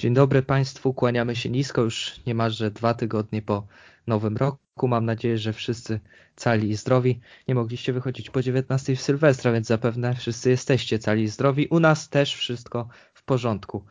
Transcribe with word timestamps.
Dzień 0.00 0.14
dobry 0.14 0.42
Państwu, 0.42 0.94
kłaniamy 0.94 1.36
się 1.36 1.50
nisko, 1.50 1.82
już 1.82 2.20
niemalże 2.26 2.70
dwa 2.70 2.94
tygodnie 2.94 3.42
po 3.42 3.66
nowym 4.06 4.36
roku. 4.36 4.88
Mam 4.88 5.04
nadzieję, 5.04 5.38
że 5.38 5.52
wszyscy 5.52 6.00
cali 6.36 6.70
i 6.70 6.76
zdrowi. 6.76 7.20
Nie 7.48 7.54
mogliście 7.54 7.92
wychodzić 7.92 8.30
po 8.30 8.42
19 8.42 8.96
w 8.96 9.02
Sylwestra, 9.02 9.52
więc 9.52 9.66
zapewne 9.66 10.14
wszyscy 10.14 10.50
jesteście 10.50 10.98
cali 10.98 11.22
i 11.22 11.28
zdrowi. 11.28 11.66
U 11.66 11.80
nas 11.80 12.08
też 12.08 12.34
wszystko 12.34 12.88
w 13.14 13.22
porządku. 13.22 13.84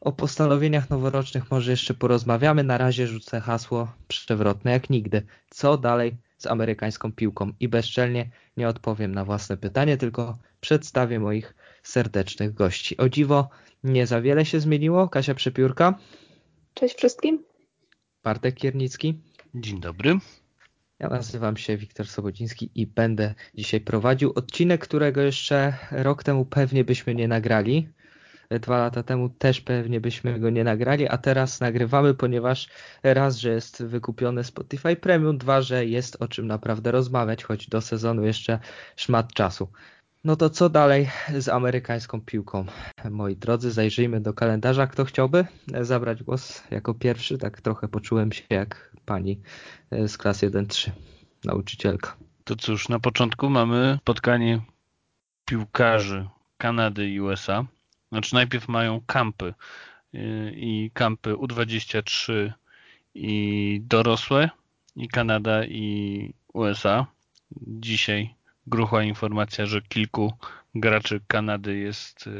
O 0.00 0.12
postanowieniach 0.12 0.90
noworocznych 0.90 1.50
może 1.50 1.70
jeszcze 1.70 1.94
porozmawiamy. 1.94 2.64
Na 2.64 2.78
razie 2.78 3.06
rzucę 3.06 3.40
hasło 3.40 3.92
przewrotne 4.08 4.70
jak 4.70 4.90
nigdy. 4.90 5.22
Co 5.50 5.78
dalej 5.78 6.16
z 6.38 6.46
amerykańską 6.46 7.12
piłką? 7.12 7.52
I 7.60 7.68
bezczelnie 7.68 8.30
nie 8.56 8.68
odpowiem 8.68 9.14
na 9.14 9.24
własne 9.24 9.56
pytanie, 9.56 9.96
tylko 9.96 10.38
przedstawię 10.60 11.20
moich 11.20 11.54
serdecznych 11.82 12.54
gości. 12.54 12.96
O 12.96 13.08
dziwo, 13.08 13.48
nie 13.84 14.06
za 14.06 14.20
wiele 14.20 14.44
się 14.44 14.60
zmieniło. 14.60 15.08
Kasia 15.08 15.34
Przepiórka. 15.34 15.98
Cześć 16.74 16.96
wszystkim. 16.96 17.44
Bartek 18.24 18.54
Kiernicki. 18.54 19.20
Dzień 19.54 19.80
dobry. 19.80 20.18
Ja 20.98 21.08
nazywam 21.08 21.56
się 21.56 21.76
Wiktor 21.76 22.06
Sobodziński 22.06 22.70
i 22.74 22.86
będę 22.86 23.34
dzisiaj 23.54 23.80
prowadził 23.80 24.32
odcinek, 24.34 24.80
którego 24.80 25.20
jeszcze 25.20 25.74
rok 25.90 26.22
temu 26.22 26.44
pewnie 26.44 26.84
byśmy 26.84 27.14
nie 27.14 27.28
nagrali. 27.28 27.88
Dwa 28.60 28.78
lata 28.78 29.02
temu 29.02 29.28
też 29.28 29.60
pewnie 29.60 30.00
byśmy 30.00 30.40
go 30.40 30.50
nie 30.50 30.64
nagrali, 30.64 31.08
a 31.08 31.18
teraz 31.18 31.60
nagrywamy, 31.60 32.14
ponieważ 32.14 32.68
raz, 33.02 33.36
że 33.36 33.50
jest 33.50 33.84
wykupione 33.84 34.44
Spotify 34.44 34.96
Premium, 34.96 35.38
dwa, 35.38 35.62
że 35.62 35.86
jest 35.86 36.16
o 36.20 36.28
czym 36.28 36.46
naprawdę 36.46 36.92
rozmawiać, 36.92 37.44
choć 37.44 37.68
do 37.68 37.80
sezonu 37.80 38.24
jeszcze 38.24 38.58
szmat 38.96 39.32
czasu. 39.32 39.68
No 40.24 40.36
to 40.36 40.50
co 40.50 40.68
dalej 40.68 41.08
z 41.38 41.48
amerykańską 41.48 42.20
piłką? 42.20 42.66
Moi 43.10 43.36
drodzy, 43.36 43.72
zajrzyjmy 43.72 44.20
do 44.20 44.34
kalendarza. 44.34 44.86
Kto 44.86 45.04
chciałby 45.04 45.46
zabrać 45.80 46.22
głos 46.22 46.62
jako 46.70 46.94
pierwszy? 46.94 47.38
Tak 47.38 47.60
trochę 47.60 47.88
poczułem 47.88 48.32
się 48.32 48.42
jak 48.50 48.96
pani 49.04 49.40
z 49.90 50.18
klas 50.18 50.42
1-3, 50.42 50.90
nauczycielka. 51.44 52.16
To 52.44 52.56
cóż, 52.56 52.88
na 52.88 53.00
początku 53.00 53.50
mamy 53.50 53.98
spotkanie 54.02 54.60
piłkarzy 55.44 56.28
Kanady 56.58 57.08
i 57.08 57.20
USA. 57.20 57.64
Znaczy 58.12 58.34
najpierw 58.34 58.68
mają 58.68 59.00
kampy 59.06 59.54
i 60.52 60.90
kampy 60.94 61.32
U23 61.32 62.52
i 63.14 63.80
dorosłe 63.84 64.50
i 64.96 65.08
Kanada 65.08 65.64
i 65.64 66.34
USA. 66.52 67.06
Dzisiaj 67.66 68.34
gruchła 68.66 69.02
informacja, 69.02 69.66
że 69.66 69.82
kilku 69.82 70.32
graczy 70.74 71.20
Kanady 71.26 71.76
jest 71.78 72.26
e, 72.26 72.30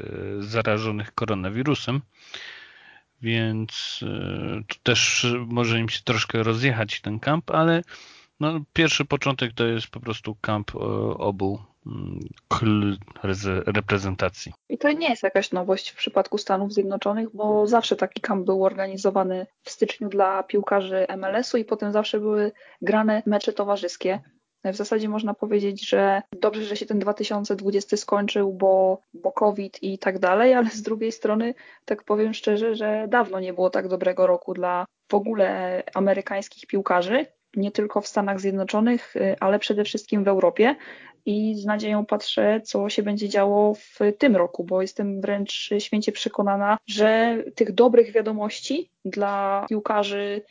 zarażonych 0.42 1.15
koronawirusem, 1.15 2.01
więc 3.23 4.01
e, 4.03 4.62
to 4.69 4.75
też 4.83 5.27
może 5.47 5.78
im 5.78 5.89
się 5.89 6.00
troszkę 6.05 6.43
rozjechać 6.43 7.00
ten 7.00 7.20
kamp, 7.20 7.50
ale 7.50 7.83
no, 8.41 8.61
pierwszy 8.73 9.05
początek 9.05 9.53
to 9.53 9.67
jest 9.67 9.87
po 9.87 10.00
prostu 10.00 10.37
kamp 10.41 10.75
e, 10.75 10.78
obu 11.19 11.59
mm, 11.87 12.20
reprezentacji. 13.67 14.53
I 14.69 14.78
to 14.78 14.93
nie 14.93 15.09
jest 15.09 15.23
jakaś 15.23 15.53
nowość 15.53 15.91
w 15.91 15.97
przypadku 15.97 16.39
Stanów 16.39 16.73
Zjednoczonych, 16.73 17.28
bo 17.34 17.67
zawsze 17.67 17.97
taki 17.97 18.20
kamp 18.20 18.47
był 18.47 18.65
organizowany 18.65 19.47
w 19.62 19.70
styczniu 19.70 20.09
dla 20.09 20.43
piłkarzy 20.43 21.06
MLS-u 21.17 21.56
i 21.56 21.65
potem 21.65 21.93
zawsze 21.93 22.20
były 22.20 22.53
grane 22.83 23.23
mecze 23.27 23.53
towarzyskie. 23.53 24.20
W 24.65 24.77
zasadzie 24.77 25.09
można 25.09 25.35
powiedzieć, 25.35 25.89
że 25.89 26.23
dobrze, 26.41 26.65
że 26.65 26.77
się 26.77 26.87
ten 26.87 26.99
2020 26.99 27.97
skończył, 27.97 28.53
bo, 28.53 28.99
bo 29.15 29.33
COVID 29.33 29.83
i 29.83 29.99
tak 29.99 30.19
dalej, 30.19 30.55
ale 30.55 30.71
z 30.71 30.83
drugiej 30.83 31.13
strony, 31.13 31.55
tak 31.85 32.05
powiem 32.05 32.35
szczerze, 32.35 32.75
że 32.75 33.07
dawno 33.09 33.41
nie 33.41 33.53
było 33.53 33.71
tak 33.71 33.89
dobrego 33.89 34.27
roku 34.27 34.55
dla 34.55 34.87
w 35.09 35.15
ogóle 35.15 35.83
amerykańskich 35.95 36.67
piłkarzy, 36.67 37.27
nie 37.57 37.71
tylko 37.71 38.01
w 38.01 38.07
Stanach 38.07 38.41
Zjednoczonych, 38.41 39.15
ale 39.41 39.59
przede 39.59 39.85
wszystkim 39.85 40.25
w 40.25 40.29
Europie. 40.29 40.77
I 41.27 41.55
z 41.55 41.65
nadzieją 41.65 42.06
patrzę, 42.06 42.61
co 42.65 42.89
się 42.89 43.03
będzie 43.03 43.28
działo 43.28 43.75
w 43.75 43.99
tym 44.19 44.37
roku, 44.37 44.65
bo 44.65 44.83
jestem 44.83 45.21
wręcz 45.21 45.71
święcie 45.78 46.12
przekonana, 46.12 46.78
że 46.87 47.39
tych 47.55 47.72
dobrych 47.72 48.12
wiadomości 48.12 48.91
dla 49.05 49.67
piłkarzy 49.69 50.43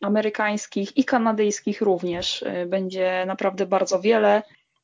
amerykańskich 0.00 0.96
i 0.96 1.04
kanadyjskich 1.04 1.80
również 1.80 2.42
y, 2.42 2.66
będzie 2.66 3.24
naprawdę 3.26 3.66
bardzo 3.66 4.00
wiele, 4.00 4.42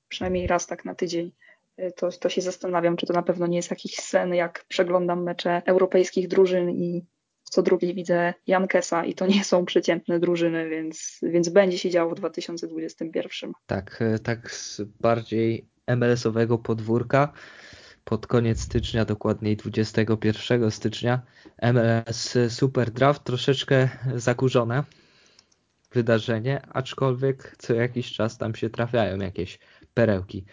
przynajmniej 0.08 0.46
raz 0.46 0.66
tak 0.66 0.84
na 0.84 0.94
tydzień. 0.94 1.32
Y, 1.78 1.92
to, 1.96 2.10
to 2.10 2.28
się 2.28 2.40
zastanawiam, 2.40 2.96
czy 2.96 3.06
to 3.06 3.12
na 3.12 3.22
pewno 3.22 3.46
nie 3.46 3.56
jest 3.56 3.70
jakiś 3.70 3.94
sen, 3.94 4.34
jak 4.34 4.64
przeglądam 4.68 5.22
mecze 5.22 5.62
europejskich 5.66 6.28
drużyn 6.28 6.70
i 6.70 7.04
co 7.44 7.62
drugi 7.62 7.94
widzę 7.94 8.34
Jankesa 8.46 9.04
i 9.04 9.14
to 9.14 9.26
nie 9.26 9.44
są 9.44 9.64
przeciętne 9.64 10.20
drużyny, 10.20 10.68
więc, 10.68 11.18
więc 11.22 11.48
będzie 11.48 11.78
się 11.78 11.90
działo 11.90 12.10
w 12.10 12.14
2021. 12.14 13.52
Tak, 13.66 14.02
y, 14.02 14.18
tak 14.18 14.50
z 14.50 14.82
bardziej 15.00 15.68
MLS-owego 15.86 16.58
podwórka 16.58 17.32
pod 18.10 18.26
koniec 18.26 18.60
stycznia, 18.60 19.04
dokładniej 19.04 19.56
21 19.56 20.70
stycznia, 20.70 21.22
MLS 21.62 22.38
Super 22.48 22.90
Draft 22.90 23.24
troszeczkę 23.24 23.88
zakurzone 24.14 24.84
wydarzenie, 25.92 26.62
aczkolwiek 26.72 27.56
co 27.58 27.74
jakiś 27.74 28.12
czas 28.12 28.38
tam 28.38 28.54
się 28.54 28.70
trafiają 28.70 29.18
jakieś 29.18 29.58
perełki. 29.94 30.44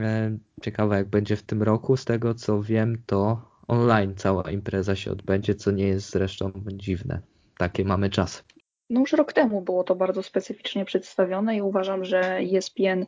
E, 0.00 0.38
ciekawe 0.62 0.96
jak 0.96 1.08
będzie 1.08 1.36
w 1.36 1.42
tym 1.42 1.62
roku, 1.62 1.96
z 1.96 2.04
tego 2.04 2.34
co 2.34 2.62
wiem 2.62 3.02
to 3.06 3.50
online 3.68 4.14
cała 4.16 4.50
impreza 4.50 4.96
się 4.96 5.10
odbędzie, 5.10 5.54
co 5.54 5.70
nie 5.70 5.88
jest 5.88 6.10
zresztą 6.10 6.52
dziwne. 6.72 7.20
Takie 7.58 7.84
mamy 7.84 8.10
czas. 8.10 8.44
No 8.90 9.00
już 9.00 9.12
rok 9.12 9.32
temu 9.32 9.62
było 9.62 9.84
to 9.84 9.94
bardzo 9.94 10.22
specyficznie 10.22 10.84
przedstawione 10.84 11.56
i 11.56 11.62
uważam, 11.62 12.04
że 12.04 12.38
ESPN 12.38 13.06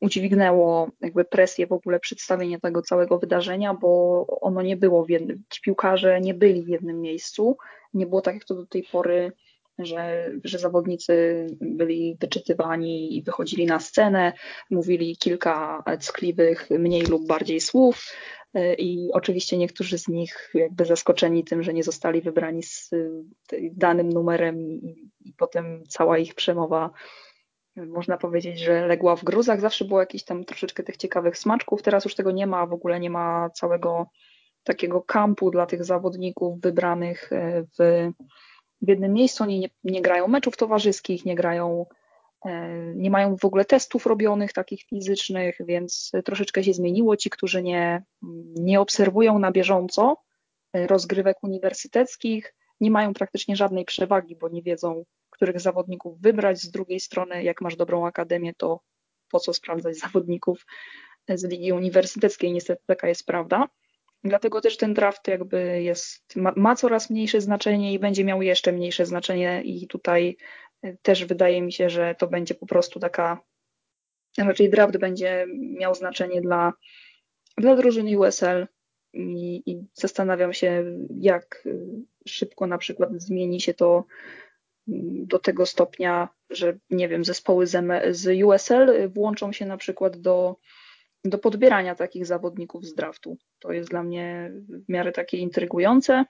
udźwignęło 0.00 0.90
jakby 1.00 1.24
presję 1.24 1.66
w 1.66 1.72
ogóle 1.72 2.00
przedstawienia 2.00 2.60
tego 2.60 2.82
całego 2.82 3.18
wydarzenia, 3.18 3.74
bo 3.74 4.26
ono 4.40 4.62
nie 4.62 4.76
było 4.76 5.04
w 5.04 5.10
jednym, 5.10 5.42
ci 5.50 5.60
piłkarze 5.60 6.20
nie 6.20 6.34
byli 6.34 6.62
w 6.62 6.68
jednym 6.68 7.00
miejscu, 7.00 7.56
nie 7.94 8.06
było 8.06 8.20
tak 8.20 8.34
jak 8.34 8.44
to 8.44 8.54
do 8.54 8.66
tej 8.66 8.82
pory 8.92 9.32
że, 9.78 10.30
że 10.44 10.58
zawodnicy 10.58 11.46
byli 11.60 12.16
wyczytywani 12.20 13.16
i 13.16 13.22
wychodzili 13.22 13.66
na 13.66 13.80
scenę, 13.80 14.32
mówili 14.70 15.16
kilka 15.16 15.84
ckliwych, 16.00 16.70
mniej 16.70 17.02
lub 17.02 17.26
bardziej 17.26 17.60
słów. 17.60 18.14
I 18.78 19.08
oczywiście 19.12 19.58
niektórzy 19.58 19.98
z 19.98 20.08
nich 20.08 20.50
jakby 20.54 20.84
zaskoczeni 20.84 21.44
tym, 21.44 21.62
że 21.62 21.74
nie 21.74 21.82
zostali 21.82 22.20
wybrani 22.20 22.62
z 22.62 22.90
danym 23.72 24.08
numerem 24.08 24.60
i, 24.60 25.10
i 25.24 25.32
potem 25.32 25.84
cała 25.88 26.18
ich 26.18 26.34
przemowa 26.34 26.90
można 27.76 28.16
powiedzieć, 28.16 28.58
że 28.58 28.86
legła 28.86 29.16
w 29.16 29.24
gruzach. 29.24 29.60
Zawsze 29.60 29.84
było 29.84 30.00
jakieś 30.00 30.24
tam 30.24 30.44
troszeczkę 30.44 30.82
tych 30.82 30.96
ciekawych 30.96 31.38
smaczków. 31.38 31.82
Teraz 31.82 32.04
już 32.04 32.14
tego 32.14 32.30
nie 32.30 32.46
ma, 32.46 32.66
w 32.66 32.72
ogóle 32.72 33.00
nie 33.00 33.10
ma 33.10 33.50
całego 33.50 34.06
takiego 34.64 35.02
kampu 35.02 35.50
dla 35.50 35.66
tych 35.66 35.84
zawodników 35.84 36.60
wybranych 36.60 37.30
w 37.78 38.10
w 38.84 38.88
jednym 38.88 39.12
miejscu, 39.12 39.44
oni 39.44 39.58
nie, 39.58 39.68
nie 39.84 40.02
grają 40.02 40.28
meczów 40.28 40.56
towarzyskich, 40.56 41.24
nie 41.24 41.34
grają, 41.34 41.86
e, 42.44 42.68
nie 42.94 43.10
mają 43.10 43.36
w 43.36 43.44
ogóle 43.44 43.64
testów 43.64 44.06
robionych 44.06 44.52
takich 44.52 44.82
fizycznych, 44.82 45.56
więc 45.60 46.12
troszeczkę 46.24 46.64
się 46.64 46.72
zmieniło. 46.72 47.16
Ci, 47.16 47.30
którzy 47.30 47.62
nie, 47.62 48.02
nie 48.56 48.80
obserwują 48.80 49.38
na 49.38 49.52
bieżąco 49.52 50.16
e, 50.72 50.86
rozgrywek 50.86 51.36
uniwersyteckich, 51.42 52.54
nie 52.80 52.90
mają 52.90 53.14
praktycznie 53.14 53.56
żadnej 53.56 53.84
przewagi, 53.84 54.36
bo 54.36 54.48
nie 54.48 54.62
wiedzą, 54.62 55.04
których 55.34 55.60
zawodników 55.60 56.20
wybrać. 56.20 56.58
Z 56.58 56.70
drugiej 56.70 57.00
strony, 57.00 57.44
jak 57.44 57.60
masz 57.60 57.76
dobrą 57.76 58.06
akademię, 58.06 58.54
to 58.56 58.80
po 59.30 59.40
co 59.40 59.54
sprawdzać 59.54 59.98
zawodników 59.98 60.66
z 61.28 61.44
ligi 61.44 61.72
uniwersyteckiej? 61.72 62.52
Niestety 62.52 62.82
taka 62.86 63.08
jest 63.08 63.26
prawda. 63.26 63.68
Dlatego 64.24 64.60
też 64.60 64.76
ten 64.76 64.94
draft 64.94 65.28
jakby 65.28 65.82
jest, 65.82 66.36
ma, 66.36 66.52
ma, 66.56 66.76
coraz 66.76 67.10
mniejsze 67.10 67.40
znaczenie 67.40 67.92
i 67.92 67.98
będzie 67.98 68.24
miał 68.24 68.42
jeszcze 68.42 68.72
mniejsze 68.72 69.06
znaczenie 69.06 69.62
i 69.64 69.86
tutaj 69.86 70.36
też 71.02 71.24
wydaje 71.24 71.62
mi 71.62 71.72
się, 71.72 71.90
że 71.90 72.14
to 72.18 72.26
będzie 72.26 72.54
po 72.54 72.66
prostu 72.66 73.00
taka, 73.00 73.40
raczej 74.38 74.70
draft 74.70 74.96
będzie 74.96 75.46
miał 75.58 75.94
znaczenie 75.94 76.40
dla, 76.40 76.72
dla 77.58 77.76
drużyny 77.76 78.18
USL 78.18 78.66
i, 79.12 79.62
i 79.66 79.86
zastanawiam 79.94 80.52
się, 80.52 80.84
jak 81.20 81.68
szybko 82.28 82.66
na 82.66 82.78
przykład 82.78 83.10
zmieni 83.16 83.60
się 83.60 83.74
to 83.74 84.04
do 85.26 85.38
tego 85.38 85.66
stopnia, 85.66 86.28
że 86.50 86.78
nie 86.90 87.08
wiem, 87.08 87.24
zespoły 87.24 87.66
z, 87.66 88.44
USL 88.44 89.10
włączą 89.10 89.52
się 89.52 89.66
na 89.66 89.76
przykład 89.76 90.16
do 90.16 90.56
do 91.24 91.38
podbierania 91.38 91.94
takich 91.94 92.26
zawodników 92.26 92.84
z 92.84 92.94
draftu. 92.94 93.38
To 93.58 93.72
jest 93.72 93.90
dla 93.90 94.02
mnie 94.02 94.52
w 94.68 94.88
miarę 94.88 95.12
takie 95.12 95.38
intrygujące, 95.38 96.24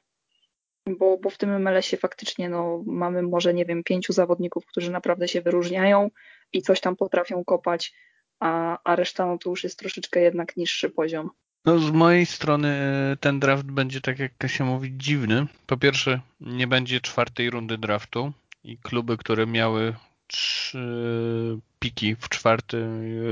bo, 0.99 1.19
bo 1.19 1.31
w 1.31 1.39
tym 1.39 1.63
MLS-ie 1.63 2.01
faktycznie 2.01 2.49
no, 2.49 2.83
mamy 2.87 3.23
może, 3.23 3.55
nie 3.55 3.65
wiem, 3.65 3.85
pięciu 3.85 4.13
zawodników, 4.13 4.67
którzy 4.67 4.91
naprawdę 4.91 5.29
się 5.29 5.43
wyróżniają 5.43 6.11
i 6.53 6.63
coś 6.63 6.81
tam 6.81 6.97
potrafią 6.97 7.45
kopać, 7.45 7.95
a, 8.41 8.79
a 8.85 8.97
reszta 8.97 9.27
no, 9.27 9.39
to 9.39 9.51
już 9.51 9.65
jest 9.65 9.79
troszeczkę 9.79 10.21
jednak 10.21 10.57
niższy 10.57 10.91
poziom. 10.91 11.31
No 11.65 11.79
z 11.79 11.91
mojej 11.91 12.27
strony 12.27 12.69
e, 12.69 13.17
ten 13.21 13.41
draft 13.41 13.65
będzie, 13.65 14.01
tak 14.01 14.19
jak 14.19 14.37
Kasia 14.39 14.65
mówi, 14.65 14.93
dziwny. 14.97 15.47
Po 15.67 15.77
pierwsze, 15.77 16.21
nie 16.41 16.67
będzie 16.67 17.01
czwartej 17.01 17.51
rundy 17.51 17.79
draftu 17.79 18.33
i 18.65 18.79
kluby, 18.79 19.17
które 19.17 19.47
miały 19.47 19.95
trzy 20.27 21.59
piki 21.79 22.17
w 22.17 22.29
czwartej 22.29 22.83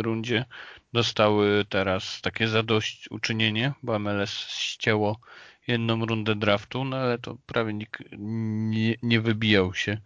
rundzie 0.02 0.44
dostały 0.93 1.64
teraz 1.69 2.20
takie 2.20 2.49
zadośćuczynienie, 2.49 3.73
bo 3.82 3.99
MLS 3.99 4.49
ścięło 4.49 5.20
jedną 5.67 6.06
rundę 6.06 6.34
draftu, 6.34 6.84
no 6.84 6.96
ale 6.96 7.19
to 7.19 7.37
prawie 7.46 7.75
nikt 7.75 8.02
nie, 8.19 8.94
nie 9.02 9.20
wybijał 9.20 9.75
się 9.75 9.99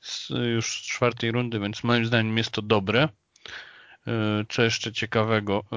z 0.00 0.28
już 0.54 0.66
z 0.66 0.86
czwartej 0.86 1.30
rundy, 1.30 1.60
więc 1.60 1.84
moim 1.84 2.06
zdaniem 2.06 2.38
jest 2.38 2.50
to 2.50 2.62
dobre. 2.62 3.08
E, 4.06 4.44
co 4.48 4.62
jeszcze 4.62 4.92
ciekawego? 4.92 5.64
E, 5.72 5.76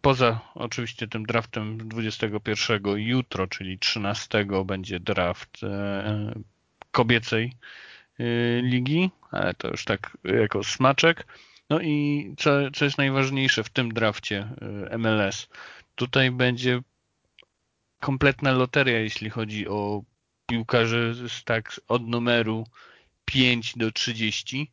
poza 0.00 0.40
oczywiście 0.54 1.08
tym 1.08 1.26
draftem 1.26 1.88
21 1.88 2.98
jutro, 2.98 3.46
czyli 3.46 3.78
13 3.78 4.46
będzie 4.64 5.00
draft 5.00 5.64
e, 5.64 6.34
kobiecej 6.90 7.52
ligi, 8.62 9.10
ale 9.30 9.54
to 9.54 9.68
już 9.68 9.84
tak 9.84 10.18
jako 10.24 10.64
smaczek. 10.64 11.26
No 11.70 11.80
i 11.80 12.34
co, 12.38 12.50
co 12.70 12.84
jest 12.84 12.98
najważniejsze 12.98 13.64
w 13.64 13.68
tym 13.68 13.94
drafcie 13.94 14.48
MLS? 14.98 15.48
Tutaj 15.94 16.30
będzie 16.30 16.80
kompletna 18.00 18.52
loteria, 18.52 18.98
jeśli 18.98 19.30
chodzi 19.30 19.68
o 19.68 20.02
piłkarzy 20.46 21.28
z 21.28 21.44
tak 21.44 21.80
od 21.88 22.08
numeru 22.08 22.66
5 23.24 23.72
do 23.76 23.92
30 23.92 24.70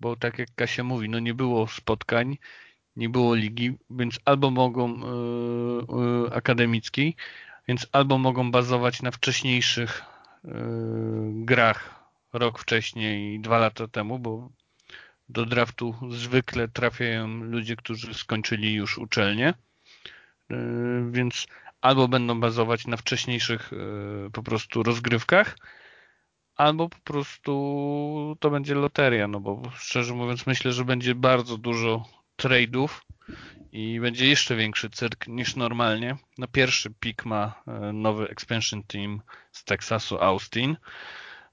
bo 0.00 0.16
tak 0.16 0.38
jak 0.38 0.54
Kasia 0.54 0.84
mówi, 0.84 1.08
no 1.08 1.18
nie 1.18 1.34
było 1.34 1.68
spotkań, 1.68 2.38
nie 2.96 3.08
było 3.08 3.34
ligi, 3.34 3.76
więc 3.90 4.20
albo 4.24 4.50
mogą 4.50 4.98
yy, 4.98 6.34
akademickiej, 6.34 7.16
więc 7.68 7.86
albo 7.92 8.18
mogą 8.18 8.50
bazować 8.50 9.02
na 9.02 9.10
wcześniejszych 9.10 10.02
yy, 10.44 10.52
grach 11.44 11.97
rok 12.32 12.58
wcześniej, 12.58 13.40
dwa 13.40 13.58
lata 13.58 13.88
temu, 13.88 14.18
bo 14.18 14.50
do 15.28 15.46
draftu 15.46 15.94
zwykle 16.10 16.68
trafiają 16.68 17.28
ludzie, 17.28 17.76
którzy 17.76 18.14
skończyli 18.14 18.74
już 18.74 18.98
uczelnię, 18.98 19.54
więc 21.10 21.46
albo 21.80 22.08
będą 22.08 22.40
bazować 22.40 22.86
na 22.86 22.96
wcześniejszych 22.96 23.70
po 24.32 24.42
prostu 24.42 24.82
rozgrywkach, 24.82 25.56
albo 26.58 26.88
po 26.88 26.98
prostu 26.98 28.36
to 28.40 28.50
będzie 28.50 28.74
loteria, 28.74 29.28
no 29.28 29.40
bo 29.40 29.62
szczerze 29.76 30.14
mówiąc 30.14 30.46
myślę, 30.46 30.72
że 30.72 30.84
będzie 30.84 31.14
bardzo 31.14 31.58
dużo 31.58 32.04
trade'ów 32.38 32.88
i 33.72 34.00
będzie 34.00 34.28
jeszcze 34.28 34.56
większy 34.56 34.90
cyrk 34.90 35.26
niż 35.26 35.56
normalnie. 35.56 36.16
No 36.38 36.48
pierwszy 36.48 36.90
pik 37.00 37.24
ma 37.24 37.62
e, 37.66 37.92
nowy 37.92 38.28
expansion 38.28 38.82
team 38.82 39.22
z 39.52 39.64
Texasu 39.64 40.18
Austin. 40.18 40.76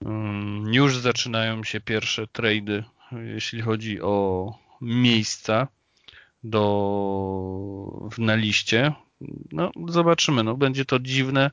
Mm, 0.06 0.74
już 0.74 0.98
zaczynają 0.98 1.64
się 1.64 1.82
pierwsze 1.82 2.24
trade'y, 2.28 2.84
jeśli 3.12 3.62
chodzi 3.62 4.02
o 4.02 4.54
miejsca 4.82 5.68
do, 6.44 8.10
na 8.18 8.36
liście. 8.36 8.94
No, 9.52 9.72
zobaczymy. 9.88 10.44
No, 10.44 10.58
będzie 10.58 10.86
to 10.86 11.00
dziwne. 11.00 11.52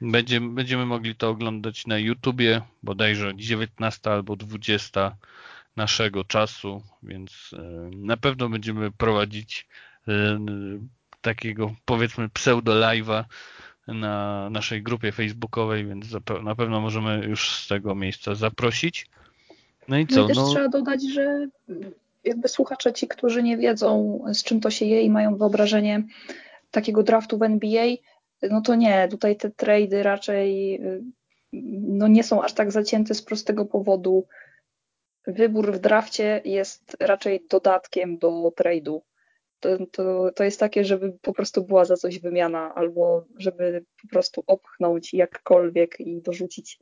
Będzie, 0.00 0.40
będziemy 0.40 0.86
mogli 0.86 1.16
to 1.16 1.28
oglądać 1.28 1.86
na 1.86 1.98
YouTubie, 1.98 2.62
bodajże 2.82 3.32
19 3.36 4.10
albo 4.10 4.36
20 4.36 5.16
naszego 5.76 6.24
czasu, 6.24 6.82
więc 7.02 7.50
e, 7.52 7.90
na 7.96 8.16
pewno 8.16 8.48
będziemy 8.48 8.90
prowadzić 8.90 9.68
e, 10.08 10.38
takiego 11.20 11.74
powiedzmy 11.84 12.28
pseudo 12.28 12.72
live'a 12.72 13.24
na 13.86 14.48
naszej 14.50 14.82
grupie 14.82 15.12
facebookowej, 15.12 15.86
więc 15.86 16.06
na 16.42 16.54
pewno 16.54 16.80
możemy 16.80 17.26
już 17.26 17.50
z 17.50 17.68
tego 17.68 17.94
miejsca 17.94 18.34
zaprosić. 18.34 19.06
No 19.88 19.98
i 19.98 20.06
co? 20.06 20.16
No 20.16 20.24
i 20.24 20.28
też 20.28 20.36
no... 20.36 20.50
trzeba 20.50 20.68
dodać, 20.68 21.02
że 21.12 21.48
jakby 22.24 22.48
słuchacze 22.48 22.92
ci, 22.92 23.08
którzy 23.08 23.42
nie 23.42 23.56
wiedzą 23.56 24.18
z 24.32 24.42
czym 24.42 24.60
to 24.60 24.70
się 24.70 24.84
je 24.84 25.02
i 25.02 25.10
mają 25.10 25.36
wyobrażenie 25.36 26.02
takiego 26.70 27.02
draftu 27.02 27.38
w 27.38 27.42
NBA, 27.42 27.86
no 28.50 28.60
to 28.60 28.74
nie, 28.74 29.08
tutaj 29.08 29.36
te 29.36 29.50
trady 29.50 30.02
raczej 30.02 30.74
y, 30.74 31.02
no 31.52 32.08
nie 32.08 32.24
są 32.24 32.42
aż 32.42 32.52
tak 32.52 32.72
zacięte 32.72 33.14
z 33.14 33.22
prostego 33.22 33.64
powodu. 33.64 34.26
Wybór 35.26 35.72
w 35.72 35.78
drafcie 35.78 36.42
jest 36.44 36.96
raczej 37.00 37.46
dodatkiem 37.50 38.18
do 38.18 38.52
trade'u. 38.60 39.00
To, 39.62 39.86
to, 39.86 40.32
to 40.36 40.44
jest 40.44 40.60
takie, 40.60 40.84
żeby 40.84 41.12
po 41.22 41.32
prostu 41.32 41.64
była 41.64 41.84
za 41.84 41.96
coś 41.96 42.18
wymiana, 42.18 42.74
albo 42.74 43.24
żeby 43.38 43.84
po 44.02 44.08
prostu 44.08 44.44
opchnąć 44.46 45.14
jakkolwiek 45.14 46.00
i 46.00 46.22
dorzucić 46.22 46.78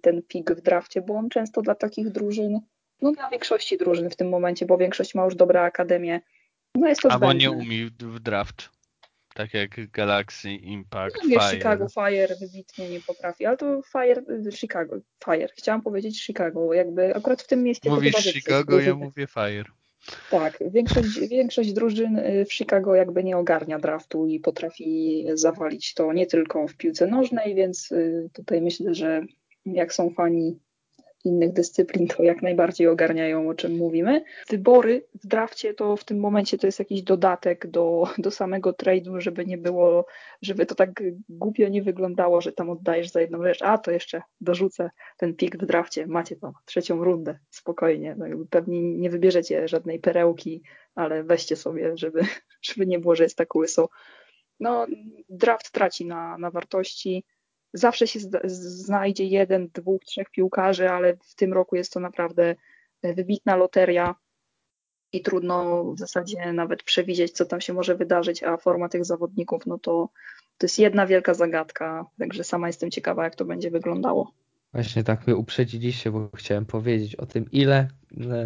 ten 0.00 0.22
pik 0.22 0.52
w 0.52 0.60
drafcie, 0.60 1.02
bo 1.02 1.14
on 1.14 1.28
często 1.28 1.62
dla 1.62 1.74
takich 1.74 2.10
drużyn, 2.10 2.60
no 3.02 3.12
dla 3.12 3.30
większości 3.30 3.78
drużyn 3.78 4.10
w 4.10 4.16
tym 4.16 4.28
momencie, 4.28 4.66
bo 4.66 4.78
większość 4.78 5.14
ma 5.14 5.24
już 5.24 5.34
dobre 5.34 5.62
akademie, 5.62 6.20
no 6.74 6.88
jest 6.88 7.00
to 7.00 7.10
Albo 7.12 7.26
zbędne. 7.26 7.40
nie 7.40 7.50
umie 7.50 7.86
w 7.86 8.20
draft. 8.20 8.70
Tak 9.34 9.54
jak 9.54 9.90
Galaxy, 9.90 10.50
Impact, 10.50 11.16
no, 11.24 11.40
Fire. 11.40 11.56
Chicago 11.56 11.88
Fire 11.88 12.36
wybitnie 12.40 12.88
nie 12.88 13.00
potrafi, 13.00 13.46
ale 13.46 13.56
to 13.56 13.82
Fire, 13.82 14.22
Chicago, 14.50 14.96
Fire. 15.24 15.48
Chciałam 15.56 15.82
powiedzieć 15.82 16.22
Chicago, 16.22 16.74
jakby 16.74 17.14
akurat 17.14 17.42
w 17.42 17.46
tym 17.46 17.62
mieście 17.62 17.90
Mówisz 17.90 18.16
Chicago, 18.16 18.80
ja 18.80 18.94
mówię 18.94 19.26
Fire. 19.26 19.64
Tak, 20.30 20.58
większość, 20.70 21.20
większość 21.28 21.72
drużyn 21.72 22.16
y, 22.18 22.44
w 22.44 22.52
Chicago 22.52 22.94
jakby 22.94 23.24
nie 23.24 23.38
ogarnia 23.38 23.78
draftu 23.78 24.26
i 24.26 24.40
potrafi 24.40 25.24
zawalić 25.34 25.94
to 25.94 26.12
nie 26.12 26.26
tylko 26.26 26.68
w 26.68 26.76
piłce 26.76 27.06
nożnej, 27.06 27.54
więc 27.54 27.92
y, 27.92 28.30
tutaj 28.32 28.62
myślę, 28.62 28.94
że 28.94 29.22
jak 29.64 29.94
są 29.94 30.10
fani 30.10 30.58
innych 31.24 31.52
dyscyplin, 31.52 32.08
to 32.08 32.22
jak 32.22 32.42
najbardziej 32.42 32.88
ogarniają, 32.88 33.48
o 33.48 33.54
czym 33.54 33.76
mówimy. 33.76 34.24
Wybory 34.48 35.04
w 35.14 35.26
drafcie 35.26 35.74
to 35.74 35.96
w 35.96 36.04
tym 36.04 36.20
momencie 36.20 36.58
to 36.58 36.66
jest 36.66 36.78
jakiś 36.78 37.02
dodatek 37.02 37.66
do, 37.66 38.04
do 38.18 38.30
samego 38.30 38.70
trade'u, 38.70 39.20
żeby 39.20 39.46
nie 39.46 39.58
było, 39.58 40.06
żeby 40.42 40.66
to 40.66 40.74
tak 40.74 41.02
głupio 41.28 41.68
nie 41.68 41.82
wyglądało, 41.82 42.40
że 42.40 42.52
tam 42.52 42.70
oddajesz 42.70 43.10
za 43.10 43.20
jedną 43.20 43.42
rzecz, 43.42 43.62
a 43.62 43.78
to 43.78 43.90
jeszcze 43.90 44.22
dorzucę 44.40 44.90
ten 45.16 45.34
pik 45.34 45.56
w 45.56 45.66
drafcie, 45.66 46.06
macie 46.06 46.36
to, 46.36 46.52
trzecią 46.64 47.04
rundę, 47.04 47.38
spokojnie. 47.50 48.14
No, 48.18 48.26
pewnie 48.50 48.82
nie 48.82 49.10
wybierzecie 49.10 49.68
żadnej 49.68 50.00
perełki, 50.00 50.62
ale 50.94 51.24
weźcie 51.24 51.56
sobie, 51.56 51.96
żeby, 51.96 52.20
żeby 52.62 52.86
nie 52.86 52.98
było, 52.98 53.14
że 53.14 53.22
jest 53.22 53.36
tak 53.36 53.54
łyso. 53.54 53.88
No, 54.60 54.86
draft 55.28 55.70
traci 55.70 56.06
na, 56.06 56.38
na 56.38 56.50
wartości 56.50 57.24
zawsze 57.72 58.06
się 58.06 58.20
znajdzie 58.44 59.24
jeden, 59.24 59.68
dwóch, 59.74 60.04
trzech 60.04 60.30
piłkarzy, 60.30 60.90
ale 60.90 61.16
w 61.16 61.34
tym 61.34 61.52
roku 61.52 61.76
jest 61.76 61.92
to 61.92 62.00
naprawdę 62.00 62.54
e, 63.02 63.14
wybitna 63.14 63.56
loteria 63.56 64.14
i 65.12 65.22
trudno 65.22 65.84
w 65.84 65.98
zasadzie 65.98 66.52
nawet 66.52 66.82
przewidzieć, 66.82 67.32
co 67.32 67.44
tam 67.44 67.60
się 67.60 67.72
może 67.72 67.94
wydarzyć, 67.94 68.42
a 68.42 68.56
forma 68.56 68.88
tych 68.88 69.04
zawodników, 69.04 69.66
no 69.66 69.78
to 69.78 70.08
to 70.58 70.66
jest 70.66 70.78
jedna 70.78 71.06
wielka 71.06 71.34
zagadka, 71.34 72.06
także 72.18 72.44
sama 72.44 72.66
jestem 72.66 72.90
ciekawa, 72.90 73.24
jak 73.24 73.34
to 73.34 73.44
będzie 73.44 73.70
wyglądało. 73.70 74.32
Właśnie 74.72 75.04
tak 75.04 75.26
mnie 75.26 75.36
uprzedziliście, 75.36 76.10
bo 76.10 76.30
chciałem 76.34 76.66
powiedzieć 76.66 77.16
o 77.16 77.26
tym, 77.26 77.50
ile 77.52 77.88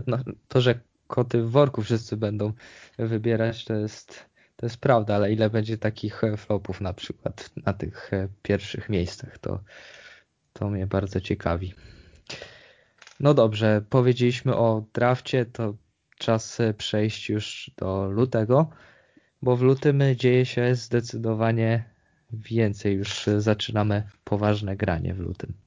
no, 0.07 0.19
to, 0.49 0.61
że 0.61 0.81
koty 1.07 1.43
w 1.43 1.51
worku 1.51 1.83
wszyscy 1.83 2.17
będą 2.17 2.53
wybierać, 2.99 3.65
to 3.65 3.75
jest 3.75 4.27
to 4.57 4.67
jest 4.67 4.77
prawda, 4.81 5.15
ale 5.15 5.33
ile 5.33 5.51
będzie 5.51 5.79
takich 5.79 6.25
e, 6.25 6.37
flopów 6.37 6.81
na 6.81 6.93
przykład 6.93 7.51
na 7.67 7.73
tych 7.73 8.13
e, 8.13 8.29
pierwszych 8.43 8.89
miejscach, 8.89 9.39
to, 9.39 9.61
to 10.53 10.71
mnie 10.71 10.87
bardzo 10.87 11.21
ciekawi. 11.21 11.75
No 13.21 13.35
dobrze, 13.35 13.83
powiedzieliśmy 13.91 14.57
o 14.57 14.85
drafcie, 14.95 15.47
to 15.47 15.75
czas 16.19 16.61
e, 16.61 16.75
przejść 16.75 17.29
już 17.29 17.71
do 17.77 18.11
lutego, 18.11 18.71
bo 19.43 19.57
w 19.57 19.63
lutym 19.63 20.03
dzieje 20.17 20.47
się 20.47 20.75
zdecydowanie 20.75 21.85
więcej, 22.33 22.95
już 22.95 23.27
zaczynamy 23.39 24.09
poważne 24.25 24.77
granie 24.77 25.15
w 25.15 25.19
lutym. 25.19 25.66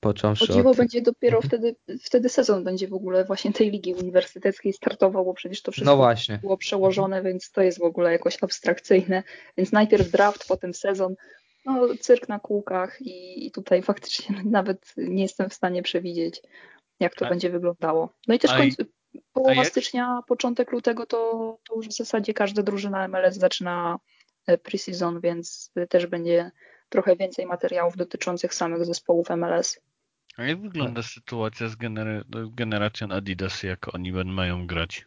Począwszy 0.00 0.52
o 0.52 0.56
dziwo 0.56 0.70
od... 0.70 0.76
będzie 0.76 1.02
dopiero 1.02 1.38
mhm. 1.38 1.48
wtedy, 1.48 1.76
wtedy 2.02 2.28
sezon 2.28 2.64
będzie 2.64 2.88
w 2.88 2.94
ogóle 2.94 3.24
właśnie 3.24 3.52
tej 3.52 3.70
ligi 3.70 3.94
uniwersyteckiej 3.94 4.72
startował, 4.72 5.24
bo 5.24 5.34
przecież 5.34 5.62
to 5.62 5.72
wszystko 5.72 5.90
no 5.92 5.96
właśnie. 5.96 6.38
było 6.38 6.56
przełożone, 6.56 7.22
więc 7.22 7.50
to 7.50 7.62
jest 7.62 7.78
w 7.78 7.82
ogóle 7.82 8.12
jakoś 8.12 8.42
abstrakcyjne. 8.42 9.22
Więc 9.56 9.72
najpierw 9.72 10.10
draft, 10.10 10.48
potem 10.48 10.74
sezon, 10.74 11.14
no 11.64 11.88
cyrk 12.00 12.28
na 12.28 12.38
kółkach 12.38 13.00
i, 13.00 13.46
i 13.46 13.50
tutaj 13.50 13.82
faktycznie 13.82 14.42
nawet 14.58 14.94
nie 14.96 15.22
jestem 15.22 15.50
w 15.50 15.54
stanie 15.54 15.82
przewidzieć, 15.82 16.42
jak 17.00 17.14
to 17.14 17.26
a, 17.26 17.28
będzie 17.28 17.50
wyglądało. 17.50 18.14
No 18.28 18.34
i 18.34 18.38
też 18.38 18.52
końc, 18.52 18.76
połowa 19.32 19.64
stycznia, 19.64 20.20
początek 20.28 20.72
lutego 20.72 21.06
to, 21.06 21.58
to 21.68 21.76
już 21.76 21.88
w 21.88 21.96
zasadzie 21.96 22.34
każda 22.34 22.62
drużyna 22.62 23.08
MLS 23.08 23.36
zaczyna 23.36 23.98
e, 24.46 24.58
preseason, 24.58 25.20
więc 25.20 25.72
też 25.88 26.06
będzie 26.06 26.50
trochę 26.88 27.16
więcej 27.16 27.46
materiałów 27.46 27.96
dotyczących 27.96 28.54
samych 28.54 28.84
zespołów 28.84 29.28
MLS. 29.30 29.80
A 30.38 30.44
jak 30.44 30.60
wygląda 30.60 31.02
sytuacja 31.02 31.68
z 31.68 31.76
gener 31.76 32.24
generacją 32.50 33.10
Adidas, 33.10 33.62
jak 33.62 33.94
oni 33.94 34.12
mają 34.12 34.66
grać? 34.66 35.06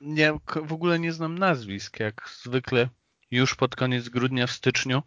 Ja 0.00 0.38
w 0.62 0.72
ogóle 0.72 0.98
nie 0.98 1.12
znam 1.12 1.38
nazwisk, 1.38 2.00
jak 2.00 2.30
zwykle 2.42 2.88
już 3.30 3.54
pod 3.54 3.76
koniec 3.76 4.08
grudnia, 4.08 4.46
w 4.46 4.50
styczniu, 4.50 5.02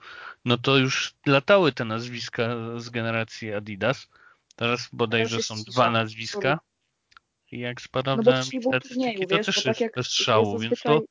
no 0.45 0.57
to 0.57 0.77
już 0.77 1.15
latały 1.25 1.71
te 1.71 1.85
nazwiska 1.85 2.55
z 2.77 2.89
generacji 2.89 3.53
Adidas. 3.53 4.07
Teraz 4.55 4.89
bodajże 4.93 5.43
są 5.43 5.55
dwa 5.67 5.91
nazwiska. 5.91 6.59
I 7.51 7.59
jak 7.59 7.81
sprawdzałem 7.81 8.21
no 8.25 8.43
statystyki, 8.43 9.27
to 9.27 9.37
też 9.37 9.63
tak 9.63 9.81
jest 9.81 9.95
bez 9.95 10.07
strzału, 10.07 10.59
więc 10.59 10.81
to, 10.81 11.01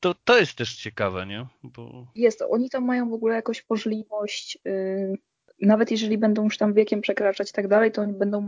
to, 0.00 0.14
to 0.24 0.38
jest 0.38 0.54
też 0.54 0.76
ciekawe, 0.76 1.26
nie? 1.26 1.46
Bo... 1.62 2.06
Jest, 2.14 2.42
oni 2.42 2.70
tam 2.70 2.84
mają 2.84 3.10
w 3.10 3.12
ogóle 3.12 3.34
jakąś 3.34 3.64
możliwość, 3.70 4.58
yy, 4.64 5.18
nawet 5.66 5.90
jeżeli 5.90 6.18
będą 6.18 6.44
już 6.44 6.58
tam 6.58 6.74
wiekiem 6.74 7.00
przekraczać 7.00 7.50
i 7.50 7.52
tak 7.52 7.68
dalej, 7.68 7.92
to 7.92 8.02
oni 8.02 8.12
będą 8.12 8.40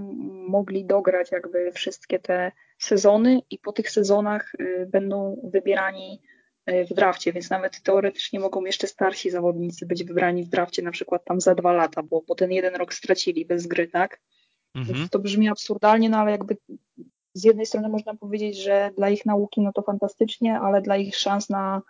mogli 0.49 0.85
dograć 0.85 1.33
jakby 1.33 1.73
wszystkie 1.73 2.19
te 2.19 2.53
sezony 2.79 3.41
i 3.51 3.59
po 3.59 3.73
tych 3.73 3.91
sezonach 3.91 4.53
yy, 4.59 4.87
będą 4.87 5.41
wybierani 5.45 6.21
yy, 6.67 6.85
w 6.85 6.95
drafcie, 6.95 7.33
więc 7.33 7.51
nawet 7.51 7.83
teoretycznie 7.83 8.41
mogą 8.41 8.65
jeszcze 8.65 8.87
starsi 8.87 9.31
zawodnicy 9.31 9.87
być 9.87 10.05
wybrani 10.05 10.45
w 10.45 10.49
drafcie 10.49 10.83
na 10.83 10.91
przykład 10.91 11.25
tam 11.25 11.41
za 11.41 11.55
dwa 11.55 11.73
lata, 11.73 12.03
bo, 12.03 12.23
bo 12.29 12.35
ten 12.35 12.53
jeden 12.53 12.75
rok 12.75 12.95
stracili 12.95 13.47
bez 13.47 13.67
gry, 13.67 13.89
tak? 13.89 14.21
Mhm. 14.75 15.09
To 15.09 15.19
brzmi 15.19 15.49
absurdalnie, 15.49 16.09
no 16.09 16.19
ale 16.19 16.31
jakby 16.31 16.57
z 17.35 17.45
jednej 17.45 17.67
strony 17.67 17.89
można 17.89 18.15
powiedzieć, 18.15 18.63
że 18.63 18.91
dla 18.97 19.11
ich 19.11 19.27
nauki 19.27 19.61
no 19.61 19.73
to 19.73 19.83
fantastycznie, 19.83 20.61
ale 20.61 20.83
dla 20.83 20.97
ich 20.97 21.17
szans 21.17 21.49
na, 21.49 21.83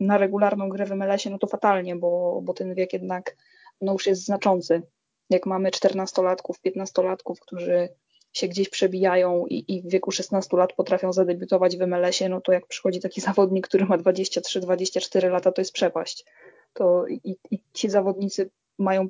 na 0.00 0.18
regularną 0.18 0.68
grę 0.68 0.86
w 0.86 0.90
MLS-ie 0.90 1.32
no 1.32 1.38
to 1.38 1.46
fatalnie, 1.46 1.96
bo, 1.96 2.40
bo 2.42 2.54
ten 2.54 2.74
wiek 2.74 2.92
jednak 2.92 3.36
no 3.80 3.92
już 3.92 4.06
jest 4.06 4.24
znaczący. 4.24 4.82
Jak 5.30 5.46
mamy 5.46 5.70
14-latków, 5.70 6.54
15-latków, 6.66 7.34
którzy 7.40 7.88
się 8.32 8.48
gdzieś 8.48 8.68
przebijają 8.68 9.46
i, 9.46 9.64
i 9.68 9.82
w 9.82 9.90
wieku 9.90 10.10
16 10.10 10.56
lat 10.56 10.72
potrafią 10.72 11.12
zadebiutować 11.12 11.76
w 11.76 11.80
MLS-ie, 11.80 12.28
no 12.28 12.40
to 12.40 12.52
jak 12.52 12.66
przychodzi 12.66 13.00
taki 13.00 13.20
zawodnik, 13.30 13.68
który 13.68 13.86
ma 13.86 13.98
23-24 13.98 15.30
lata, 15.30 15.52
to 15.52 15.60
jest 15.60 15.72
przepaść. 15.72 16.24
To 16.72 17.06
i, 17.06 17.36
i 17.50 17.58
ci 17.72 17.90
zawodnicy 17.90 18.50
mają 18.78 19.08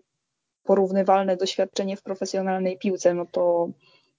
porównywalne 0.62 1.37
doświadczenie 1.37 1.97
w 1.97 2.02
profesjonalnej 2.02 2.78
piłce, 2.78 3.14
no 3.14 3.26
to, 3.26 3.68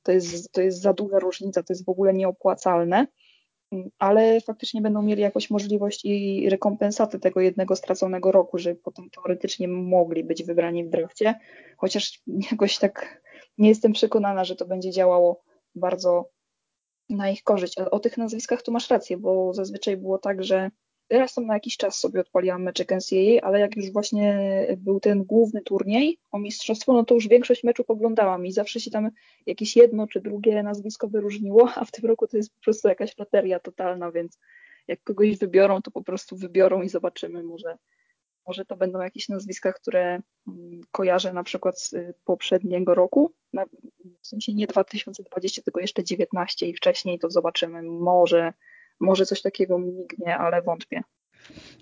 to, 0.03 0.11
jest, 0.11 0.51
to 0.51 0.61
jest 0.61 0.81
za 0.81 0.93
duża 0.93 1.19
różnica, 1.19 1.63
to 1.63 1.73
jest 1.73 1.85
w 1.85 1.89
ogóle 1.89 2.13
nieopłacalne, 2.13 3.07
ale 3.99 4.41
faktycznie 4.41 4.81
będą 4.81 5.01
mieli 5.01 5.21
jakąś 5.21 5.49
możliwość 5.49 6.05
i 6.05 6.49
rekompensaty 6.49 7.19
tego 7.19 7.41
jednego 7.41 7.75
straconego 7.75 8.31
roku, 8.31 8.57
że 8.57 8.75
potem 8.75 9.09
teoretycznie 9.09 9.67
mogli 9.67 10.23
być 10.23 10.43
wybrani 10.43 10.85
w 10.85 10.89
drafcie, 10.89 11.39
chociaż 11.77 12.21
jakoś 12.51 12.77
tak 12.77 13.21
nie 13.57 13.69
jestem 13.69 13.93
przekonana, 13.93 14.43
że 14.43 14.55
to 14.55 14.65
będzie 14.65 14.91
działało 14.91 15.43
bardzo 15.75 16.29
na 17.09 17.29
ich 17.29 17.43
korzyść. 17.43 17.77
Ale 17.77 17.91
o 17.91 17.99
tych 17.99 18.17
nazwiskach 18.17 18.61
tu 18.61 18.71
masz 18.71 18.89
rację, 18.89 19.17
bo 19.17 19.53
zazwyczaj 19.53 19.97
było 19.97 20.17
tak, 20.17 20.43
że 20.43 20.71
Teraz 21.07 21.33
tam 21.33 21.45
na 21.45 21.53
jakiś 21.53 21.77
czas 21.77 21.99
sobie 21.99 22.19
odpaliłam 22.19 22.63
meczek 22.63 22.91
NCAA, 22.91 23.41
ale 23.41 23.59
jak 23.59 23.77
już 23.77 23.91
właśnie 23.91 24.39
był 24.77 24.99
ten 24.99 25.23
główny 25.23 25.61
turniej 25.61 26.19
o 26.31 26.39
mistrzostwo, 26.39 26.93
no 26.93 27.05
to 27.05 27.15
już 27.15 27.27
większość 27.27 27.63
meczów 27.63 27.89
oglądałam 27.89 28.45
i 28.45 28.51
zawsze 28.51 28.79
się 28.79 28.91
tam 28.91 29.09
jakieś 29.45 29.75
jedno 29.75 30.07
czy 30.07 30.21
drugie 30.21 30.63
nazwisko 30.63 31.07
wyróżniło, 31.07 31.71
a 31.75 31.85
w 31.85 31.91
tym 31.91 32.05
roku 32.05 32.27
to 32.27 32.37
jest 32.37 32.53
po 32.53 32.61
prostu 32.61 32.87
jakaś 32.87 33.17
loteria 33.17 33.59
totalna, 33.59 34.11
więc 34.11 34.39
jak 34.87 35.03
kogoś 35.03 35.37
wybiorą, 35.37 35.81
to 35.81 35.91
po 35.91 36.03
prostu 36.03 36.35
wybiorą 36.35 36.81
i 36.81 36.89
zobaczymy, 36.89 37.43
może, 37.43 37.77
może 38.47 38.65
to 38.65 38.77
będą 38.77 39.01
jakieś 39.01 39.29
nazwiska, 39.29 39.73
które 39.73 40.21
mm, 40.47 40.81
kojarzę 40.91 41.33
na 41.33 41.43
przykład 41.43 41.81
z 41.81 41.95
poprzedniego 42.25 42.95
roku, 42.95 43.33
w 44.21 44.27
sensie 44.27 44.53
nie 44.53 44.67
2020, 44.67 45.61
tylko 45.61 45.79
jeszcze 45.79 46.03
19 46.03 46.67
i 46.67 46.73
wcześniej, 46.73 47.19
to 47.19 47.29
zobaczymy, 47.29 47.81
może 47.81 48.53
może 48.99 49.25
coś 49.25 49.41
takiego 49.41 49.79
mignie, 49.79 50.37
ale 50.37 50.61
wątpię. 50.61 51.01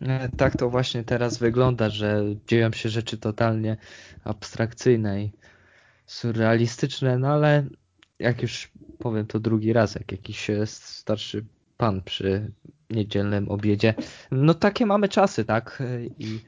E, 0.02 0.30
tak 0.38 0.58
to 0.58 0.70
właśnie 0.70 1.04
teraz 1.04 1.38
wygląda, 1.38 1.90
że 1.90 2.24
dzieją 2.48 2.72
się 2.72 2.90
rzeczy 2.90 3.18
totalnie 3.18 3.78
abstrakcyjne 4.24 5.24
i 5.24 5.32
surrealistyczne, 6.06 7.18
no 7.18 7.28
ale 7.28 7.66
jak 8.20 8.42
już 8.42 8.72
powiem 9.00 9.28
to 9.28 9.40
drugi 9.40 9.74
raz, 9.74 9.96
jak 9.96 10.12
jakiś 10.12 10.48
starszy 10.66 11.46
pan 11.78 12.02
przy 12.02 12.52
niedzielnym 12.90 13.50
obiedzie, 13.50 13.94
no 14.32 14.54
takie 14.54 14.86
mamy 14.86 15.10
czasy, 15.10 15.46
tak? 15.46 15.84
I, 16.20 16.40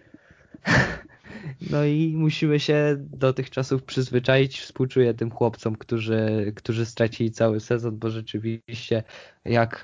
no 1.72 1.86
i 1.86 2.14
musimy 2.16 2.60
się 2.60 2.96
do 3.00 3.34
tych 3.34 3.50
czasów 3.50 3.84
przyzwyczaić. 3.84 4.60
Współczuję 4.60 5.14
tym 5.14 5.32
chłopcom, 5.32 5.76
którzy, 5.76 6.54
którzy 6.56 6.86
stracili 6.86 7.32
cały 7.32 7.60
sezon, 7.60 8.00
bo 8.00 8.10
rzeczywiście 8.10 9.04
jak 9.46 9.84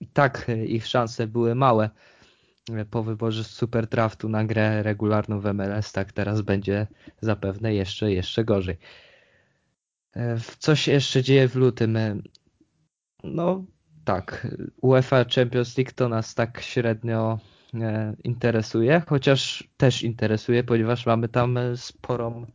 i 0.00 0.06
tak 0.06 0.48
e, 0.48 0.64
ich 0.64 0.86
szanse 0.86 1.26
były 1.26 1.54
małe 1.54 1.90
e, 2.72 2.84
po 2.84 3.02
wyborze 3.02 3.44
super 3.44 3.86
draftu 3.86 4.28
na 4.28 4.44
grę 4.44 4.82
regularną 4.82 5.40
w 5.40 5.54
MLS, 5.54 5.92
tak 5.92 6.12
teraz 6.12 6.40
będzie 6.40 6.86
zapewne 7.20 7.74
jeszcze, 7.74 8.12
jeszcze 8.12 8.44
gorzej. 8.44 8.76
E, 10.16 10.36
co 10.58 10.76
się 10.76 10.92
jeszcze 10.92 11.22
dzieje 11.22 11.48
w 11.48 11.56
lutym? 11.56 11.98
No 13.24 13.64
tak, 14.04 14.46
UEFA 14.82 15.24
Champions 15.34 15.78
League 15.78 15.92
to 15.94 16.08
nas 16.08 16.34
tak 16.34 16.60
średnio 16.60 17.38
interesuje, 18.24 19.02
chociaż 19.08 19.68
też 19.76 20.02
interesuje, 20.02 20.64
ponieważ 20.64 21.06
mamy 21.06 21.28
tam 21.28 21.58
sporą 21.76 22.46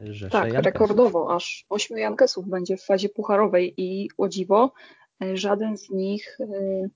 rzeszę 0.00 0.30
Tak, 0.30 0.52
Jankesów. 0.52 0.64
rekordowo, 0.64 1.34
aż 1.34 1.66
ośmiu 1.68 1.96
Jankesów 1.96 2.48
będzie 2.48 2.76
w 2.76 2.82
fazie 2.82 3.08
pucharowej 3.08 3.74
i 3.76 4.08
o 4.18 4.28
dziwo 4.28 4.72
żaden 5.34 5.76
z 5.76 5.90
nich 5.90 6.40
y, 6.40 6.90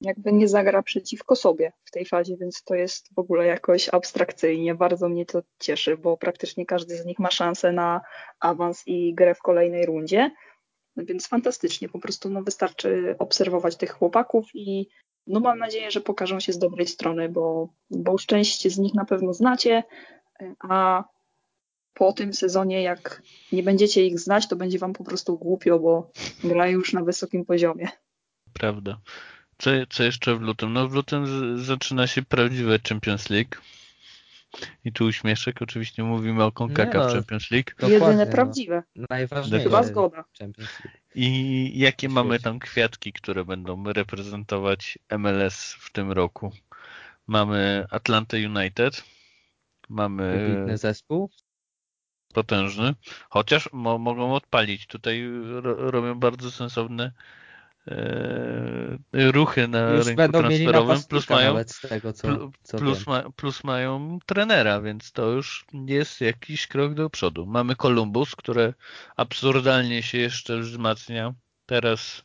jakby 0.00 0.32
nie 0.32 0.48
zagra 0.48 0.82
przeciwko 0.82 1.36
sobie 1.36 1.72
w 1.84 1.90
tej 1.90 2.04
fazie, 2.04 2.36
więc 2.36 2.64
to 2.64 2.74
jest 2.74 3.14
w 3.14 3.18
ogóle 3.18 3.46
jakoś 3.46 3.88
abstrakcyjnie. 3.88 4.74
Bardzo 4.74 5.08
mnie 5.08 5.26
to 5.26 5.42
cieszy, 5.58 5.96
bo 5.96 6.16
praktycznie 6.16 6.66
każdy 6.66 6.96
z 6.96 7.04
nich 7.04 7.18
ma 7.18 7.30
szansę 7.30 7.72
na 7.72 8.00
awans 8.40 8.82
i 8.86 9.14
grę 9.14 9.34
w 9.34 9.42
kolejnej 9.42 9.86
rundzie. 9.86 10.30
Więc 10.96 11.28
fantastycznie, 11.28 11.88
po 11.88 11.98
prostu 11.98 12.30
no, 12.30 12.42
wystarczy 12.42 13.14
obserwować 13.18 13.76
tych 13.76 13.92
chłopaków 13.92 14.46
i 14.54 14.88
no, 15.26 15.40
mam 15.40 15.58
nadzieję, 15.58 15.90
że 15.90 16.00
pokażą 16.00 16.40
się 16.40 16.52
z 16.52 16.58
dobrej 16.58 16.86
strony, 16.86 17.28
bo, 17.28 17.68
bo 17.90 18.18
część 18.18 18.68
z 18.68 18.78
nich 18.78 18.94
na 18.94 19.04
pewno 19.04 19.32
znacie, 19.32 19.82
a 20.68 21.04
po 21.94 22.12
tym 22.12 22.34
sezonie, 22.34 22.82
jak 22.82 23.22
nie 23.52 23.62
będziecie 23.62 24.06
ich 24.06 24.18
znać, 24.18 24.48
to 24.48 24.56
będzie 24.56 24.78
wam 24.78 24.92
po 24.92 25.04
prostu 25.04 25.38
głupio, 25.38 25.78
bo 25.78 26.10
grają 26.44 26.72
już 26.72 26.92
na 26.92 27.04
wysokim 27.04 27.44
poziomie. 27.44 27.88
Prawda. 28.52 29.00
Co, 29.58 29.70
co 29.90 30.02
jeszcze 30.02 30.36
w 30.36 30.40
lutym? 30.40 30.72
No 30.72 30.88
w 30.88 30.92
lutym 30.92 31.26
z, 31.26 31.60
zaczyna 31.60 32.06
się 32.06 32.22
prawdziwe 32.22 32.78
Champions 32.88 33.30
League. 33.30 33.56
I 34.84 34.92
tu 34.92 35.04
uśmieszek, 35.04 35.62
oczywiście 35.62 36.04
mówimy 36.04 36.44
o 36.44 36.52
CONCACAF 36.52 37.06
no, 37.06 37.12
Champions 37.12 37.50
League. 37.50 37.70
Jedyne 37.82 38.26
no. 38.26 38.32
prawdziwe. 38.32 38.82
Najważniejsze. 39.10 39.64
Chyba 39.64 39.82
zgoda. 39.82 40.24
I 41.14 41.78
jakie 41.78 42.08
mamy 42.08 42.40
tam 42.40 42.58
kwiatki, 42.58 43.12
które 43.12 43.44
będą 43.44 43.84
reprezentować 43.84 44.98
MLS 45.18 45.76
w 45.80 45.92
tym 45.92 46.12
roku? 46.12 46.52
Mamy 47.26 47.86
Atlanta 47.90 48.36
United, 48.36 49.04
mamy... 49.88 50.48
Wybitny 50.48 50.78
zespół 50.78 51.30
potężny, 52.32 52.94
chociaż 53.30 53.68
mo 53.72 53.98
mogą 53.98 54.34
odpalić. 54.34 54.86
Tutaj 54.86 55.22
ro 55.50 55.90
robią 55.90 56.14
bardzo 56.14 56.50
sensowne 56.50 57.12
e, 57.88 58.98
ruchy 59.12 59.68
na 59.68 59.90
Już 59.90 60.06
rynku 60.06 60.32
transferowym, 60.32 61.02
plus 61.08 61.30
mają, 61.30 61.56
tego, 61.88 62.12
co, 62.12 62.50
co 62.62 62.78
plus, 62.78 63.06
ma, 63.06 63.30
plus 63.30 63.64
mają 63.64 64.18
trenera, 64.26 64.80
więc 64.80 65.12
to 65.12 65.26
już 65.26 65.66
jest 65.86 66.20
jakiś 66.20 66.66
krok 66.66 66.94
do 66.94 67.10
przodu. 67.10 67.46
Mamy 67.46 67.76
Columbus, 67.76 68.36
które 68.36 68.74
absurdalnie 69.16 70.02
się 70.02 70.18
jeszcze 70.18 70.58
wzmacnia. 70.58 71.34
Teraz 71.66 72.24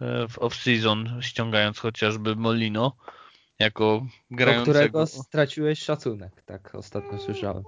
e, 0.00 0.28
w 0.28 0.38
off-season, 0.38 1.20
ściągając 1.20 1.78
chociażby 1.78 2.36
Molino, 2.36 2.96
jako 3.58 4.06
grającego... 4.30 4.72
Do 4.72 4.88
którego 4.88 5.06
straciłeś 5.06 5.78
szacunek, 5.82 6.42
tak 6.42 6.74
ostatnio 6.74 7.18
słyszałem. 7.18 7.62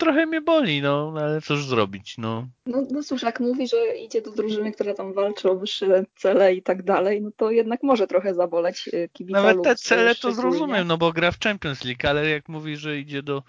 Trochę 0.00 0.26
mnie 0.26 0.40
boli, 0.40 0.82
no, 0.82 1.14
ale 1.16 1.40
cóż 1.40 1.66
zrobić, 1.66 2.18
no. 2.18 2.48
No, 2.66 2.82
no 2.90 3.02
cóż, 3.02 3.22
jak 3.22 3.40
mówi, 3.40 3.68
że 3.68 3.96
idzie 3.96 4.22
do 4.22 4.30
drużyny, 4.30 4.72
która 4.72 4.94
tam 4.94 5.12
walczy 5.12 5.50
o 5.50 5.56
wyższe 5.56 6.04
cele 6.16 6.54
i 6.54 6.62
tak 6.62 6.82
dalej, 6.82 7.22
no 7.22 7.30
to 7.36 7.50
jednak 7.50 7.82
może 7.82 8.06
trochę 8.06 8.34
zaboleć 8.34 8.90
e, 8.92 9.08
kibica 9.08 9.42
Nawet 9.42 9.62
te 9.62 9.76
cele 9.76 10.14
to 10.14 10.32
zrozumiem, 10.32 10.86
no 10.86 10.98
bo 10.98 11.12
gra 11.12 11.30
w 11.30 11.38
Champions 11.38 11.84
League, 11.84 12.08
ale 12.08 12.28
jak 12.28 12.48
mówi, 12.48 12.76
że 12.76 12.98
idzie 12.98 13.22
do, 13.22 13.42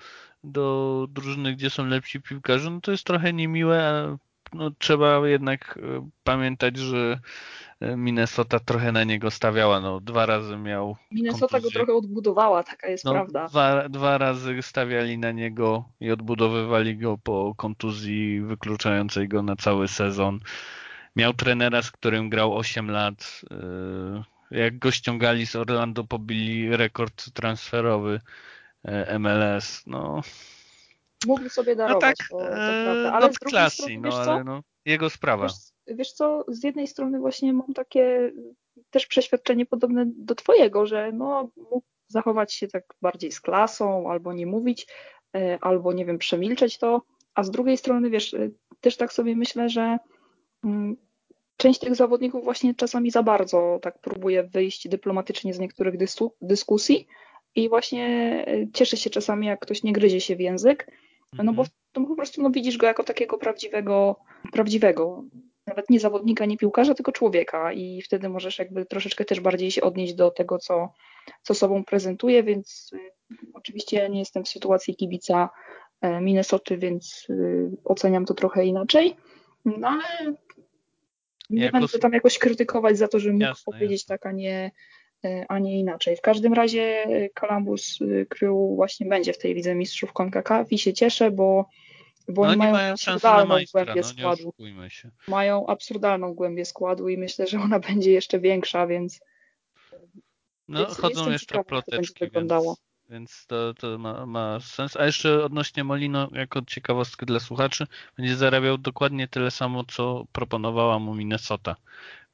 do 0.43 1.07
drużyny, 1.09 1.53
gdzie 1.53 1.69
są 1.69 1.85
lepsi 1.85 2.21
piłkarze, 2.21 2.69
no 2.69 2.81
to 2.81 2.91
jest 2.91 3.03
trochę 3.03 3.33
niemiłe, 3.33 3.87
a 3.87 4.17
no, 4.53 4.71
trzeba 4.77 5.27
jednak 5.27 5.79
e, 5.83 6.09
pamiętać, 6.23 6.77
że 6.77 7.19
Minnesota 7.81 8.59
trochę 8.59 8.91
na 8.91 9.03
niego 9.03 9.31
stawiała. 9.31 9.79
No, 9.79 9.99
dwa 9.99 10.25
razy 10.25 10.57
miał. 10.57 10.95
Minnesota 11.11 11.47
kontuzję. 11.47 11.79
go 11.79 11.85
trochę 11.85 11.93
odbudowała, 11.93 12.63
taka 12.63 12.87
jest 12.87 13.05
no, 13.05 13.11
prawda. 13.11 13.47
Dwa, 13.47 13.89
dwa 13.89 14.17
razy 14.17 14.61
stawiali 14.61 15.17
na 15.17 15.31
niego 15.31 15.85
i 15.99 16.11
odbudowywali 16.11 16.97
go 16.97 17.17
po 17.17 17.53
kontuzji 17.57 18.41
wykluczającej 18.41 19.27
go 19.27 19.43
na 19.43 19.55
cały 19.55 19.87
sezon. 19.87 20.39
Miał 21.15 21.33
trenera, 21.33 21.81
z 21.81 21.91
którym 21.91 22.29
grał 22.29 22.57
8 22.57 22.91
lat. 22.91 23.41
Y, 24.51 24.57
jak 24.57 24.79
go 24.79 24.91
ściągali 24.91 25.45
z 25.45 25.55
Orlando, 25.55 26.03
pobili 26.03 26.77
rekord 26.77 27.33
transferowy 27.33 28.21
y, 28.87 29.19
MLS. 29.19 29.83
No, 29.87 30.21
Mógł 31.27 31.49
sobie 31.49 31.75
darować, 31.75 32.01
no 32.01 32.07
tak, 32.07 32.27
to, 32.29 32.37
to 32.37 32.47
e, 32.47 32.83
prawda. 32.83 33.13
Ale 33.13 33.27
no 33.27 33.33
z 33.33 33.35
drugiej 33.39 33.51
klasy, 33.51 33.75
strony, 33.75 33.99
no 34.01 34.13
ale 34.13 34.43
no, 34.43 34.63
jego 34.85 35.09
sprawa. 35.09 35.43
Wiesz, 35.43 35.70
wiesz 35.95 36.11
co, 36.11 36.45
z 36.47 36.63
jednej 36.63 36.87
strony 36.87 37.19
właśnie 37.19 37.53
mam 37.53 37.73
takie 37.73 38.31
też 38.89 39.07
przeświadczenie 39.07 39.65
podobne 39.65 40.05
do 40.07 40.35
twojego, 40.35 40.85
że 40.85 41.11
no 41.11 41.49
mógł 41.57 41.83
zachować 42.07 42.53
się 42.53 42.67
tak 42.67 42.83
bardziej 43.01 43.31
z 43.31 43.41
klasą, 43.41 44.11
albo 44.11 44.33
nie 44.33 44.45
mówić, 44.45 44.87
e, 45.35 45.57
albo 45.61 45.93
nie 45.93 46.05
wiem, 46.05 46.17
przemilczeć 46.17 46.77
to, 46.77 47.01
a 47.35 47.43
z 47.43 47.51
drugiej 47.51 47.77
strony, 47.77 48.09
wiesz, 48.09 48.33
e, 48.33 48.49
też 48.81 48.97
tak 48.97 49.13
sobie 49.13 49.35
myślę, 49.35 49.69
że 49.69 49.97
mm, 50.63 50.97
część 51.57 51.79
tych 51.79 51.95
zawodników 51.95 52.43
właśnie 52.43 52.75
czasami 52.75 53.11
za 53.11 53.23
bardzo 53.23 53.79
tak 53.81 53.99
próbuje 53.99 54.43
wyjść 54.43 54.87
dyplomatycznie 54.87 55.53
z 55.53 55.59
niektórych 55.59 55.95
dyskusji 56.41 57.07
i 57.55 57.69
właśnie 57.69 58.05
e, 58.47 58.71
cieszy 58.73 58.97
się 58.97 59.09
czasami, 59.09 59.47
jak 59.47 59.59
ktoś 59.59 59.83
nie 59.83 59.93
gryzie 59.93 60.21
się 60.21 60.35
w 60.35 60.39
język, 60.39 60.87
no 61.33 61.53
bo 61.53 61.61
Mhm. 61.61 61.67
to 61.91 62.01
po 62.01 62.15
prostu 62.15 62.41
no, 62.41 62.49
widzisz 62.49 62.77
go 62.77 62.87
jako 62.87 63.03
takiego 63.03 63.37
prawdziwego, 63.37 64.15
prawdziwego, 64.51 65.23
nawet 65.71 65.89
nie 65.89 65.99
zawodnika, 65.99 66.45
nie 66.45 66.57
piłkarza, 66.57 66.93
tylko 66.93 67.11
człowieka 67.11 67.73
i 67.73 68.01
wtedy 68.01 68.29
możesz 68.29 68.59
jakby 68.59 68.85
troszeczkę 68.85 69.25
też 69.25 69.39
bardziej 69.39 69.71
się 69.71 69.81
odnieść 69.81 70.13
do 70.13 70.31
tego, 70.31 70.57
co, 70.57 70.93
co 71.41 71.53
sobą 71.53 71.83
prezentuje, 71.83 72.43
więc 72.43 72.91
y, 72.93 72.97
oczywiście 73.53 73.97
ja 73.97 74.07
nie 74.07 74.19
jestem 74.19 74.43
w 74.43 74.49
sytuacji 74.49 74.95
kibica 74.95 75.49
e, 76.01 76.21
Minnesoty, 76.21 76.77
więc 76.77 77.27
y, 77.29 77.69
oceniam 77.83 78.25
to 78.25 78.33
trochę 78.33 78.65
inaczej, 78.65 79.15
no 79.65 79.87
ale 79.87 80.33
nie 81.49 81.63
Jako- 81.63 81.79
będę 81.79 81.99
tam 81.99 82.13
jakoś 82.13 82.37
krytykować 82.39 82.97
za 82.97 83.07
to, 83.07 83.19
że 83.19 83.31
mógł 83.31 83.43
Jasne, 83.43 83.73
powiedzieć 83.73 84.01
jasne. 84.01 84.17
tak, 84.17 84.25
a 84.25 84.31
nie, 84.31 84.71
a 85.47 85.59
nie 85.59 85.79
inaczej. 85.79 86.15
W 86.17 86.21
każdym 86.21 86.53
razie 86.53 87.05
Columbus 87.39 87.99
Crew 88.29 88.51
właśnie 88.75 89.05
będzie 89.05 89.33
w 89.33 89.37
tej 89.37 89.53
Lidze 89.53 89.75
Mistrzów 89.75 90.13
CONCACAF 90.13 90.71
i 90.71 90.77
się 90.77 90.93
cieszę, 90.93 91.31
bo, 91.31 91.65
bo 92.27 92.45
No 92.45 92.49
oni 92.49 92.57
mają 92.57 92.73
mają 92.73 92.93
absurdalną 92.93 93.45
majstra, 93.45 93.83
głębię 93.85 94.01
no 94.01 94.07
składu. 94.07 94.53
Mają 95.27 95.67
absurdalną 95.67 96.33
głębię 96.33 96.65
składu 96.65 97.09
i 97.09 97.17
myślę, 97.17 97.47
że 97.47 97.59
ona 97.59 97.79
będzie 97.89 98.11
jeszcze 98.11 98.39
większa, 98.39 98.87
więc, 98.87 99.19
No 100.67 100.85
więc 100.85 100.97
chodzą 100.97 101.31
jeszcze 101.31 101.45
ciekawa, 101.45 101.63
ploteczki, 101.63 102.25
więc, 102.33 102.53
więc 103.09 103.45
to, 103.47 103.73
to 103.73 103.97
ma, 103.97 104.25
ma 104.25 104.59
sens. 104.59 104.97
A 104.97 105.05
jeszcze 105.05 105.43
odnośnie 105.43 105.83
Molino, 105.83 106.29
jako 106.31 106.61
ciekawostkę 106.67 107.25
dla 107.25 107.39
słuchaczy, 107.39 107.87
będzie 108.17 108.35
zarabiał 108.35 108.77
dokładnie 108.77 109.27
tyle 109.27 109.51
samo, 109.51 109.83
co 109.83 110.25
proponowała 110.31 110.99
mu 110.99 111.15
Minnesota. 111.15 111.75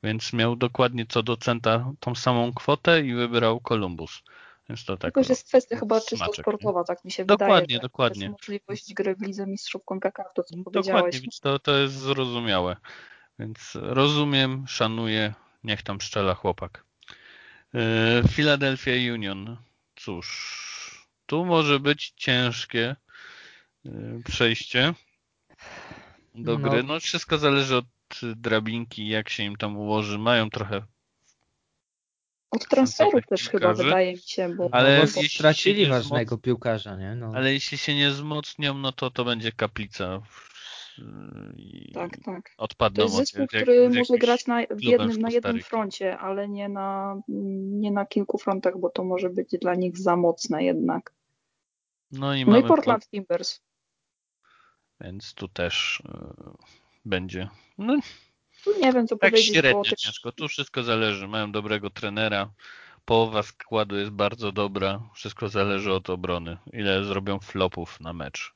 Więc 0.03 0.34
miał 0.34 0.56
dokładnie 0.56 1.06
co 1.06 1.24
do 1.24 1.38
centa 1.38 1.91
tą 2.00 2.15
samą 2.15 2.53
kwotę 2.53 3.01
i 3.01 3.13
wybrał 3.13 3.60
Columbus. 3.60 4.24
Więc 4.69 4.86
to 4.86 4.97
tak. 4.97 5.01
Tylko, 5.01 5.24
że 5.24 5.29
no, 5.29 5.31
jest 5.31 5.47
kwestia 5.47 5.79
chyba 5.79 6.00
czysto 6.01 6.15
smaczek, 6.17 6.38
nie? 6.38 6.43
sportowa, 6.43 6.83
tak 6.83 7.05
mi 7.05 7.12
się 7.12 7.25
Dokładnie, 7.25 7.62
wydaje. 7.62 7.79
dokładnie. 7.79 8.25
Jest 8.25 8.39
możliwość 8.39 8.93
gry 8.93 9.15
w 9.15 9.21
Lidze 9.21 9.47
Mistrzów 9.47 9.81
CONCACAF, 9.86 10.27
to 10.36 10.43
co 10.43 10.55
Dokładnie, 10.55 10.63
powiedziałeś. 10.83 11.21
więc 11.21 11.39
to, 11.39 11.59
to 11.59 11.77
jest 11.77 11.93
zrozumiałe. 11.93 12.75
Więc 13.39 13.71
rozumiem, 13.81 14.65
szanuję, 14.67 15.33
niech 15.63 15.81
tam 15.83 16.01
szczela 16.01 16.33
chłopak. 16.33 16.83
Yy, 17.74 17.81
Philadelphia 18.29 19.13
Union. 19.13 19.57
Cóż, 19.95 21.07
tu 21.25 21.45
może 21.45 21.79
być 21.79 22.13
ciężkie 22.15 22.95
yy, 23.86 24.21
przejście 24.25 24.93
do 26.36 26.57
No. 26.57 26.69
gry. 26.69 26.83
No 26.83 27.00
wszystko 27.00 27.38
zależy 27.38 27.75
od 27.75 27.86
drabinki, 28.36 29.07
jak 29.07 29.29
się 29.29 29.43
im 29.43 29.55
tam 29.55 29.77
ułoży. 29.77 30.17
Mają 30.17 30.50
trochę, 30.50 30.81
Od 32.51 32.68
transferów 32.68 33.12
Sensownych 33.12 33.25
też 33.27 33.50
chyba 33.50 33.74
wydaje 33.74 34.12
mi 34.12 34.18
się, 34.18 34.56
bo, 34.56 34.70
Ale 34.72 34.89
no, 34.89 34.98
bo 34.98 35.06
jeśli 35.06 35.24
się 35.30 35.38
stracili 35.39 35.82
nie 35.84 35.89
ważnego 35.89 36.36
wzmoc- 36.36 36.42
piłkarza, 36.42 36.96
nie? 36.96 37.16
No. 37.16 37.32
ale 37.36 37.54
jeśli 37.54 37.77
się 37.77 37.96
nie 37.96 38.10
wzmocnią, 38.10 38.74
no 38.74 38.92
to 38.92 39.12
to 39.12 39.25
będzie 39.25 39.51
kaplica. 39.51 40.22
I 41.58 41.92
tak, 41.94 42.18
tak. 42.25 42.50
To 42.57 42.64
odpadną 42.64 43.03
jest 43.03 43.16
od 43.16 43.20
zespół, 43.22 43.42
jak- 43.42 43.50
który 43.50 43.75
jak 43.75 43.94
może 43.94 44.18
grać 44.18 44.48
na, 44.48 44.62
w 44.70 44.83
jednym, 44.83 45.22
na 45.22 45.29
jednym 45.29 45.60
froncie, 45.60 46.18
ale 46.18 46.50
nie 46.50 46.70
na, 46.70 47.22
nie 47.27 47.92
na 47.92 48.05
kilku 48.05 48.38
frontach, 48.38 48.77
bo 48.79 48.90
to 48.90 49.03
może 49.03 49.29
być 49.29 49.51
dla 49.62 49.75
nich 49.75 49.98
za 49.98 50.16
mocne 50.16 50.64
jednak. 50.64 51.14
No 52.12 52.36
i 52.36 52.46
No 52.46 52.51
mamy 52.51 52.66
i 52.66 52.68
Portland 52.68 53.10
Timbers. 53.10 53.62
więc 55.01 55.33
tu 55.33 55.48
też 55.48 56.03
yy, 56.05 56.51
będzie. 57.05 57.50
No, 57.77 58.00
Tu 58.68 58.82
nie 58.82 58.94
wiem, 58.94 59.08
co 59.08 59.18
tak 59.18 59.32
powiedzieć, 59.32 59.56
bo 59.56 59.60
średnio 59.62 59.84
ciężko. 59.84 60.32
Tu 60.32 60.48
wszystko 60.48 60.84
zależy. 60.84 61.27
Mają 61.27 61.51
dobrego 61.51 61.90
trenera. 61.90 62.50
Połowa 63.06 63.44
składu 63.44 63.96
jest 63.96 64.12
bardzo 64.12 64.51
dobra. 64.51 65.01
Wszystko 65.14 65.50
zależy 65.50 65.94
od 65.94 66.10
obrony. 66.10 66.58
Ile 66.74 67.03
zrobią 67.03 67.40
flopów 67.40 68.00
na 68.00 68.14
mecz. 68.14 68.53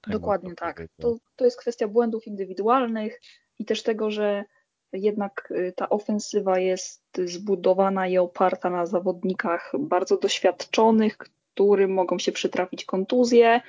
Tak 0.00 0.12
Dokładnie 0.12 0.54
tak. 0.54 0.82
To, 1.00 1.16
to 1.36 1.44
jest 1.44 1.60
kwestia 1.60 1.88
błędów 1.88 2.26
indywidualnych 2.26 3.20
i 3.58 3.64
też 3.64 3.82
tego, 3.82 4.10
że 4.10 4.44
jednak 4.92 5.48
y, 5.50 5.72
ta 5.76 5.88
ofensywa 5.88 6.58
jest 6.58 7.02
zbudowana 7.24 8.08
i 8.08 8.18
oparta 8.18 8.70
na 8.70 8.86
zawodnikach 8.86 9.72
bardzo 9.78 10.16
doświadczonych, 10.16 11.18
którym 11.18 11.94
mogą 11.94 12.18
się 12.18 12.32
przytrafić 12.32 12.84
kontuzje, 12.84 13.60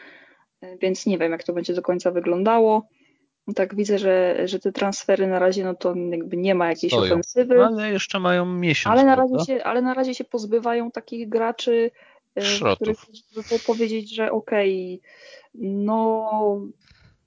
y, 0.64 0.78
więc 0.82 1.06
nie 1.06 1.18
wiem, 1.18 1.32
jak 1.32 1.44
to 1.44 1.54
będzie 1.54 1.74
do 1.74 1.82
końca 1.82 2.12
wyglądało. 2.12 2.88
Tak 3.56 3.76
widzę, 3.76 4.00
że, 4.00 4.42
że 4.48 4.60
te 4.60 4.72
transfery 4.72 5.28
na 5.28 5.40
razie 5.40 5.64
no 5.64 5.74
to 5.76 5.94
jakby 6.12 6.38
nie 6.38 6.56
ma 6.56 6.70
jakiejś 6.70 6.94
Stoją. 6.94 7.12
ofensywy, 7.12 7.56
No, 7.56 7.66
ale 7.66 7.92
jeszcze 7.92 8.20
mają 8.20 8.46
miesiąc. 8.46 8.94
ale 8.94 9.06
na, 9.06 9.16
prawda? 9.16 9.38
razie 9.38 9.46
się, 9.46 9.64
ale 9.64 9.82
na 9.82 9.94
razie 9.94 10.16
się 10.16 10.24
pozbywają 10.24 10.92
takich 10.92 11.30
graczy, 11.30 11.92
Szrotów. 12.42 12.76
których 12.76 12.98
by 13.36 13.42
było 13.50 13.60
powiedzieć, 13.68 14.16
że 14.16 14.32
okej, 14.32 15.02
no 15.56 16.32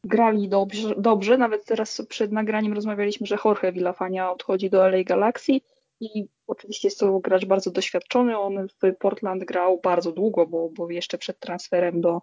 grali 0.05 0.49
dobrze, 0.49 0.95
dobrze, 0.97 1.39
nawet 1.39 1.65
teraz 1.65 2.03
przed 2.09 2.33
nagraniem 2.33 2.73
rozmawialiśmy, 2.73 3.27
że 3.27 3.39
Jorge 3.45 3.73
Villafania 3.73 4.33
odchodzi 4.33 4.71
do 4.71 4.89
LA 4.89 5.05
Galaxy 5.05 5.53
i 6.01 6.27
oczywiście 6.47 6.89
jest 6.89 7.01
to 7.01 7.19
gracz 7.21 7.45
bardzo 7.45 7.71
doświadczony, 7.71 8.39
on 8.39 8.69
w 8.69 8.97
Portland 8.99 9.45
grał 9.45 9.81
bardzo 9.85 10.13
długo, 10.13 10.47
bo, 10.47 10.69
bo 10.69 10.91
jeszcze 10.91 11.19
przed 11.19 11.39
transferem 11.41 12.01
do, 12.01 12.23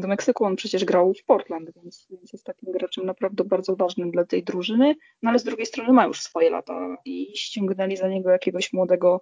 do 0.00 0.08
Meksyku 0.08 0.44
on 0.44 0.56
przecież 0.56 0.84
grał 0.84 1.14
w 1.14 1.24
Portland, 1.24 1.70
więc, 1.76 2.06
więc 2.10 2.32
jest 2.32 2.44
takim 2.44 2.72
graczem 2.72 3.06
naprawdę 3.06 3.44
bardzo 3.44 3.76
ważnym 3.76 4.10
dla 4.10 4.24
tej 4.24 4.44
drużyny, 4.44 4.96
no 5.22 5.30
ale 5.30 5.38
z 5.38 5.44
drugiej 5.44 5.66
strony 5.66 5.92
ma 5.92 6.06
już 6.06 6.20
swoje 6.20 6.50
lata 6.50 6.96
i 7.04 7.32
ściągnęli 7.36 7.96
za 7.96 8.08
niego 8.08 8.30
jakiegoś 8.30 8.72
młodego 8.72 9.20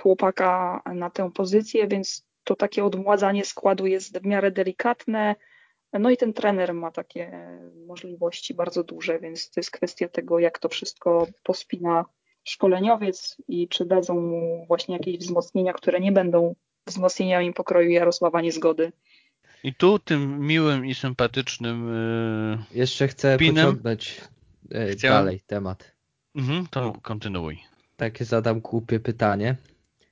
chłopaka 0.00 0.82
na 0.94 1.10
tę 1.10 1.30
pozycję, 1.32 1.88
więc 1.88 2.26
to 2.44 2.56
takie 2.56 2.84
odmładzanie 2.84 3.44
składu 3.44 3.86
jest 3.86 4.18
w 4.18 4.26
miarę 4.26 4.50
delikatne. 4.50 5.34
No 5.92 6.10
i 6.10 6.16
ten 6.16 6.32
trener 6.32 6.74
ma 6.74 6.90
takie 6.90 7.58
możliwości 7.86 8.54
bardzo 8.54 8.84
duże, 8.84 9.18
więc 9.18 9.50
to 9.50 9.60
jest 9.60 9.70
kwestia 9.70 10.08
tego, 10.08 10.38
jak 10.38 10.58
to 10.58 10.68
wszystko 10.68 11.26
pospina 11.42 12.04
szkoleniowiec 12.44 13.36
i 13.48 13.68
czy 13.68 13.84
dadzą 13.84 14.20
mu 14.20 14.64
właśnie 14.66 14.96
jakieś 14.96 15.18
wzmocnienia, 15.18 15.72
które 15.72 16.00
nie 16.00 16.12
będą 16.12 16.54
wzmocnieniami 16.86 17.52
pokroju 17.52 17.90
Jarosława 17.90 18.40
Niezgody. 18.40 18.92
I 19.64 19.74
tu 19.74 19.98
tym 19.98 20.40
miłym 20.46 20.86
i 20.86 20.94
sympatycznym 20.94 21.88
yy... 22.72 22.78
Jeszcze 22.78 23.08
chcę 23.08 23.36
Pinem. 23.38 23.66
pociągnąć 23.66 24.20
e, 24.72 24.88
Chciałem- 24.92 25.16
dalej 25.24 25.40
temat. 25.46 25.92
mhm, 26.34 26.66
to 26.66 26.92
kontynuuj. 27.02 27.58
Takie 27.96 28.24
zadam 28.24 28.60
głupie 28.60 29.00
pytanie. 29.00 29.56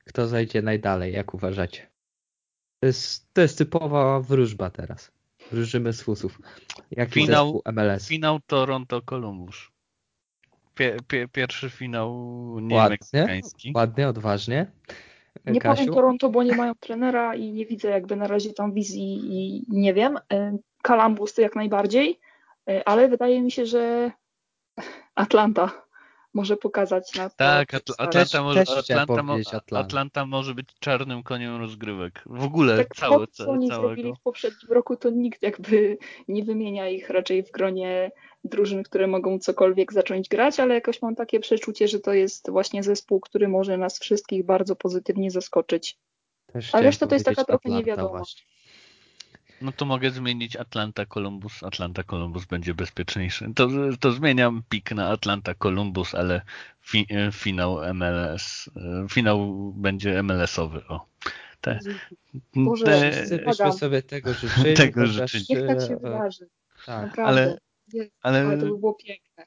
Kto 0.05 0.27
zajdzie 0.29 0.63
najdalej, 0.63 1.13
jak 1.13 1.35
uważacie? 1.35 1.87
To 2.81 2.87
jest, 2.87 3.33
to 3.33 3.41
jest 3.41 3.59
typowa 3.59 4.21
wróżba 4.21 4.71
teraz. 4.71 5.13
Wróżymy 5.51 5.93
z 5.93 6.03
fusów. 6.03 6.39
Jaki 6.91 7.13
Finał- 7.13 7.63
MLS? 7.73 8.09
Finał 8.09 8.41
Toronto 8.47 9.03
Columbus. 9.03 9.57
Pie, 10.75 10.97
pie, 11.09 11.29
pierwszy 11.29 11.71
finał 11.71 12.15
Ładnie, 12.55 12.69
niemeksykański. 12.69 13.73
ładnie, 13.75 14.09
odważnie. 14.09 14.67
Nie 15.47 15.61
Kasiu? 15.61 15.77
powiem 15.77 15.95
Toronto, 15.95 16.31
bo 16.31 16.43
nie 16.43 16.55
mają 16.55 16.75
trenera 16.75 17.35
i 17.35 17.53
nie 17.53 17.67
widzę 17.67 17.91
jakby 17.91 18.17
na 18.17 18.27
razie 18.27 18.53
tam 18.53 18.73
wizji 18.73 19.21
i 19.23 19.65
nie 19.69 19.95
wiem. 19.95 20.19
E, 20.33 20.59
Columbus 20.83 21.35
to 21.35 21.43
jak 21.43 21.57
najbardziej, 21.57 22.21
e, 22.69 22.89
ale 22.89 23.09
wydaje 23.09 23.43
mi 23.43 23.51
się, 23.51 23.67
że 23.67 24.11
Atlanta 25.15 25.83
może 26.35 26.57
pokazać 26.57 27.15
na 27.15 27.31
to. 27.31 27.37
Tak, 27.37 27.75
Atl-. 27.75 27.93
Atlanta, 27.99 28.43
może, 28.43 28.61
Atlanta, 28.61 29.23
mo- 29.23 29.35
Atlanta. 29.35 29.79
Atlanta 29.79 30.27
może 30.27 30.55
być 30.55 30.69
czarnym 30.81 31.23
koniem 31.23 31.57
rozgrywek. 31.57 32.23
W 32.27 32.45
ogóle 32.45 32.77
tak 32.77 32.97
całe, 32.97 33.27
to, 33.27 33.33
co 33.33 33.51
oni 33.51 33.69
całego. 33.69 33.87
zrobili 33.89 34.13
w 34.17 34.21
poprzednim 34.21 34.73
roku, 34.73 34.97
to 34.97 35.11
nikt 35.11 35.43
jakby 35.43 35.99
nie 36.29 36.45
wymienia 36.45 36.89
ich 36.89 37.11
raczej 37.11 37.43
w 37.43 37.51
gronie 37.51 38.11
drużyn, 38.45 38.83
które 38.83 39.07
mogą 39.07 39.39
cokolwiek 39.39 39.93
zacząć 39.93 40.29
grać, 40.29 40.61
ale 40.61 40.75
jakoś 40.75 41.03
mam 41.03 41.15
takie 41.17 41.41
przeczucie, 41.41 41.89
że 41.89 42.01
to 42.01 42.13
jest 42.13 42.51
właśnie 42.51 42.83
zespół, 42.83 43.21
który 43.21 43.49
może 43.49 43.77
nas 43.77 43.99
wszystkich 44.01 44.45
bardzo 44.45 44.77
pozytywnie 44.77 45.31
zaskoczyć. 45.31 45.99
Też 46.53 46.75
A 46.75 46.81
reszta 46.81 47.07
to 47.07 47.15
jest 47.15 47.25
taka 47.25 47.45
trochę 47.45 47.55
Atlanta 47.57 47.79
niewiadoma. 47.79 48.09
właśnie. 48.09 48.43
No 49.63 49.73
to 49.73 49.85
mogę 49.85 50.11
zmienić 50.11 50.57
Atlanta 50.57 51.07
Columbus. 51.07 51.63
Atlanta 51.63 52.03
Columbus 52.03 52.45
będzie 52.45 52.75
bezpieczniejszy. 52.75 53.53
To, 53.55 53.69
to 54.01 54.13
zmieniam 54.13 54.63
pik 54.69 54.93
na 54.93 55.09
Atlanta 55.09 55.55
Columbus, 55.55 56.15
ale 56.15 56.43
fi, 56.81 57.07
e, 57.11 57.33
finał 57.33 57.95
MLS, 57.95 58.71
e, 58.77 59.07
finał 59.11 59.55
będzie 59.77 60.23
MLS-owy. 60.23 60.87
O. 60.89 61.07
Te, 61.61 61.79
Boże, 62.57 63.11
te, 63.59 63.73
sobie 63.73 64.03
tego 64.03 64.35
życzyli. 64.35 64.75
Tego 64.77 65.07
życzyli. 65.07 65.45
Niech 65.51 65.67
tak 65.67 65.81
się 65.81 65.97
wydarzy. 65.97 66.49
Tak. 66.87 67.07
Naprawdę. 67.07 67.43
Ale, 67.43 67.59
ale, 68.23 68.41
ale 68.41 68.59
to 68.59 68.67
by 68.67 68.79
było 68.79 68.95
piękne. 68.95 69.45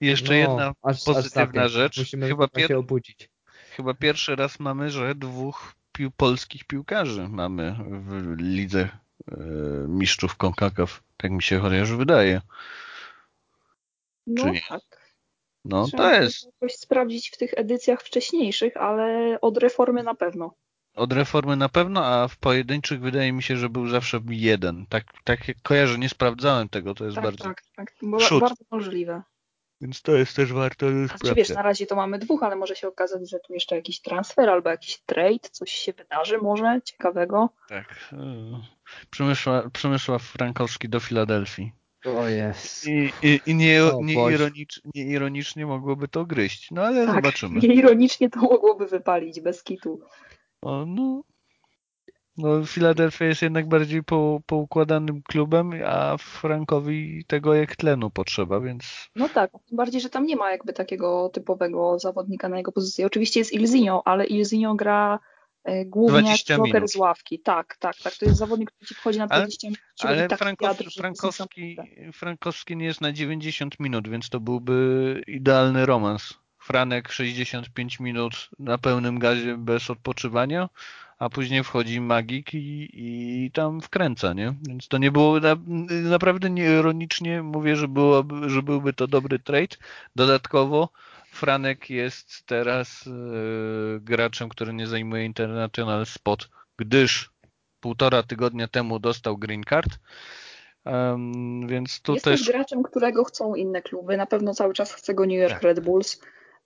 Jeszcze 0.00 0.32
No, 0.32 0.38
jedna 0.38 0.72
aż- 0.82 1.04
pozytywna 1.04 1.62
aż 1.62 1.72
rzecz. 1.72 1.98
Musimy 1.98 2.28
Chyba, 2.28 2.46
chyba 2.46 2.60
się 2.60 2.68
pier, 2.68 2.76
obudzić. 2.76 3.28
chyba 3.76 3.94
pierwszy 3.94 4.36
raz 4.36 4.60
mamy, 4.60 4.90
że 4.90 5.14
dwóch 5.14 5.74
pił, 5.92 6.10
polskich 6.10 6.64
piłkarzy 6.64 7.28
mamy 7.28 7.76
w 7.88 8.34
lidze 8.38 8.88
mistrzów 9.88 10.36
CONCACAF. 10.36 11.02
Tak 11.16 11.30
mi 11.30 11.42
się 11.42 11.58
chociaż 11.58 11.92
wydaje. 11.92 12.40
No 14.26 14.50
nie? 14.50 14.60
tak. 14.68 15.02
No 15.64 15.86
Trzeba 15.86 16.10
to 16.10 16.18
by 16.18 16.24
jest. 16.24 16.46
jakoś 16.46 16.74
sprawdzić 16.74 17.30
w 17.30 17.36
tych 17.36 17.50
edycjach 17.56 18.02
wcześniejszych, 18.02 18.76
ale 18.76 19.38
od 19.40 19.58
reformy 19.58 20.02
na 20.02 20.14
pewno. 20.14 20.54
Od 20.94 21.12
reformy 21.12 21.56
na 21.56 21.68
pewno, 21.68 22.06
a 22.06 22.28
w 22.28 22.36
pojedynczych 22.36 23.00
wydaje 23.00 23.32
mi 23.32 23.42
się, 23.42 23.56
że 23.56 23.68
był 23.68 23.88
zawsze 23.88 24.20
jeden. 24.28 24.86
Tak, 24.86 25.04
tak 25.24 25.48
jak 25.48 25.56
kojarzę, 25.62 25.98
nie 25.98 26.08
sprawdzałem 26.08 26.68
tego, 26.68 26.94
to 26.94 27.04
jest 27.04 27.14
Tak, 27.14 27.24
bardzo. 27.24 27.44
tak, 27.44 27.62
tak. 27.76 27.94
Bo 28.02 28.40
bardzo 28.40 28.64
możliwe. 28.70 29.22
Więc 29.80 30.02
to 30.02 30.12
jest 30.12 30.36
też 30.36 30.52
warto 30.52 30.86
Znaczy 31.06 31.34
wiesz, 31.34 31.48
na 31.48 31.62
razie 31.62 31.86
to 31.86 31.96
mamy 31.96 32.18
dwóch, 32.18 32.42
ale 32.42 32.56
może 32.56 32.76
się 32.76 32.88
okazać, 32.88 33.30
że 33.30 33.38
tu 33.40 33.54
jeszcze 33.54 33.76
jakiś 33.76 34.00
transfer 34.00 34.50
albo 34.50 34.70
jakiś 34.70 34.98
trade, 35.06 35.48
coś 35.50 35.72
się 35.72 35.92
wydarzy 35.92 36.38
może 36.38 36.80
ciekawego. 36.84 37.48
Tak. 37.68 38.10
E, 39.02 39.06
Przemysła, 39.10 39.70
Przemysław 39.72 40.22
Frankowski 40.22 40.88
do 40.88 41.00
Filadelfii. 41.00 41.72
O 42.04 42.28
jest. 42.28 42.88
I, 42.88 43.12
i, 43.22 43.40
i 43.46 43.54
nie, 43.54 43.84
O 43.84 44.00
nie, 44.02 44.14
ironicz, 44.14 44.80
nie 44.94 45.04
ironicznie 45.04 45.66
mogłoby 45.66 46.08
to 46.08 46.24
gryźć. 46.26 46.70
No 46.70 46.82
ale 46.82 47.06
Tak, 47.06 47.14
zobaczymy. 47.14 47.60
Ironicznie 47.60 48.30
to 48.30 48.40
mogłoby 48.40 48.86
wypalić 48.86 49.40
bez 49.40 49.62
kitu. 49.62 50.00
O, 50.62 50.86
no, 50.86 51.22
no, 52.36 52.66
Filadelfia 52.66 53.24
jest 53.24 53.42
jednak 53.42 53.68
bardziej 53.68 54.02
po, 54.02 54.40
poukładanym 54.46 55.22
klubem, 55.22 55.72
a 55.86 56.16
Frankowi 56.18 57.24
tego 57.26 57.54
jak 57.54 57.76
tlenu 57.76 58.10
potrzeba, 58.10 58.60
więc 58.60 59.10
No 59.16 59.28
tak, 59.28 59.50
tym 59.50 59.76
bardziej, 59.76 60.00
że 60.00 60.10
tam 60.10 60.26
nie 60.26 60.36
ma 60.36 60.50
jakby 60.50 60.72
takiego 60.72 61.28
typowego 61.28 61.98
zawodnika 61.98 62.48
na 62.48 62.56
jego 62.56 62.72
pozycji. 62.72 63.04
Oczywiście 63.04 63.40
jest 63.40 63.52
Ilzinho, 63.52 64.02
ale 64.04 64.26
Ilzinho 64.26 64.74
gra 64.74 65.18
głównie 65.86 66.20
20 66.22 66.54
jak 66.54 66.58
joker 66.60 66.74
minut. 66.74 66.90
z 66.90 66.96
ławki. 66.96 67.38
Tak, 67.38 67.76
tak, 67.76 67.96
tak. 67.96 68.14
To 68.14 68.24
jest 68.24 68.38
zawodnik, 68.38 68.70
który 68.70 68.86
ci 68.86 68.94
wchodzi 68.94 69.18
na 69.18 69.26
Ale- 69.30 69.42
20 69.42 69.66
minut. 69.68 69.80
ale 69.98 70.28
wiatr, 70.62 70.84
że 70.84 71.00
Frankowski, 71.00 71.62
niesamowite. 71.62 72.12
Frankowski 72.12 72.76
nie 72.76 72.84
jest 72.84 73.00
na 73.00 73.12
90 73.12 73.80
minut, 73.80 74.08
więc 74.08 74.28
to 74.28 74.40
byłby 74.40 75.22
idealny 75.26 75.86
romans. 75.86 76.34
Franek 76.58 77.12
65 77.12 78.00
minut 78.00 78.48
na 78.58 78.78
pełnym 78.78 79.18
gazie 79.18 79.56
bez 79.56 79.90
odpoczywania, 79.90 80.68
a 81.18 81.28
później 81.30 81.64
wchodzi 81.64 82.00
magik 82.00 82.54
i, 82.54 82.88
i 82.94 83.50
tam 83.50 83.80
wkręca, 83.80 84.32
nie? 84.32 84.54
Więc 84.68 84.88
to 84.88 84.98
nie 84.98 85.10
było 85.10 85.40
na, 85.40 85.56
naprawdę 85.88 86.50
nieironicznie 86.50 87.42
mówię, 87.42 87.76
że, 87.76 87.88
byłoby, 87.88 88.50
że 88.50 88.62
byłby 88.62 88.92
to 88.92 89.06
dobry 89.06 89.38
trade. 89.38 89.76
Dodatkowo 90.16 90.88
Franek 91.42 91.90
jest 91.90 92.46
teraz 92.46 93.04
e, 93.06 93.10
graczem, 94.00 94.48
który 94.48 94.74
nie 94.74 94.86
zajmuje 94.86 95.24
international 95.24 96.06
spot, 96.06 96.48
gdyż 96.78 97.30
półtora 97.80 98.22
tygodnia 98.22 98.68
temu 98.68 98.98
dostał 98.98 99.38
green 99.38 99.62
card. 99.64 99.98
Em, 100.84 101.66
więc 101.68 102.00
tu 102.00 102.12
Jest 102.12 102.24
też 102.24 102.46
graczem, 102.46 102.82
którego 102.82 103.24
chcą 103.24 103.54
inne 103.54 103.82
kluby. 103.82 104.16
Na 104.16 104.26
pewno 104.26 104.54
cały 104.54 104.74
czas 104.74 104.92
chce 104.92 105.14
go 105.14 105.26
New 105.26 105.38
York 105.38 105.52
Tak. 105.52 105.62
Red 105.62 105.80
Bulls 105.80 106.20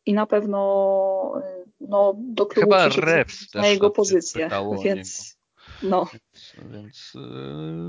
i 0.06 0.14
na 0.14 0.26
pewno 0.26 1.32
y, 1.38 1.64
no, 1.80 2.14
do 2.18 2.46
klubu 2.46 2.70
Chyba 2.70 2.88
Reps 2.88 3.54
na 3.54 3.66
jego 3.66 3.90
pozycję. 3.90 4.48
Więc 4.84 5.35
no, 5.82 6.10
Więc 6.72 7.12
e, 7.16 7.18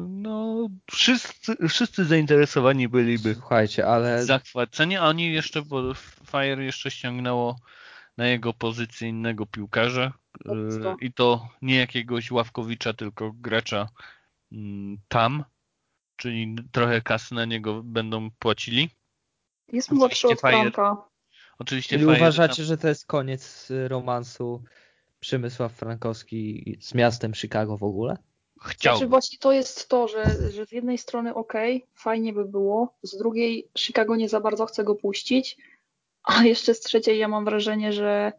no, 0.10 0.68
wszyscy, 0.92 1.56
wszyscy 1.70 2.06
zainteresowani 2.06 2.88
byliby 2.88 3.36
Słuchajcie, 3.36 3.88
ale 3.88 4.26
zachwyceni, 4.26 4.98
a 4.98 5.04
oni 5.04 5.34
jeszcze, 5.34 5.62
bo 5.62 5.94
Fire 6.32 6.64
jeszcze 6.64 6.92
ściągnęło 6.92 7.56
na 8.18 8.28
jego 8.28 8.54
pozycję 8.54 9.10
innego 9.10 9.46
piłkarza 9.46 10.14
Mocno. 10.46 10.98
i 11.02 11.14
to 11.14 11.50
nie 11.62 11.76
jakiegoś 11.76 12.32
Ławkowicza, 12.32 12.94
tylko 12.94 13.32
gracza 13.32 13.90
mm, 14.52 14.98
tam, 15.08 15.44
czyli 16.16 16.56
trochę 16.72 17.02
kasy 17.02 17.36
na 17.36 17.46
niego 17.46 17.84
będą 17.84 18.32
płacili. 18.40 18.90
jest 19.74 19.92
młodszy 19.92 20.28
od 20.28 20.40
Franka. 20.40 20.98
Oczywiście 21.60 21.96
Czyli 21.96 22.06
Fire 22.06 22.18
uważacie, 22.18 22.64
że 22.64 22.78
to 22.78 22.88
jest 22.88 23.06
koniec 23.06 23.72
y, 23.72 23.88
romansu 23.88 24.64
Przemysław 25.20 25.74
Frankowski 25.74 26.78
z 26.82 26.94
miastem 26.94 27.34
Chicago 27.34 27.78
w 27.78 27.84
ogóle? 27.84 28.18
tam 28.58 28.70
chciał. 28.70 28.96
Znaczy 28.96 29.10
właśnie 29.10 29.40
to 29.40 29.52
jest 29.52 29.90
to, 29.90 30.08
że, 30.08 30.26
że 30.52 30.66
z 30.66 30.72
jednej 30.72 30.98
strony 30.98 31.34
ok, 31.34 31.54
fajnie 31.94 32.34
by 32.34 32.46
było, 32.46 32.98
z 33.04 33.18
drugiej 33.18 33.68
Chicago 33.78 34.16
nie 34.16 34.30
za 34.30 34.40
bardzo 34.40 34.66
chce 34.66 34.84
go 34.84 34.96
puścić, 34.96 35.58
a 36.24 36.44
jeszcze 36.44 36.74
z 36.74 36.80
trzeciej 36.80 37.20
ja 37.20 37.28
mam 37.28 37.46
wrażenie, 37.46 37.94
że 37.94 38.32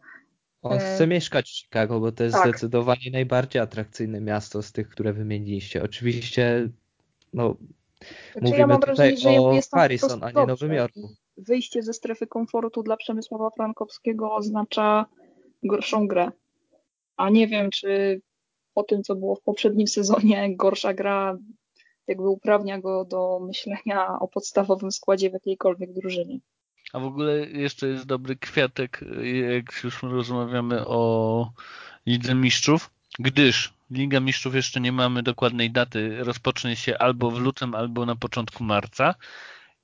On 0.61 0.73
E, 0.73 0.79
chce 0.79 1.07
mieszkać 1.07 1.49
w 1.49 1.53
Chicago, 1.53 1.99
bo 1.99 2.11
to 2.11 2.23
jest 2.23 2.35
tak. 2.35 2.47
zdecydowanie 2.47 3.11
najbardziej 3.11 3.61
atrakcyjne 3.61 4.21
miasto 4.21 4.61
z 4.61 4.71
tych, 4.71 4.89
które 4.89 5.13
wymieniliście. 5.13 5.83
Oczywiście, 5.83 6.69
no, 7.33 7.55
znaczy 8.31 8.41
mówimy 8.41 8.57
ja 8.57 8.67
mam 8.67 8.81
tutaj 8.81 9.11
wrażenie, 9.11 9.61
że 9.61 9.75
o 9.75 9.77
Harrison, 9.77 10.23
a 10.23 10.31
nie. 10.31 10.45
Nowym 10.45 10.73
Jorku. 10.73 11.09
Wyjście 11.37 11.83
ze 11.83 11.93
strefy 11.93 12.27
komfortu 12.27 12.83
dla 12.83 12.97
Przemysława 12.97 13.49
Frankowskiego 13.49 14.35
oznacza 14.35 15.05
gorszą 15.63 16.07
grę. 16.07 16.31
A 17.19 17.29
nie 17.29 17.47
wiem, 17.47 17.69
czy 17.69 18.21
po 18.73 18.83
tym, 18.83 19.03
co 19.03 19.15
było 19.15 19.35
w 19.35 19.41
poprzednim 19.41 19.87
sezonie, 19.87 20.55
gorsza 20.55 20.93
gra 20.93 21.37
jakby 22.07 22.29
uprawnia 22.29 22.79
go 22.79 23.05
do 23.05 23.39
myślenia 23.39 24.19
o 24.19 24.27
podstawowym 24.27 24.91
składzie 24.91 25.29
w 25.29 25.33
jakiejkolwiek 25.33 25.93
drużynie. 25.93 26.39
A 26.93 26.99
w 26.99 27.03
ogóle 27.03 27.49
jeszcze 27.49 27.87
jest 27.87 28.05
dobry 28.05 28.35
kwiatek, 28.35 29.05
jak 29.55 29.83
już 29.83 30.03
rozmawiamy 30.03 30.87
o 30.87 31.51
Lidze 32.05 32.35
Mistrzów, 32.35 32.89
gdyż 33.19 33.73
Liga 33.91 34.19
Mistrzów 34.19 34.55
jeszcze 34.55 34.81
nie 34.81 34.91
mamy 34.91 35.23
dokładnej 35.23 35.71
daty, 35.71 36.23
rozpocznie 36.23 36.75
się 36.75 36.97
albo 36.97 37.31
w 37.31 37.39
lutym, 37.39 37.75
albo 37.75 38.05
na 38.05 38.15
początku 38.15 38.63
marca 38.63 39.15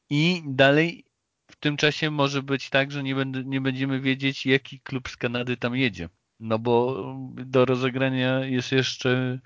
i 0.09 0.43
dalej 0.45 1.05
w 1.47 1.55
tym 1.55 1.77
czasie 1.77 2.11
może 2.11 2.43
być 2.43 2.69
tak, 2.69 2.91
że 2.91 3.03
nie, 3.03 3.15
będę, 3.15 3.43
nie 3.43 3.61
będziemy 3.61 3.99
wiedzieć, 3.99 4.45
jaki 4.45 4.79
klub 4.79 5.09
z 5.09 5.17
Kanady 5.17 5.57
tam 5.57 5.75
jedzie. 5.75 6.09
No 6.39 6.59
bo 6.59 7.03
do 7.35 7.65
rozegrania 7.65 8.39
jest 8.39 8.71
jeszcze 8.71 9.39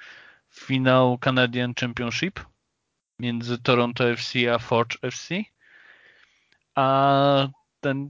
finał 0.53 1.17
Canadian 1.17 1.73
Championship 1.79 2.39
między 3.19 3.57
Toronto 3.57 4.09
FC 4.09 4.53
a 4.53 4.59
Forge 4.59 4.97
FC 5.01 5.35
a 6.75 7.47
ten 7.79 8.09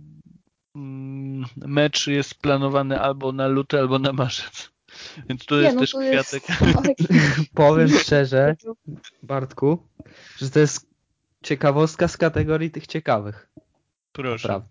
mm, 0.76 1.46
mecz 1.56 2.08
jest 2.08 2.36
planowany 2.36 3.00
albo 3.02 3.32
na 3.32 3.48
luty, 3.48 3.80
albo 3.80 4.00
na 4.00 4.14
marzec. 4.14 4.72
Więc 5.30 5.46
tu 5.46 5.56
Nie, 5.56 5.62
jest 5.62 5.76
no 5.76 5.82
też 5.82 5.92
to 5.92 6.02
jest- 6.02 6.30
kwiatek. 6.30 6.62
ale- 6.78 6.96
powiem 7.54 7.90
szczerze, 7.90 8.56
Bartku, 9.24 9.88
że 10.38 10.50
to 10.50 10.60
jest 10.60 10.90
ciekawostka 11.44 12.08
z 12.08 12.18
kategorii 12.18 12.72
tych 12.72 12.88
ciekawych. 12.88 13.50
Proszę. 14.12 14.48
Naprawdę. 14.48 14.70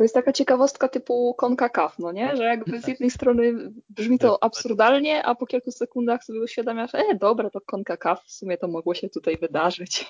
To 0.00 0.04
jest 0.04 0.14
taka 0.14 0.32
ciekawostka 0.32 0.88
typu 0.88 1.34
CONCACAF, 1.34 1.98
no 1.98 2.12
nie? 2.12 2.36
Że 2.36 2.44
jakby 2.44 2.80
z 2.80 2.88
jednej 2.88 3.10
strony 3.10 3.72
brzmi 3.88 4.18
to 4.18 4.44
absurdalnie, 4.44 5.24
a 5.26 5.34
po 5.34 5.46
kilku 5.46 5.70
sekundach 5.70 6.24
sobie 6.24 6.40
uświadamiasz, 6.40 6.94
e, 6.94 7.14
dobra, 7.20 7.50
to 7.50 7.60
CONCACAF, 7.60 8.24
w 8.24 8.32
sumie 8.32 8.58
to 8.58 8.68
mogło 8.68 8.94
się 8.94 9.08
tutaj 9.08 9.36
wydarzyć. 9.36 10.06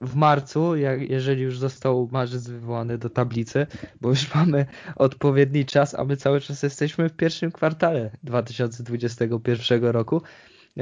W 0.00 0.14
marcu, 0.14 0.76
jak, 0.76 1.10
jeżeli 1.10 1.42
już 1.42 1.58
został 1.58 2.08
marzec 2.12 2.48
wywołany 2.48 2.98
do 2.98 3.10
tablicy, 3.10 3.66
bo 4.00 4.08
już 4.08 4.34
mamy 4.34 4.66
odpowiedni 4.96 5.66
czas, 5.66 5.94
a 5.94 6.04
my 6.04 6.16
cały 6.16 6.40
czas 6.40 6.62
jesteśmy 6.62 7.08
w 7.08 7.16
pierwszym 7.16 7.52
kwartale 7.52 8.10
2021 8.22 9.84
roku, 9.84 10.22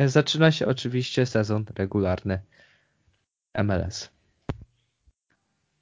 zaczyna 0.06 0.50
się 0.52 0.66
oczywiście 0.66 1.26
sezon 1.26 1.64
regularny 1.78 2.42
MLS. 3.64 4.19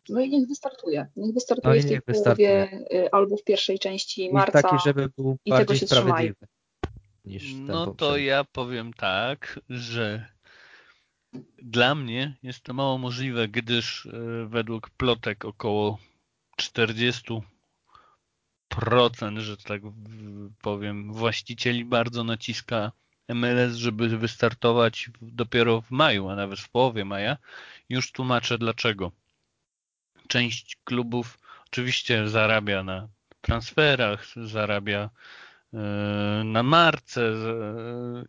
No 0.08 0.20
i 0.20 0.30
niech 0.30 0.48
wystartuje. 0.48 1.06
Niech 1.16 1.34
wystartuje 1.34 1.74
No 1.74 1.80
i 1.80 1.82
w 1.82 1.88
tej 1.88 2.00
połowie 2.02 2.70
y, 2.92 3.10
albo 3.12 3.36
w 3.36 3.44
pierwszej 3.44 3.78
części 3.78 4.32
marca. 4.32 4.62
taki, 4.62 4.76
żeby 4.84 5.08
był 5.16 5.36
i 5.44 5.50
tego 5.50 5.58
bardziej 5.58 5.78
się 5.78 5.86
trzymaj. 5.86 6.04
sprawiedliwy 6.04 6.46
niż 7.28 7.54
No 7.54 7.86
to 7.86 7.92
poprzedni. 7.92 8.26
ja 8.26 8.44
powiem 8.44 8.92
tak, 8.92 9.60
że 9.70 10.26
dla 11.62 11.94
mnie 11.94 12.34
jest 12.42 12.62
to 12.62 12.74
mało 12.74 12.98
możliwe, 12.98 13.48
gdyż 13.48 14.06
e, 14.06 14.10
według 14.46 14.90
plotek 14.90 15.44
około 15.44 15.98
40%, 16.60 17.40
że 19.38 19.56
tak 19.56 19.82
powiem, 20.62 21.12
właścicieli 21.12 21.84
bardzo 21.84 22.24
naciska 22.24 22.92
MLS, 23.28 23.76
żeby 23.76 24.08
wystartować 24.18 25.10
dopiero 25.22 25.80
w 25.80 25.90
maju, 25.90 26.28
a 26.28 26.36
nawet 26.36 26.58
w 26.60 26.70
połowie 26.70 27.04
maja. 27.04 27.36
Już 27.88 28.12
tłumaczę 28.12 28.58
dlaczego. 28.58 29.12
Część 30.28 30.78
klubów 30.84 31.38
oczywiście 31.66 32.28
zarabia 32.28 32.82
na 32.82 33.08
transferach, 33.40 34.26
zarabia 34.36 35.10
e, 35.74 35.78
na 36.44 36.62
marce 36.62 37.22
e, 37.22 37.34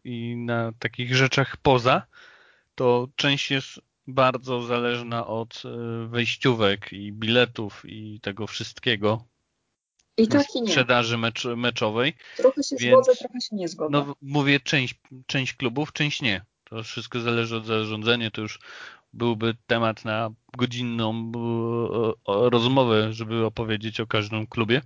i 0.03 0.35
na 0.35 0.71
takich 0.79 1.15
rzeczach 1.15 1.57
poza, 1.57 2.01
to 2.75 3.07
część 3.15 3.51
jest 3.51 3.79
bardzo 4.07 4.62
zależna 4.62 5.27
od 5.27 5.63
e, 5.65 6.07
wejściówek 6.07 6.93
i 6.93 7.12
biletów 7.12 7.83
i 7.85 8.19
tego 8.21 8.47
wszystkiego. 8.47 9.25
I 10.17 10.27
tak 10.27 10.55
i 10.55 10.62
nie. 10.62 10.67
Sprzedaży 10.67 11.17
mecz, 11.17 11.45
meczowej. 11.45 12.13
Trochę 12.38 12.63
się 12.63 12.75
więc, 12.79 13.05
zgodzę, 13.05 13.19
trochę 13.19 13.41
się 13.41 13.55
nie 13.55 13.67
zgodzę. 13.67 13.91
No 13.91 14.15
mówię 14.21 14.59
część, 14.59 14.95
część 15.27 15.53
klubów, 15.53 15.93
część 15.93 16.21
nie. 16.21 16.41
To 16.63 16.83
wszystko 16.83 17.19
zależy 17.19 17.57
od 17.57 17.65
zarządzania, 17.65 18.31
to 18.31 18.41
już 18.41 18.59
byłby 19.13 19.55
temat 19.67 20.05
na 20.05 20.29
godzinną 20.57 21.31
rozmowę, 22.25 23.13
żeby 23.13 23.45
opowiedzieć 23.45 23.99
o 23.99 24.07
każdym 24.07 24.47
klubie. 24.47 24.81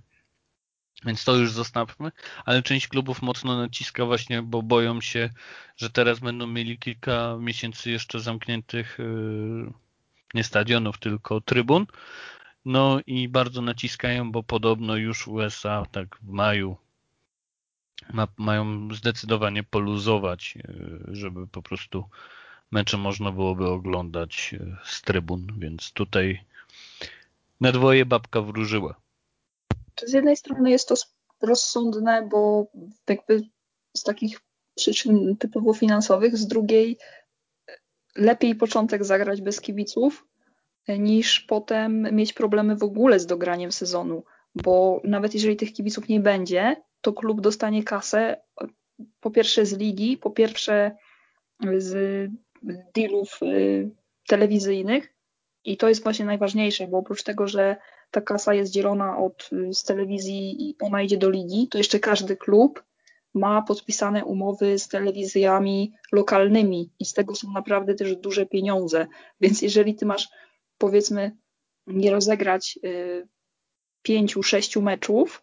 Więc 1.04 1.24
to 1.24 1.36
już 1.36 1.52
zostawmy, 1.52 2.12
ale 2.44 2.62
część 2.62 2.88
klubów 2.88 3.22
mocno 3.22 3.56
naciska 3.56 4.04
właśnie, 4.04 4.42
bo 4.42 4.62
boją 4.62 5.00
się, 5.00 5.30
że 5.76 5.90
teraz 5.90 6.18
będą 6.18 6.46
mieli 6.46 6.78
kilka 6.78 7.36
miesięcy 7.40 7.90
jeszcze 7.90 8.20
zamkniętych 8.20 8.96
yy, 8.98 9.72
nie 10.34 10.44
stadionów, 10.44 10.98
tylko 10.98 11.40
trybun. 11.40 11.86
No 12.64 13.00
i 13.06 13.28
bardzo 13.28 13.62
naciskają, 13.62 14.32
bo 14.32 14.42
podobno 14.42 14.96
już 14.96 15.28
USA 15.28 15.86
tak 15.92 16.18
w 16.22 16.28
maju 16.28 16.76
ma, 18.12 18.28
mają 18.36 18.88
zdecydowanie 18.94 19.62
poluzować, 19.62 20.54
yy, 20.56 21.04
żeby 21.08 21.46
po 21.46 21.62
prostu 21.62 22.04
mecze 22.74 22.96
można 22.96 23.32
byłoby 23.32 23.66
oglądać 23.66 24.52
yy, 24.52 24.76
z 24.84 25.02
trybun, 25.02 25.46
więc 25.58 25.92
tutaj 25.92 26.44
na 27.60 27.72
dwoje 27.72 28.06
babka 28.06 28.40
wróżyła. 28.40 28.94
Z 30.06 30.12
jednej 30.12 30.36
strony 30.36 30.70
jest 30.70 30.88
to 30.88 30.94
rozsądne, 31.42 32.28
bo 32.30 32.66
jakby 33.08 33.42
z 33.96 34.02
takich 34.02 34.40
przyczyn 34.74 35.36
typowo 35.36 35.74
finansowych, 35.74 36.36
z 36.36 36.46
drugiej 36.46 36.98
lepiej 38.16 38.54
początek 38.54 39.04
zagrać 39.04 39.42
bez 39.42 39.60
kibiców, 39.60 40.26
niż 40.88 41.40
potem 41.40 42.02
mieć 42.16 42.32
problemy 42.32 42.76
w 42.76 42.82
ogóle 42.82 43.20
z 43.20 43.26
dograniem 43.26 43.72
sezonu, 43.72 44.24
bo 44.54 45.00
nawet 45.04 45.34
jeżeli 45.34 45.56
tych 45.56 45.72
kibiców 45.72 46.08
nie 46.08 46.20
będzie, 46.20 46.76
to 47.00 47.12
klub 47.12 47.40
dostanie 47.40 47.84
kasę 47.84 48.40
po 49.20 49.30
pierwsze 49.30 49.66
z 49.66 49.78
ligi, 49.78 50.16
po 50.16 50.30
pierwsze 50.30 50.96
z 51.78 52.30
dealów 52.94 53.42
y, 53.42 53.90
telewizyjnych 54.26 55.14
i 55.64 55.76
to 55.76 55.88
jest 55.88 56.02
właśnie 56.02 56.24
najważniejsze, 56.24 56.86
bo 56.86 56.98
oprócz 56.98 57.22
tego, 57.22 57.48
że 57.48 57.76
ta 58.10 58.20
kasa 58.20 58.54
jest 58.54 58.72
dzielona 58.72 59.18
od, 59.18 59.50
y, 59.52 59.74
z 59.74 59.84
telewizji 59.84 60.68
i 60.68 60.76
ona 60.80 61.02
idzie 61.02 61.16
do 61.16 61.30
ligi, 61.30 61.68
to 61.70 61.78
jeszcze 61.78 62.00
każdy 62.00 62.36
klub 62.36 62.84
ma 63.34 63.62
podpisane 63.62 64.24
umowy 64.24 64.78
z 64.78 64.88
telewizjami 64.88 65.92
lokalnymi 66.12 66.90
i 66.98 67.04
z 67.04 67.12
tego 67.12 67.34
są 67.34 67.52
naprawdę 67.52 67.94
też 67.94 68.16
duże 68.16 68.46
pieniądze. 68.46 69.06
Więc 69.40 69.62
jeżeli 69.62 69.94
ty 69.94 70.06
masz, 70.06 70.28
powiedzmy, 70.78 71.36
nie 71.86 72.10
rozegrać 72.10 72.78
y, 72.84 73.28
pięciu, 74.02 74.42
sześciu 74.42 74.82
meczów, 74.82 75.42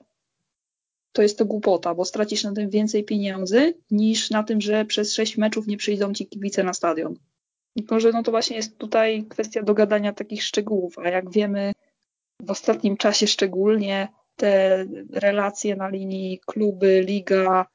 to 1.11 1.21
jest 1.21 1.37
to 1.37 1.45
głupota, 1.45 1.95
bo 1.95 2.05
stracisz 2.05 2.43
na 2.43 2.53
tym 2.53 2.69
więcej 2.69 3.03
pieniędzy 3.03 3.73
niż 3.91 4.29
na 4.29 4.43
tym, 4.43 4.61
że 4.61 4.85
przez 4.85 5.13
sześć 5.13 5.37
meczów 5.37 5.67
nie 5.67 5.77
przyjdą 5.77 6.13
ci 6.13 6.27
kibice 6.27 6.63
na 6.63 6.73
stadion. 6.73 7.15
Tylko, 7.77 7.99
że 7.99 8.11
no 8.11 8.23
to 8.23 8.31
właśnie 8.31 8.55
jest 8.55 8.77
tutaj 8.77 9.25
kwestia 9.29 9.63
dogadania 9.63 10.13
takich 10.13 10.43
szczegółów, 10.43 10.99
a 10.99 11.09
jak 11.09 11.31
wiemy, 11.31 11.71
w 12.41 12.51
ostatnim 12.51 12.97
czasie 12.97 13.27
szczególnie 13.27 14.07
te 14.35 14.85
relacje 15.13 15.75
na 15.75 15.89
linii 15.89 16.39
kluby, 16.45 17.03
liga, 17.07 17.65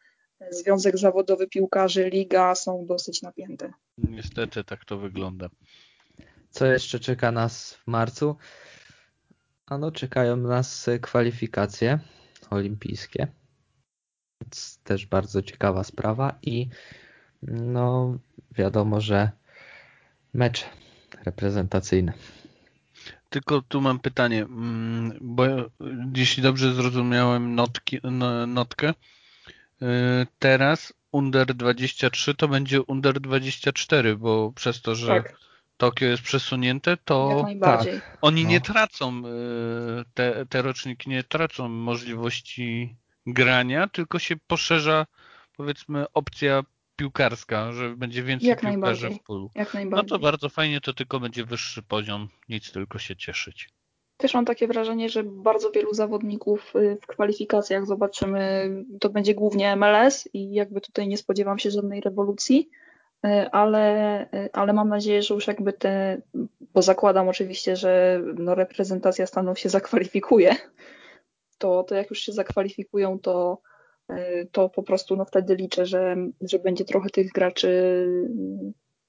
Związek 0.50 0.98
Zawodowy 0.98 1.48
Piłkarzy, 1.48 2.10
liga 2.10 2.54
są 2.54 2.86
dosyć 2.86 3.22
napięte. 3.22 3.72
Niestety 3.98 4.64
tak 4.64 4.84
to 4.84 4.98
wygląda. 4.98 5.48
Co 6.50 6.66
jeszcze 6.66 7.00
czeka 7.00 7.32
nas 7.32 7.74
w 7.74 7.86
marcu? 7.86 8.36
Ano, 9.66 9.92
czekają 9.92 10.36
nas 10.36 10.86
kwalifikacje 11.00 11.98
olimpijskie. 12.50 13.26
Więc 14.40 14.78
też 14.84 15.06
bardzo 15.06 15.42
ciekawa 15.42 15.84
sprawa 15.84 16.38
i 16.42 16.68
no 17.42 18.18
wiadomo, 18.52 19.00
że 19.00 19.30
mecz 20.34 20.66
reprezentacyjny. 21.24 22.12
Tylko 23.30 23.62
tu 23.62 23.80
mam 23.80 23.98
pytanie, 23.98 24.42
mm, 24.42 25.18
bo 25.20 25.44
jeśli 26.16 26.42
dobrze 26.42 26.74
zrozumiałem 26.74 27.54
notki, 27.54 28.00
no, 28.02 28.46
notkę, 28.46 28.90
y, 28.90 29.86
teraz 30.38 30.92
Under 31.12 31.54
23 31.54 32.34
to 32.34 32.48
będzie 32.48 32.82
Under 32.82 33.20
24, 33.20 34.16
bo 34.16 34.52
przez 34.52 34.82
to, 34.82 34.94
że 34.94 35.06
tak. 35.06 35.36
Tokio 35.76 36.08
jest 36.08 36.22
przesunięte, 36.22 36.96
to 36.96 37.46
tak. 37.60 37.84
oni 38.22 38.44
no. 38.44 38.50
nie 38.50 38.60
tracą, 38.60 39.22
y, 39.26 40.04
te, 40.14 40.46
te 40.46 40.62
roczniki 40.62 41.10
nie 41.10 41.24
tracą 41.24 41.68
możliwości 41.68 42.96
grania, 43.26 43.88
tylko 43.88 44.18
się 44.18 44.36
poszerza 44.46 45.06
powiedzmy 45.56 46.06
opcja 46.12 46.62
piłkarska, 46.96 47.72
że 47.72 47.96
będzie 47.96 48.22
więcej 48.22 48.48
Jak 48.48 48.60
piłkarzy 48.60 49.10
w 49.10 49.22
polu. 49.22 49.50
Jak 49.54 49.76
no 49.90 50.04
to 50.04 50.18
bardzo 50.18 50.48
fajnie, 50.48 50.80
to 50.80 50.92
tylko 50.92 51.20
będzie 51.20 51.44
wyższy 51.44 51.82
poziom, 51.82 52.28
nic 52.48 52.72
tylko 52.72 52.98
się 52.98 53.16
cieszyć. 53.16 53.68
Też 54.16 54.34
mam 54.34 54.44
takie 54.44 54.68
wrażenie, 54.68 55.08
że 55.08 55.24
bardzo 55.24 55.70
wielu 55.70 55.94
zawodników 55.94 56.76
y, 56.76 56.98
w 57.02 57.06
kwalifikacjach 57.06 57.86
zobaczymy, 57.86 58.70
to 59.00 59.08
będzie 59.08 59.34
głównie 59.34 59.76
MLS 59.76 60.28
i 60.32 60.52
jakby 60.52 60.80
tutaj 60.80 61.08
nie 61.08 61.16
spodziewam 61.16 61.58
się 61.58 61.70
żadnej 61.70 62.00
rewolucji, 62.00 62.70
ale, 63.52 64.22
y, 64.34 64.52
ale 64.52 64.72
mam 64.72 64.88
nadzieję, 64.88 65.22
że 65.22 65.34
już 65.34 65.46
jakby 65.46 65.72
te, 65.72 66.22
bo 66.74 66.82
zakładam 66.82 67.28
oczywiście, 67.28 67.76
że 67.76 68.20
no 68.34 68.54
reprezentacja 68.54 69.26
Stanów 69.26 69.58
się 69.58 69.68
zakwalifikuje, 69.68 70.56
to, 71.58 71.82
to 71.82 71.94
jak 71.94 72.10
już 72.10 72.18
się 72.18 72.32
zakwalifikują, 72.32 73.18
to 73.18 73.60
Y, 74.12 74.48
to 74.52 74.68
po 74.68 74.82
prostu 74.82 75.16
no 75.16 75.24
wtedy 75.24 75.54
liczę, 75.54 75.86
że, 75.86 76.16
że 76.40 76.58
będzie 76.58 76.84
trochę 76.84 77.10
tych 77.10 77.32
graczy, 77.32 77.70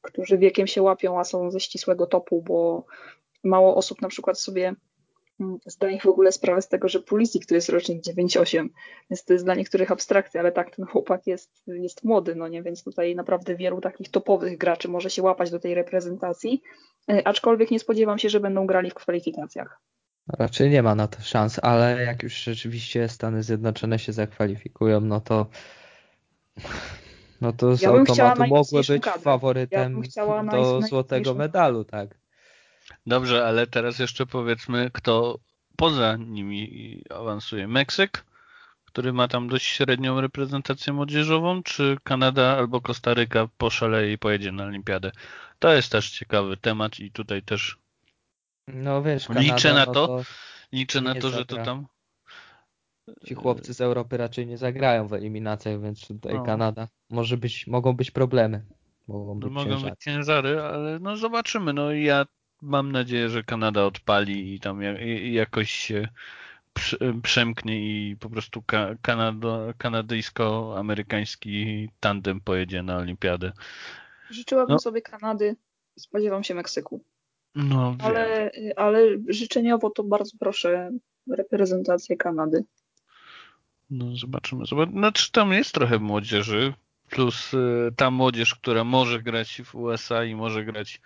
którzy 0.02 0.38
wiekiem 0.38 0.68
się 0.68 0.82
łapią, 0.82 1.20
a 1.20 1.24
są 1.24 1.52
ze 1.52 1.60
ścisłego 1.60 2.08
topu, 2.08 2.42
bo 2.42 2.86
mało 3.44 3.76
osób 3.76 4.02
na 4.02 4.08
przykład 4.08 4.40
sobie 4.40 4.76
mm, 5.40 5.58
zdaje 5.66 6.00
w 6.00 6.06
ogóle 6.06 6.32
sprawę 6.32 6.62
z 6.62 6.68
tego, 6.68 6.90
że 6.90 7.00
Pulisic 7.00 7.46
to 7.46 7.56
jest 7.56 7.70
rocznik 7.70 8.04
9-8, 8.04 8.68
więc 9.10 9.24
to 9.24 9.34
jest 9.34 9.46
dla 9.46 9.56
niektórych 9.56 9.92
abstrakcja, 9.92 10.42
ale 10.42 10.52
tak, 10.52 10.76
ten 10.76 10.86
chłopak 10.86 11.28
jest, 11.28 11.64
jest 11.68 12.04
młody, 12.04 12.36
no 12.36 12.48
nie, 12.48 12.64
więc 12.64 12.84
tutaj 12.84 13.16
naprawdę 13.16 13.56
wielu 13.56 13.82
takich 13.82 14.12
topowych 14.12 14.58
graczy 14.58 14.88
może 14.88 15.10
się 15.10 15.22
łapać 15.24 15.52
do 15.52 15.60
tej 15.60 15.76
reprezentacji, 15.76 16.62
y, 17.12 17.26
aczkolwiek 17.26 17.72
nie 17.72 17.80
spodziewam 17.80 18.20
się, 18.20 18.30
że 18.30 18.40
będą 18.40 18.68
grali 18.68 18.92
w 18.92 18.96
kwalifikacjach. 18.96 19.82
Raczej 20.40 20.70
nie 20.70 20.84
ma 20.84 20.96
na 20.96 21.08
to 21.08 21.22
szans, 21.22 21.60
ale 21.62 22.04
jak 22.04 22.24
już 22.24 22.34
rzeczywiście 22.34 23.10
Stany 23.10 23.44
Zjednoczone 23.44 24.00
się 24.00 24.14
zakwalifikują, 24.14 25.02
no 25.02 25.22
to 25.22 25.46
no 27.42 27.54
to 27.54 27.76
z 27.76 27.82
ja 27.82 27.90
automatu 27.90 28.48
mogły 28.48 28.82
być 28.82 29.02
kadrę. 29.02 29.22
faworytem 29.22 30.02
ja 30.16 30.44
do 30.44 30.82
złotego 30.82 31.34
medalu, 31.34 31.84
tak. 31.84 32.18
Dobrze, 33.08 33.46
ale 33.48 33.68
teraz 33.68 34.00
jeszcze 34.00 34.26
powiedzmy, 34.26 34.92
kto 34.94 35.40
poza 35.76 36.16
nimi 36.16 37.02
awansuje. 37.10 37.68
Meksyk, 37.68 38.26
który 38.86 39.14
ma 39.14 39.28
tam 39.28 39.48
dość 39.48 39.66
średnią 39.66 40.22
reprezentację 40.22 40.94
młodzieżową, 40.94 41.64
czy 41.64 41.98
Kanada 42.04 42.58
albo 42.58 42.82
Kostaryka 42.82 43.48
poszaleje 43.58 44.14
i 44.14 44.18
pojedzie 44.18 44.52
na 44.52 44.64
olimpiadę? 44.64 45.12
To 45.60 45.74
jest 45.74 45.92
też 45.92 46.10
ciekawy 46.10 46.58
temat 46.58 47.00
i 47.00 47.12
tutaj 47.12 47.44
też 47.44 47.78
no 48.68 49.04
wiesz, 49.04 49.28
Kanada, 49.28 49.56
liczę 49.56 49.74
na 49.74 49.86
no 49.86 49.92
to, 49.92 50.08
to 50.08 50.24
liczę 50.72 51.02
na 51.02 51.16
to, 51.16 51.30
że 51.30 51.46
to 51.46 51.56
tam 51.64 51.88
ci 53.26 53.36
chłopcy 53.36 53.74
z 53.74 53.82
Europy 53.82 54.18
raczej 54.18 54.48
nie 54.48 54.58
zagrają 54.58 55.08
w 55.08 55.14
eliminacjach, 55.14 55.82
więc 55.82 56.08
tutaj 56.08 56.34
no. 56.34 56.44
Kanada 56.44 56.88
może 57.10 57.38
być, 57.38 57.68
mogą 57.68 57.94
być 57.94 58.12
problemy. 58.12 58.66
Mogą 59.08 59.40
być, 59.40 59.50
no, 59.50 59.54
mogą 59.54 59.70
ciężary. 59.70 59.92
być 59.92 60.04
ciężary, 60.04 60.62
ale 60.62 61.00
no 61.00 61.18
zobaczymy. 61.18 61.74
No 61.74 61.92
ja 61.92 62.26
mam 62.62 62.92
nadzieję, 62.92 63.30
że 63.30 63.44
Kanada 63.44 63.86
odpali 63.86 64.54
i 64.54 64.60
tam 64.60 64.82
jakoś 65.32 65.72
się 65.72 66.08
przemknie 67.24 67.80
i 67.80 68.16
po 68.16 68.30
prostu 68.30 68.64
Kanado, 69.02 69.74
kanadyjsko-amerykański 69.78 71.88
tandem 72.00 72.42
pojedzie 72.42 72.84
na 72.84 72.98
olimpiadę. 72.98 73.52
Życzyłabym 74.30 74.74
no. 74.74 74.80
sobie 74.80 75.02
Kanady, 75.02 75.56
spodziewam 75.96 76.44
się 76.44 76.56
Meksyku. 76.56 77.04
No, 77.56 77.96
ale, 78.00 78.52
ale 78.76 79.00
życzeniowo 79.28 79.90
to 79.90 80.04
bardzo 80.04 80.38
proszę 80.40 80.92
reprezentację 81.32 82.18
Kanady. 82.18 82.64
No 83.90 84.16
zobaczymy. 84.16 84.66
Zobacz, 84.66 84.90
znaczy 84.90 85.32
tam 85.32 85.54
jest 85.54 85.74
trochę 85.74 86.00
młodzieży. 86.00 86.74
plus 87.10 87.54
y, 87.54 87.92
ta 87.96 88.12
młodzież, 88.12 88.56
która 88.56 88.84
może 88.84 89.22
grać 89.22 89.62
w 89.66 89.76
USA 89.76 90.24
i 90.24 90.36
może 90.36 90.66
grać 90.66 91.02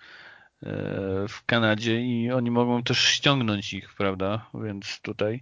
w 1.27 1.45
Kanadzie 1.45 2.01
i 2.01 2.31
oni 2.31 2.51
mogą 2.51 2.83
też 2.83 2.99
ściągnąć 2.99 3.73
ich, 3.73 3.93
prawda? 3.97 4.49
Więc 4.53 4.99
tutaj 5.01 5.41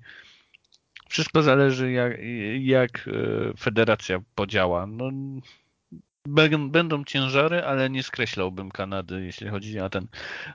wszystko 1.10 1.43
zależy 1.43 1.91
jak, 1.91 2.13
jak 2.60 3.08
y, 3.08 3.53
federacja 3.58 4.19
podziała. 4.36 4.88
No, 4.88 5.12
będą 6.69 7.03
ciężary, 7.03 7.63
ale 7.63 7.89
nie 7.89 8.03
skreślałbym 8.03 8.71
Kanady, 8.71 9.25
jeśli 9.25 9.49
chodzi 9.49 9.79
o 9.79 9.89
ten 9.89 10.08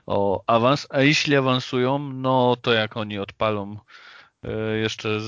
o 0.05 0.43
awans. 0.47 0.87
A 0.89 1.01
jeśli 1.01 1.35
awansują, 1.35 1.99
no 1.99 2.55
to 2.61 2.73
jak 2.73 2.97
oni 2.97 3.19
odpalą 3.19 3.77
E, 3.77 4.14
jeszcze 4.81 5.19
z 5.19 5.27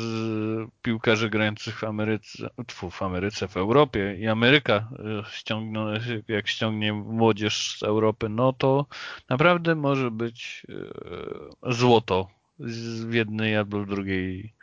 piłkarzy 0.82 1.30
grających 1.30 1.80
w 1.80 1.84
Ameryce, 1.84 2.50
tfu, 2.68 2.90
w 2.90 3.02
Ameryce, 3.02 3.48
w 3.48 3.58
Europie 3.58 4.16
i 4.20 4.28
Ameryka 4.28 4.76
e, 4.76 5.24
ściągną, 5.32 5.88
jak 6.28 6.48
ściągnie 6.48 6.94
młodzież 6.94 7.78
z 7.80 7.84
Europy, 7.84 8.30
no 8.30 8.54
to 8.54 8.86
naprawdę 9.30 9.76
może 9.76 10.12
być 10.12 10.68
e, 11.66 11.74
złoto 11.74 12.28
w 12.60 13.14
jednej 13.14 13.56
albo 13.56 13.80
w 13.80 13.90
drugiej 13.90 14.54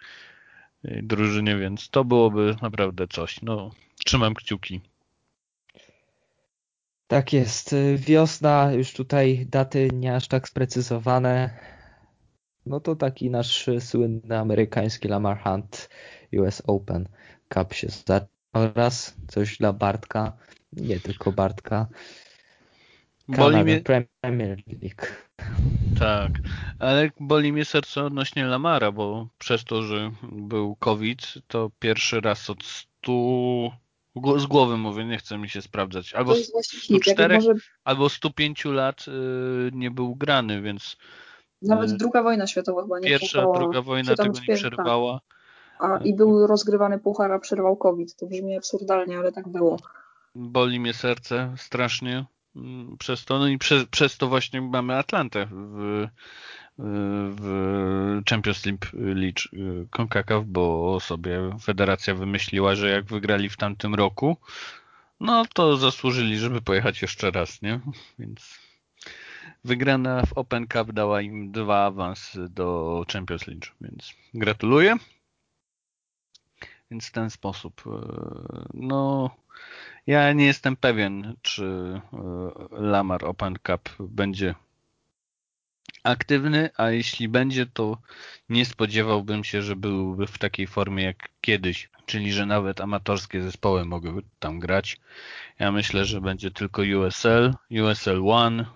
drużynie, 0.85 1.57
więc 1.57 1.91
to 1.91 2.05
byłoby 2.05 2.57
naprawdę 2.63 3.09
coś. 3.09 3.43
No, 3.43 3.71
trzymam 4.05 4.35
kciuki. 4.35 4.81
Tak 7.07 7.33
jest. 7.33 7.75
Wiosna, 7.97 8.73
już 8.73 8.93
tutaj 8.93 9.47
daty 9.49 9.89
nie 9.93 10.17
aż 10.17 10.29
tak 10.29 10.49
sprecyzowane 10.49 11.51
no 12.67 12.81
to 12.81 12.97
taki 12.97 13.31
nasz 13.31 13.71
słynny 13.81 14.39
amerykański 14.39 15.09
Lamar 15.09 15.43
Hunt 15.43 15.89
US 16.33 16.63
Open 16.67 17.09
Cup 17.49 17.75
się 17.75 17.89
zaczął 17.89 18.29
oraz 18.53 19.15
coś 19.29 19.59
dla 19.59 19.73
Bartka, 19.73 20.33
nie 20.73 21.01
tylko 21.01 21.33
Bartka, 21.33 21.87
Boli 23.29 23.65
mnie... 23.65 23.83
Premier 24.21 24.63
League. 24.83 25.07
Tak, 25.99 26.33
ale 26.79 27.11
boli 27.21 27.53
mnie 27.53 27.65
serce 27.65 28.05
odnośnie 28.05 28.45
Lamara, 28.45 28.93
bo 28.93 29.29
przez 29.39 29.65
to, 29.65 29.83
że 29.83 30.11
był 30.23 30.77
COVID, 30.77 31.35
to 31.47 31.71
pierwszy 31.79 32.21
raz 32.21 32.51
od 32.51 32.65
100 32.65 33.11
z 34.37 34.47
głowy 34.47 34.77
mówię, 34.77 35.05
nie 35.05 35.19
chcę 35.19 35.39
mi 35.39 35.49
się 35.49 35.63
sprawdzać. 35.63 36.15
Albo 36.15 36.35
104, 36.35 37.35
może... 37.35 37.53
albo 37.85 38.09
105 38.09 38.65
lat 38.65 39.07
yy, 39.07 39.71
nie 39.73 39.91
był 39.91 40.17
grany, 40.17 40.63
więc 40.63 40.97
nawet 41.69 41.91
y, 41.91 41.97
druga 41.97 42.23
wojna 42.23 42.47
światowa 42.47 42.83
chyba 42.83 42.99
nie 42.99 43.09
Pierwsza, 43.09 43.27
przerwała. 43.27 43.59
druga 43.59 43.83
wojna 43.83 44.15
tego 44.15 44.35
nie 44.49 44.55
przerwała. 44.55 45.21
A, 45.79 45.99
I 45.99 46.15
był 46.15 46.47
rozgrywany 46.47 46.99
puchar, 46.99 47.33
a 47.33 47.39
przerwał 47.39 47.77
COVID. 47.77 48.17
To 48.17 48.27
brzmi 48.27 48.57
absurdalnie, 48.57 49.19
ale 49.19 49.33
tak 49.33 49.49
było. 49.49 49.77
Boli 50.35 50.81
mnie 50.81 50.93
serce 50.95 51.55
strasznie 51.57 52.25
mm, 52.57 52.97
przez 52.99 53.25
to. 53.25 53.39
No 53.39 53.49
i 53.49 53.59
przez, 53.59 53.85
przez 53.85 54.17
to 54.17 54.29
właśnie 54.29 54.61
mamy 54.61 54.97
Atlantę 54.97 55.47
w, 55.51 56.07
w 56.79 58.23
Champions 58.31 58.67
League 58.95 59.39
y, 59.53 59.87
CONCACAF, 59.91 60.45
bo 60.45 61.01
sobie 61.01 61.57
federacja 61.63 62.15
wymyśliła, 62.15 62.75
że 62.75 62.91
jak 62.91 63.05
wygrali 63.05 63.49
w 63.49 63.57
tamtym 63.57 63.95
roku, 63.95 64.37
no 65.21 65.45
to 65.55 65.77
zasłużyli, 65.77 66.39
żeby 66.39 66.61
pojechać 66.61 67.03
jeszcze 67.03 67.31
raz, 67.31 67.63
nie? 67.63 67.81
Więc 68.19 68.59
Wygrana 69.65 70.27
w 70.27 70.33
Open 70.33 70.67
Cup 70.69 70.93
dała 70.93 71.21
im 71.21 71.53
dwa 71.53 71.85
awans 71.87 72.37
do 72.51 73.05
Champions 73.13 73.47
League, 73.47 73.67
więc 73.81 74.15
gratuluję. 74.35 74.97
Więc 76.91 77.07
w 77.07 77.13
ten 77.13 77.31
sposób. 77.31 77.83
E, 77.87 77.91
no, 78.75 79.31
ja 80.07 80.33
nie 80.33 80.47
jestem 80.47 80.77
pewien, 80.77 81.35
czy 81.43 81.65
e, 81.65 82.21
Lamar 82.71 83.25
Open 83.25 83.55
Cup 83.67 83.89
będzie 84.01 84.55
aktywny, 86.03 86.71
a 86.77 86.91
jeśli 86.91 87.29
będzie, 87.29 87.67
to 87.67 87.99
nie 88.49 88.65
spodziewałbym 88.65 89.45
się, 89.45 89.63
że 89.63 89.77
byłby 89.77 90.27
w 90.27 90.39
takiej 90.39 90.67
formie 90.67 91.05
jak 91.05 91.29
kiedyś, 91.41 91.91
czyli 92.07 92.33
że 92.33 92.47
nawet 92.47 92.81
amatorskie 92.81 93.43
zespoły 93.43 93.85
mogły 93.85 94.23
tam 94.39 94.59
grać. 94.59 95.01
Ja 95.59 95.73
myślę, 95.73 96.05
że 96.05 96.21
będzie 96.21 96.51
tylko 96.51 96.83
USL, 96.83 97.55
USL 97.71 98.29
One, 98.29 98.67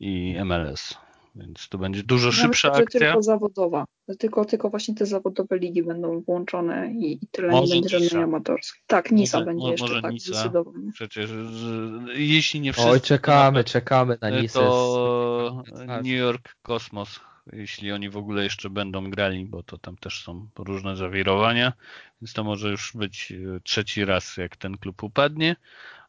i 0.00 0.36
MLS. 0.44 0.94
Więc 1.38 1.68
to 1.68 1.78
będzie 1.78 2.02
dużo 2.02 2.32
szybsza 2.32 2.68
myślę, 2.68 2.82
akcja. 2.82 3.00
tylko 3.00 3.22
zawodowa. 3.22 3.84
Tylko, 4.18 4.44
tylko 4.44 4.70
właśnie 4.70 4.94
te 4.94 5.06
zawodowe 5.06 5.58
ligi 5.58 5.82
będą 5.82 6.20
włączone 6.20 6.92
i, 6.92 7.24
i 7.24 7.26
tyle 7.26 7.48
może 7.48 7.74
nie 7.74 7.80
będzie 7.80 8.00
żadnej 8.00 8.22
amatorskiej. 8.22 8.82
Tak, 8.86 9.10
Nisa 9.10 9.38
może, 9.38 9.46
będzie 9.46 9.70
jeszcze 9.70 9.86
może 9.88 10.02
tak 10.02 10.12
Nisa. 10.12 10.34
zdecydowanie. 10.34 10.92
Przecież 10.92 11.30
jeśli 12.14 12.60
nie 12.60 12.72
wszyscy... 12.72 12.90
Oj, 12.90 13.00
czekamy, 13.00 13.64
czekamy 13.64 14.18
na 14.20 14.30
Nisę. 14.30 14.58
To 14.60 15.64
New 15.86 16.06
York 16.06 16.56
Kosmos, 16.62 17.20
jeśli 17.52 17.92
oni 17.92 18.10
w 18.10 18.16
ogóle 18.16 18.44
jeszcze 18.44 18.70
będą 18.70 19.10
grali, 19.10 19.44
bo 19.44 19.62
to 19.62 19.78
tam 19.78 19.96
też 19.96 20.22
są 20.24 20.48
różne 20.58 20.96
zawirowania, 20.96 21.72
więc 22.22 22.32
to 22.32 22.44
może 22.44 22.70
już 22.70 22.92
być 22.94 23.32
e, 23.32 23.60
trzeci 23.60 24.04
raz, 24.04 24.36
jak 24.36 24.56
ten 24.56 24.78
klub 24.78 25.02
upadnie, 25.02 25.56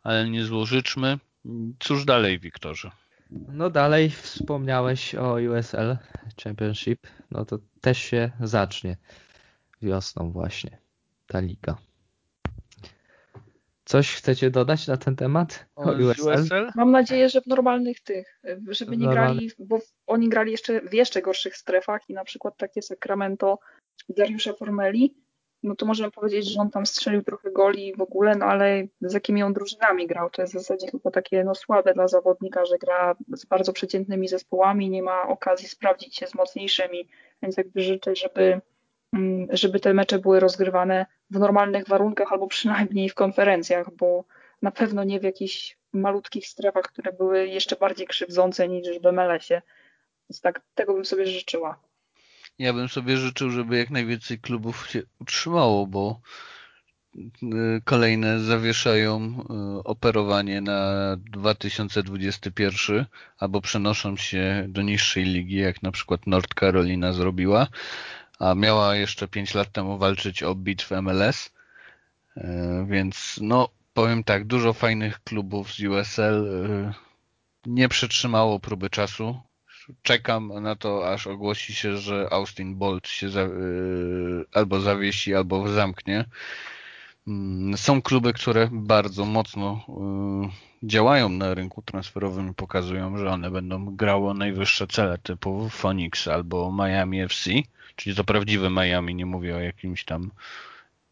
ale 0.03 0.29
nie 0.29 0.43
złożyczmy. 0.43 1.19
Cóż 1.79 2.05
dalej, 2.05 2.39
Wiktorze? 2.39 2.91
No 3.29 3.69
dalej 3.69 4.09
wspomniałeś 4.09 5.15
o 5.15 5.33
USL 5.33 5.97
Championship, 6.43 7.07
no 7.31 7.45
to 7.45 7.59
też 7.81 7.97
się 7.97 8.31
zacznie 8.41 8.97
wiosną 9.81 10.31
właśnie 10.31 10.77
ta 11.27 11.39
liga. 11.39 11.77
Coś 13.85 14.15
chcecie 14.15 14.51
dodać 14.51 14.87
na 14.87 14.97
ten 14.97 15.15
temat? 15.15 15.65
O, 15.75 15.83
o 15.83 15.91
USL? 15.91 16.29
USL? 16.29 16.71
Mam 16.75 16.91
nadzieję, 16.91 17.29
że 17.29 17.41
w 17.41 17.47
normalnych 17.47 17.99
tych, 17.99 18.41
żeby 18.67 18.97
nie 18.97 19.07
grali, 19.07 19.51
bo 19.59 19.79
oni 20.07 20.29
grali 20.29 20.51
jeszcze 20.51 20.81
w 20.81 20.93
jeszcze 20.93 21.21
gorszych 21.21 21.57
strefach 21.57 22.09
i 22.09 22.13
na 22.13 22.23
przykład 22.23 22.57
takie 22.57 22.81
Sacramento 22.81 23.59
Dariusza 24.09 24.53
Formeli 24.53 25.15
no 25.63 25.75
to 25.75 25.85
możemy 25.85 26.11
powiedzieć, 26.11 26.53
że 26.53 26.61
on 26.61 26.69
tam 26.69 26.85
strzelił 26.85 27.23
trochę 27.23 27.51
goli 27.51 27.95
w 27.95 28.01
ogóle, 28.01 28.35
no 28.35 28.45
ale 28.45 28.87
z 29.01 29.13
jakimi 29.13 29.43
on 29.43 29.53
drużynami 29.53 30.07
grał, 30.07 30.29
to 30.29 30.41
jest 30.41 30.53
w 30.53 30.57
zasadzie 30.57 30.87
chyba 30.91 31.11
takie 31.11 31.43
no 31.43 31.55
słabe 31.55 31.93
dla 31.93 32.07
zawodnika, 32.07 32.65
że 32.65 32.77
gra 32.77 33.15
z 33.33 33.45
bardzo 33.45 33.73
przeciętnymi 33.73 34.27
zespołami, 34.27 34.89
nie 34.89 35.03
ma 35.03 35.27
okazji 35.27 35.67
sprawdzić 35.67 36.15
się 36.15 36.27
z 36.27 36.35
mocniejszymi, 36.35 37.07
więc 37.41 37.57
jakby 37.57 37.81
życzę, 37.81 38.15
żeby, 38.15 38.61
mm, 39.13 39.47
żeby 39.51 39.79
te 39.79 39.93
mecze 39.93 40.19
były 40.19 40.39
rozgrywane 40.39 41.05
w 41.29 41.39
normalnych 41.39 41.87
warunkach 41.87 42.33
albo 42.33 42.47
przynajmniej 42.47 43.09
w 43.09 43.15
konferencjach, 43.15 43.91
bo 43.95 44.23
na 44.61 44.71
pewno 44.71 45.03
nie 45.03 45.19
w 45.19 45.23
jakichś 45.23 45.77
malutkich 45.93 46.47
strefach, 46.47 46.83
które 46.83 47.13
były 47.13 47.47
jeszcze 47.47 47.75
bardziej 47.75 48.07
krzywdzące 48.07 48.67
niż 48.67 48.99
w 48.99 49.11
MLS-ie. 49.11 49.61
Więc 50.29 50.41
tak, 50.41 50.61
tego 50.75 50.93
bym 50.93 51.05
sobie 51.05 51.25
życzyła. 51.25 51.88
Ja 52.59 52.73
bym 52.73 52.89
sobie 52.89 53.17
życzył, 53.17 53.51
żeby 53.51 53.77
jak 53.77 53.89
najwięcej 53.89 54.39
klubów 54.39 54.89
się 54.89 55.01
utrzymało, 55.19 55.87
bo 55.87 56.21
y, 57.15 57.81
kolejne 57.85 58.39
zawieszają 58.39 59.45
y, 59.79 59.83
operowanie 59.83 60.61
na 60.61 61.15
2021 61.17 63.05
albo 63.37 63.61
przenoszą 63.61 64.17
się 64.17 64.65
do 64.69 64.81
niższej 64.81 65.23
ligi, 65.23 65.55
jak 65.55 65.83
na 65.83 65.91
przykład 65.91 66.27
North 66.27 66.59
Carolina 66.59 67.13
zrobiła, 67.13 67.67
a 68.39 68.55
miała 68.55 68.95
jeszcze 68.95 69.27
5 69.27 69.53
lat 69.53 69.71
temu 69.71 69.97
walczyć 69.97 70.43
o 70.43 70.55
bit 70.55 70.81
w 70.81 70.91
MLS. 70.91 71.53
Y, 72.37 72.41
więc 72.89 73.39
no, 73.41 73.69
powiem 73.93 74.23
tak, 74.23 74.45
dużo 74.45 74.73
fajnych 74.73 75.23
klubów 75.23 75.73
z 75.73 75.79
USL 75.79 76.45
nie 77.65 77.89
przetrzymało 77.89 78.59
próby 78.59 78.89
czasu 78.89 79.48
czekam 80.01 80.63
na 80.63 80.75
to, 80.75 81.13
aż 81.13 81.27
ogłosi 81.27 81.73
się, 81.73 81.97
że 81.97 82.27
Austin 82.31 82.75
Bolt 82.75 83.07
się 83.07 83.29
za, 83.29 83.41
y, 83.41 84.45
albo 84.53 84.79
zawiesi, 84.79 85.35
albo 85.35 85.67
zamknie. 85.67 86.25
Mm, 87.27 87.77
są 87.77 88.01
kluby, 88.01 88.33
które 88.33 88.69
bardzo 88.71 89.25
mocno 89.25 89.85
y, 90.83 90.87
działają 90.87 91.29
na 91.29 91.53
rynku 91.53 91.81
transferowym 91.81 92.49
i 92.49 92.53
pokazują, 92.53 93.17
że 93.17 93.29
one 93.29 93.51
będą 93.51 93.95
grało 93.95 94.33
najwyższe 94.33 94.87
cele 94.87 95.17
typu 95.17 95.69
Phoenix 95.69 96.27
albo 96.27 96.71
Miami 96.71 97.21
FC, 97.21 97.51
czyli 97.95 98.15
to 98.15 98.23
prawdziwe 98.23 98.69
Miami, 98.69 99.15
nie 99.15 99.25
mówię 99.25 99.55
o 99.55 99.59
jakimś 99.59 100.05
tam 100.05 100.31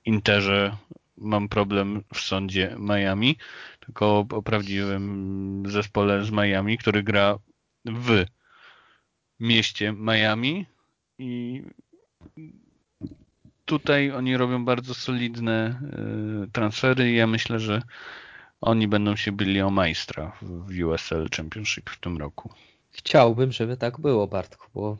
Interze, 0.05 0.77
mam 1.17 1.49
problem 1.49 2.03
w 2.13 2.19
sądzie 2.19 2.75
Miami, 2.79 3.37
tylko 3.79 4.25
o 4.29 4.41
prawdziwym 4.41 5.63
zespole 5.67 6.25
z 6.25 6.31
Miami, 6.31 6.77
który 6.77 7.03
gra 7.03 7.37
w 7.85 8.25
mieście 9.39 9.93
Miami 9.93 10.65
i 11.19 11.63
tutaj 13.65 14.11
oni 14.11 14.37
robią 14.37 14.65
bardzo 14.65 14.93
solidne 14.93 15.81
y, 16.45 16.51
transfery 16.51 17.11
i 17.11 17.15
ja 17.15 17.27
myślę, 17.27 17.59
że 17.59 17.81
oni 18.61 18.87
będą 18.87 19.15
się 19.15 19.31
byli 19.31 19.61
o 19.61 19.69
majstra 19.69 20.37
w 20.41 20.83
USL 20.85 21.27
Championship 21.35 21.89
w 21.89 21.99
tym 21.99 22.17
roku. 22.17 22.49
Chciałbym, 22.91 23.51
żeby 23.51 23.77
tak 23.77 23.99
było, 23.99 24.27
Bartku, 24.27 24.67
bo 24.75 24.97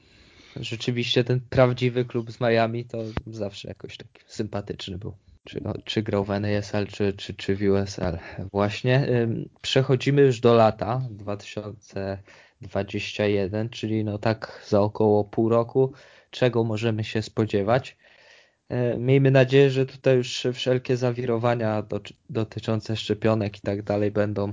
rzeczywiście 0.56 1.24
ten 1.24 1.40
prawdziwy 1.50 2.06
klub 2.06 2.32
z 2.32 2.42
Miami 2.42 2.86
to 2.86 2.98
zawsze 3.28 3.68
jakoś 3.68 3.98
taki 3.98 4.22
sympatyczny 4.28 4.98
był. 4.98 5.14
czy, 5.46 5.62
czy 5.86 6.04
grał 6.04 6.26
w 6.26 6.30
NASL, 6.30 6.88
czy, 6.88 7.14
czy, 7.14 7.34
czy 7.34 7.56
w 7.56 7.62
USL. 7.62 8.18
Właśnie 8.52 9.08
przechodzimy 9.62 10.22
już 10.22 10.40
do 10.40 10.54
lata 10.54 11.02
2021, 12.62 13.70
czyli 13.70 14.04
no 14.04 14.18
tak 14.18 14.64
za 14.68 14.82
około 14.82 15.24
pół 15.24 15.50
roku, 15.50 15.94
czego 16.32 16.64
możemy 16.64 17.04
się 17.04 17.22
spodziewać. 17.22 17.98
E, 18.70 18.98
miejmy 18.98 19.32
nadzieję, 19.32 19.70
że 19.70 19.86
tutaj 19.86 20.16
już 20.16 20.48
wszelkie 20.54 20.98
zawirowania 20.98 21.84
dotyczące 22.30 22.96
szczepionek 22.96 23.58
i 23.58 23.62
tak 23.62 23.82
dalej 23.84 24.12
będą 24.12 24.52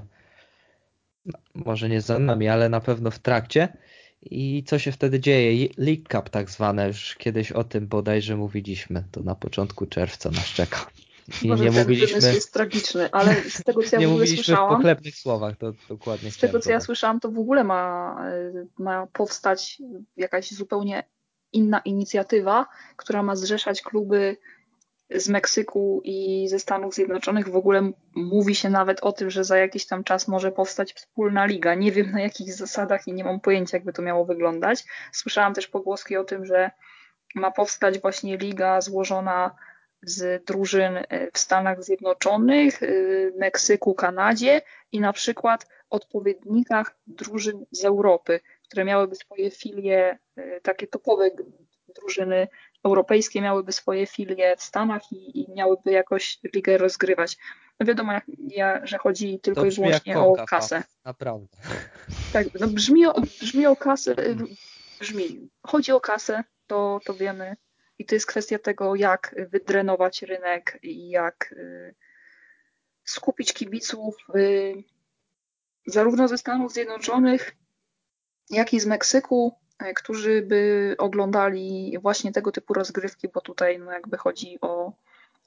no, 1.26 1.38
może 1.54 1.88
nie 1.88 2.00
za 2.00 2.18
nami, 2.18 2.48
ale 2.48 2.68
na 2.68 2.80
pewno 2.80 3.10
w 3.10 3.18
trakcie. 3.18 3.68
I 4.22 4.64
co 4.66 4.78
się 4.78 4.92
wtedy 4.92 5.20
dzieje? 5.20 5.68
League 5.78 6.08
Cup 6.10 6.30
tak 6.30 6.50
zwane, 6.50 6.86
już 6.86 7.14
kiedyś 7.14 7.52
o 7.52 7.64
tym 7.64 7.86
bodajże 7.86 8.36
mówiliśmy, 8.36 9.04
to 9.10 9.22
na 9.22 9.34
początku 9.34 9.86
czerwca 9.86 10.30
nas 10.30 10.46
czeka. 10.46 10.86
I 11.42 11.48
Może 11.48 11.64
nie 11.64 11.70
ten 11.70 11.82
mówiliśmy... 11.82 12.34
jest 12.34 12.52
tragiczny, 12.52 13.08
ale 13.12 13.34
z 13.34 13.62
tego 13.62 13.82
co 13.82 13.96
ja 13.96 14.00
nie 14.00 14.08
w 14.08 14.10
ogóle 14.10 14.26
słyszałam... 14.26 14.74
w 14.74 14.76
pochlebnych 14.76 15.16
słowach, 15.16 15.56
to 15.56 15.72
dokładnie 15.88 16.30
Z 16.30 16.38
tego 16.38 16.60
co 16.60 16.70
ja 16.70 16.80
słyszałam, 16.80 17.20
to 17.20 17.30
w 17.30 17.38
ogóle 17.38 17.64
ma, 17.64 18.16
ma 18.78 19.06
powstać 19.06 19.82
jakaś 20.16 20.50
zupełnie 20.50 21.04
inna 21.52 21.80
inicjatywa, 21.80 22.66
która 22.96 23.22
ma 23.22 23.36
zrzeszać 23.36 23.82
kluby 23.82 24.36
z 25.10 25.28
Meksyku 25.28 26.00
i 26.04 26.48
ze 26.48 26.58
Stanów 26.58 26.94
Zjednoczonych. 26.94 27.48
W 27.48 27.56
ogóle 27.56 27.90
mówi 28.14 28.54
się 28.54 28.70
nawet 28.70 29.00
o 29.00 29.12
tym, 29.12 29.30
że 29.30 29.44
za 29.44 29.58
jakiś 29.58 29.86
tam 29.86 30.04
czas 30.04 30.28
może 30.28 30.52
powstać 30.52 30.92
wspólna 30.92 31.46
liga. 31.46 31.74
Nie 31.74 31.92
wiem 31.92 32.10
na 32.10 32.20
jakich 32.20 32.54
zasadach 32.54 33.08
i 33.08 33.12
nie 33.12 33.24
mam 33.24 33.40
pojęcia, 33.40 33.76
jakby 33.76 33.92
to 33.92 34.02
miało 34.02 34.24
wyglądać. 34.24 34.84
Słyszałam 35.12 35.54
też 35.54 35.68
pogłoski 35.68 36.16
o 36.16 36.24
tym, 36.24 36.46
że 36.46 36.70
ma 37.34 37.50
powstać 37.50 37.98
właśnie 37.98 38.36
liga 38.36 38.80
złożona 38.80 39.54
z 40.06 40.44
drużyn 40.44 40.96
e, 40.96 41.30
w 41.32 41.38
Stanach 41.38 41.84
Zjednoczonych, 41.84 42.82
e, 42.82 42.88
Meksyku, 43.38 43.94
Kanadzie 43.94 44.62
i 44.92 45.00
na 45.00 45.12
przykład 45.12 45.66
odpowiednikach 45.90 46.96
drużyn 47.06 47.66
z 47.70 47.84
Europy, 47.84 48.40
które 48.68 48.84
miałyby 48.84 49.16
swoje 49.16 49.50
filie, 49.50 50.18
e, 50.36 50.60
takie 50.60 50.86
topowe 50.86 51.30
drużyny 51.94 52.48
europejskie 52.84 53.40
miałyby 53.40 53.72
swoje 53.72 54.06
filie 54.06 54.56
w 54.56 54.62
Stanach 54.62 55.12
i, 55.12 55.40
i 55.40 55.52
miałyby 55.54 55.92
jakoś 55.92 56.38
ligę 56.54 56.78
rozgrywać. 56.78 57.36
No 57.80 57.86
wiadomo, 57.86 58.12
jak, 58.12 58.24
ja, 58.48 58.86
że 58.86 58.98
chodzi 58.98 59.40
tylko 59.40 59.60
to 59.60 59.66
i 59.66 59.70
wyłącznie 59.70 60.18
o 60.18 60.46
kasę. 60.46 60.82
Naprawdę. 61.04 61.56
Tak, 62.32 62.46
no 62.60 62.66
brzmi, 62.66 63.06
o, 63.06 63.20
brzmi 63.20 63.66
o 63.66 63.76
kasę, 63.76 64.14
brzmi. 65.00 65.48
Chodzi 65.66 65.92
o 65.92 66.00
kasę, 66.00 66.44
to, 66.66 67.00
to 67.04 67.14
wiemy. 67.14 67.56
I 67.98 68.06
to 68.06 68.14
jest 68.14 68.26
kwestia 68.26 68.58
tego, 68.58 68.94
jak 68.94 69.34
wydrenować 69.50 70.22
rynek 70.22 70.78
i 70.82 71.08
jak 71.08 71.52
y, 71.52 71.94
skupić 73.04 73.52
kibiców 73.52 74.16
y, 74.36 74.74
zarówno 75.86 76.28
ze 76.28 76.38
Stanów 76.38 76.72
Zjednoczonych, 76.72 77.56
jak 78.50 78.74
i 78.74 78.80
z 78.80 78.86
Meksyku, 78.86 79.64
E, 79.78 79.94
którzy 79.94 80.42
by 80.42 80.94
oglądali 80.98 81.96
właśnie 82.02 82.32
tego 82.32 82.52
typu 82.52 82.74
rozgrywki, 82.74 83.28
bo 83.28 83.40
tutaj 83.40 83.78
no 83.78 83.92
jakby 83.92 84.16
chodzi 84.16 84.58
o 84.60 84.92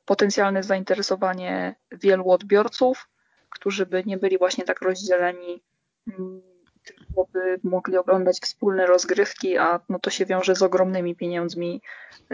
potencjalne 0.06 0.64
zainteresowanie 0.64 1.76
wielu 1.91 2.30
odbiorców, 2.30 3.10
którzy 3.50 3.86
by 3.86 4.04
nie 4.06 4.18
byli 4.18 4.38
właśnie 4.38 4.64
tak 4.64 4.82
rozdzieleni, 4.82 5.64
mm, 6.92 7.06
tylko 7.06 7.28
by 7.34 7.60
mogli 7.64 7.98
oglądać 7.98 8.40
wspólne 8.40 8.86
rozgrywki, 8.86 9.58
a 9.58 9.80
no 9.90 10.00
to 10.00 10.10
się 10.10 10.26
wiąże 10.26 10.56
z 10.56 10.62
ogromnymi 10.62 11.16
pieniędzmi 11.16 11.82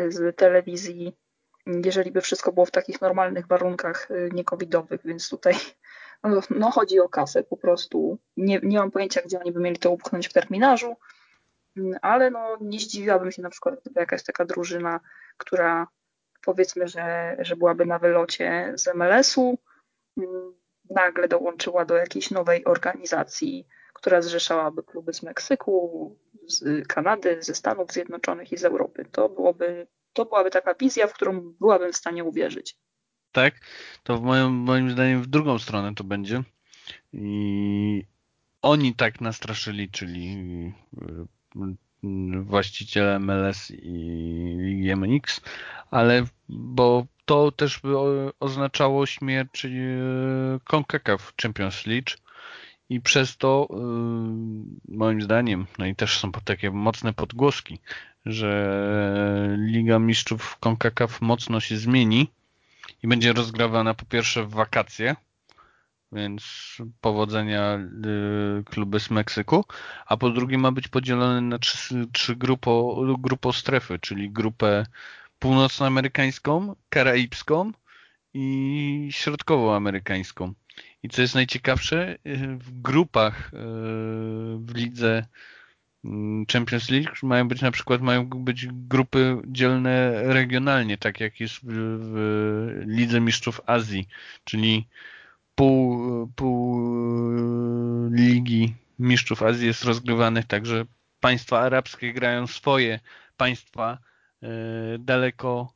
z 0.07 0.37
telewizji, 0.37 1.17
jeżeli 1.65 2.11
by 2.11 2.21
wszystko 2.21 2.51
było 2.51 2.65
w 2.65 2.71
takich 2.71 3.01
normalnych 3.01 3.47
warunkach 3.47 4.11
y, 4.11 4.29
niekowidowych, 4.33 5.01
więc 5.05 5.29
tutaj 5.29 5.55
no, 6.23 6.41
no 6.49 6.71
chodzi 6.71 6.99
o 6.99 7.09
kasę 7.09 7.43
po 7.43 7.57
prostu. 7.57 8.17
Nie, 8.37 8.59
nie 8.63 8.79
mam 8.79 8.91
pojęcia, 8.91 9.21
gdzie 9.21 9.39
oni 9.39 9.51
by 9.51 9.59
mieli 9.59 9.77
to 9.77 9.91
upchnąć 9.91 10.27
w 10.27 10.33
terminarzu, 10.33 10.95
ale 12.01 12.31
no, 12.31 12.57
nie 12.61 12.79
zdziwiłabym 12.79 13.31
się 13.31 13.41
na 13.41 13.49
przykład, 13.49 13.81
gdyby 13.81 13.99
jakaś 13.99 14.23
taka 14.23 14.45
drużyna, 14.45 14.99
która 15.37 15.87
powiedzmy, 16.45 16.87
że, 16.87 17.35
że 17.39 17.55
byłaby 17.55 17.85
na 17.85 17.99
wylocie 17.99 18.73
z 18.75 18.95
MLS-u, 18.95 19.57
mm, 20.17 20.53
nagle 20.89 21.27
dołączyła 21.27 21.85
do 21.85 21.95
jakiejś 21.95 22.31
nowej 22.31 22.65
organizacji, 22.65 23.67
która 24.03 24.21
zrzeszałaby 24.21 24.83
kluby 24.83 25.13
z 25.13 25.23
Meksyku, 25.23 26.15
z 26.47 26.87
Kanady, 26.87 27.37
ze 27.41 27.55
Stanów 27.55 27.91
Zjednoczonych 27.91 28.51
i 28.51 28.57
z 28.57 28.63
Europy. 28.63 29.05
To, 29.11 29.29
byłoby, 29.29 29.87
to 30.13 30.25
byłaby 30.25 30.51
taka 30.51 30.73
wizja, 30.73 31.07
w 31.07 31.13
którą 31.13 31.53
byłabym 31.59 31.91
w 31.91 31.95
stanie 31.95 32.23
uwierzyć. 32.23 32.77
Tak, 33.31 33.53
to 34.03 34.17
w 34.17 34.21
moim, 34.21 34.51
moim 34.51 34.91
zdaniem 34.91 35.21
w 35.21 35.27
drugą 35.27 35.59
stronę 35.59 35.95
to 35.95 36.03
będzie. 36.03 36.43
I 37.13 38.05
oni 38.61 38.95
tak 38.95 39.21
nastraszyli, 39.21 39.89
czyli 39.89 40.37
właściciele 42.41 43.19
MLS 43.19 43.71
i 43.71 44.93
MX, 44.95 45.41
ale 45.91 46.25
bo 46.49 47.05
to 47.25 47.51
też 47.51 47.79
by 47.79 47.97
oznaczało 48.39 49.05
śmierć 49.05 49.65
e, 49.65 49.69
CONCACAF 50.63 51.33
Champions 51.41 51.85
League 51.85 52.11
i 52.89 53.01
przez 53.01 53.37
to 53.37 53.67
e, 53.69 53.75
moim 54.87 55.21
zdaniem, 55.21 55.65
no 55.77 55.85
i 55.85 55.95
też 55.95 56.19
są 56.19 56.31
takie 56.31 56.71
mocne 56.71 57.13
podgłoski, 57.13 57.79
że 58.25 59.57
Liga 59.57 59.99
Mistrzów 59.99 60.57
CONCACAF 60.59 61.21
mocno 61.21 61.59
się 61.59 61.77
zmieni 61.77 62.29
i 63.03 63.07
będzie 63.07 63.33
rozgrawana 63.33 63.93
po 63.93 64.05
pierwsze 64.05 64.43
w 64.43 64.49
wakacje, 64.49 65.15
więc 66.11 66.43
powodzenia 67.01 67.79
y, 68.59 68.63
kluby 68.63 68.99
z 68.99 69.09
Meksyku, 69.09 69.65
a 70.05 70.17
po 70.17 70.29
drugie 70.29 70.57
ma 70.57 70.71
być 70.71 70.87
podzielony 70.87 71.41
na 71.41 71.59
trzy, 71.59 72.07
trzy 72.11 72.35
grupo, 72.35 73.01
grupo 73.19 73.53
strefy, 73.53 73.99
czyli 73.99 74.31
grupę 74.31 74.85
północnoamerykańską, 75.39 76.75
karaibską 76.89 77.71
i 78.33 79.07
środkowoamerykańską. 79.11 80.53
I 81.03 81.09
co 81.09 81.21
jest 81.21 81.35
najciekawsze, 81.35 82.11
y, 82.13 82.57
w 82.57 82.81
grupach 82.81 83.53
y, 83.53 83.57
w 84.57 84.75
lidze 84.75 85.25
mm, 86.05 86.45
Champions 86.45 86.89
League 86.89 87.13
mają 87.23 87.47
być 87.47 87.61
na 87.61 87.71
przykład 87.71 88.01
mają 88.01 88.29
być 88.29 88.67
grupy 88.71 89.41
dzielne 89.47 90.23
regionalnie, 90.23 90.97
tak 90.97 91.19
jak 91.19 91.39
jest 91.39 91.55
w, 91.55 91.67
w 91.67 92.83
Lidze 92.87 93.21
Mistrzów 93.21 93.61
Azji, 93.65 94.07
czyli 94.43 94.87
pół, 95.55 96.27
pół 96.35 96.79
ligi 98.11 98.75
mistrzów 98.99 99.43
Azji 99.43 99.67
jest 99.67 99.83
rozgrywanych 99.83 100.45
tak, 100.45 100.65
że 100.65 100.85
państwa 101.19 101.59
arabskie 101.59 102.13
grają 102.13 102.47
swoje, 102.47 102.99
państwa 103.37 103.97
daleko 104.99 105.73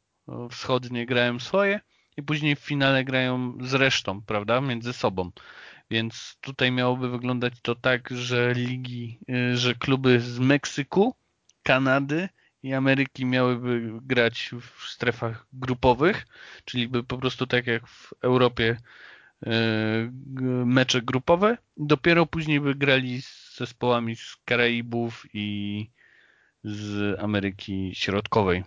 wschodnie 0.52 1.06
grają 1.06 1.40
swoje 1.40 1.80
i 2.18 2.24
później 2.24 2.56
w 2.56 2.60
finale 2.60 3.04
grają 3.04 3.58
z 3.62 3.74
resztą, 3.74 4.22
prawda, 4.22 4.62
między 4.62 4.94
sobą. 4.94 5.32
Więc 5.92 6.38
tutaj 6.42 6.72
miałoby 6.72 7.10
wyglądać 7.10 7.54
to 7.62 7.76
tak, 7.76 8.10
że 8.10 8.54
ligi, 8.54 9.20
e, 9.30 9.58
że 9.58 9.76
kluby 9.76 10.20
z 10.20 10.40
Meksyku, 10.40 11.16
Kanady 11.64 12.30
i 12.64 12.74
Ameryki 12.74 13.26
miałyby 13.26 14.00
grać 14.02 14.52
w 14.62 14.90
strefach 14.90 15.48
grupowych, 15.54 16.28
czyli 16.66 16.88
by 16.88 17.04
po 17.04 17.18
prostu 17.18 17.48
tak 17.48 17.68
jak 17.68 17.88
w 17.88 18.14
Europie 18.22 18.78
E, 19.46 20.12
mecze 20.66 21.02
grupowe. 21.02 21.58
Dopiero 21.78 22.26
później 22.26 22.60
wygrali 22.60 23.22
z 23.22 23.58
zespołami 23.58 24.16
z 24.16 24.38
Karaibów 24.46 25.26
i 25.34 25.90
z 26.64 27.20
Ameryki 27.20 27.92
Środkowej. 27.96 28.64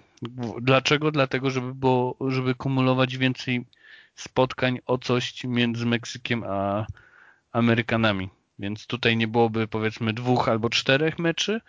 Dlaczego? 0.61 1.11
Dlatego, 1.11 1.51
żeby, 1.51 1.75
było, 1.75 2.17
żeby 2.29 2.55
kumulować 2.55 3.17
więcej 3.17 3.67
spotkań 4.15 4.79
o 4.87 4.99
coś 4.99 5.45
między 5.45 5.87
Meksykiem 5.87 6.45
a 6.47 6.87
Amerykanami. 7.53 8.31
Więc 8.59 8.87
tutaj 8.87 9.17
nie 9.17 9.29
byłoby 9.29 9.69
powiedzmy 9.69 10.13
dwóch 10.13 10.49
albo 10.49 10.71
czterech 10.71 11.19
meczy 11.19 11.61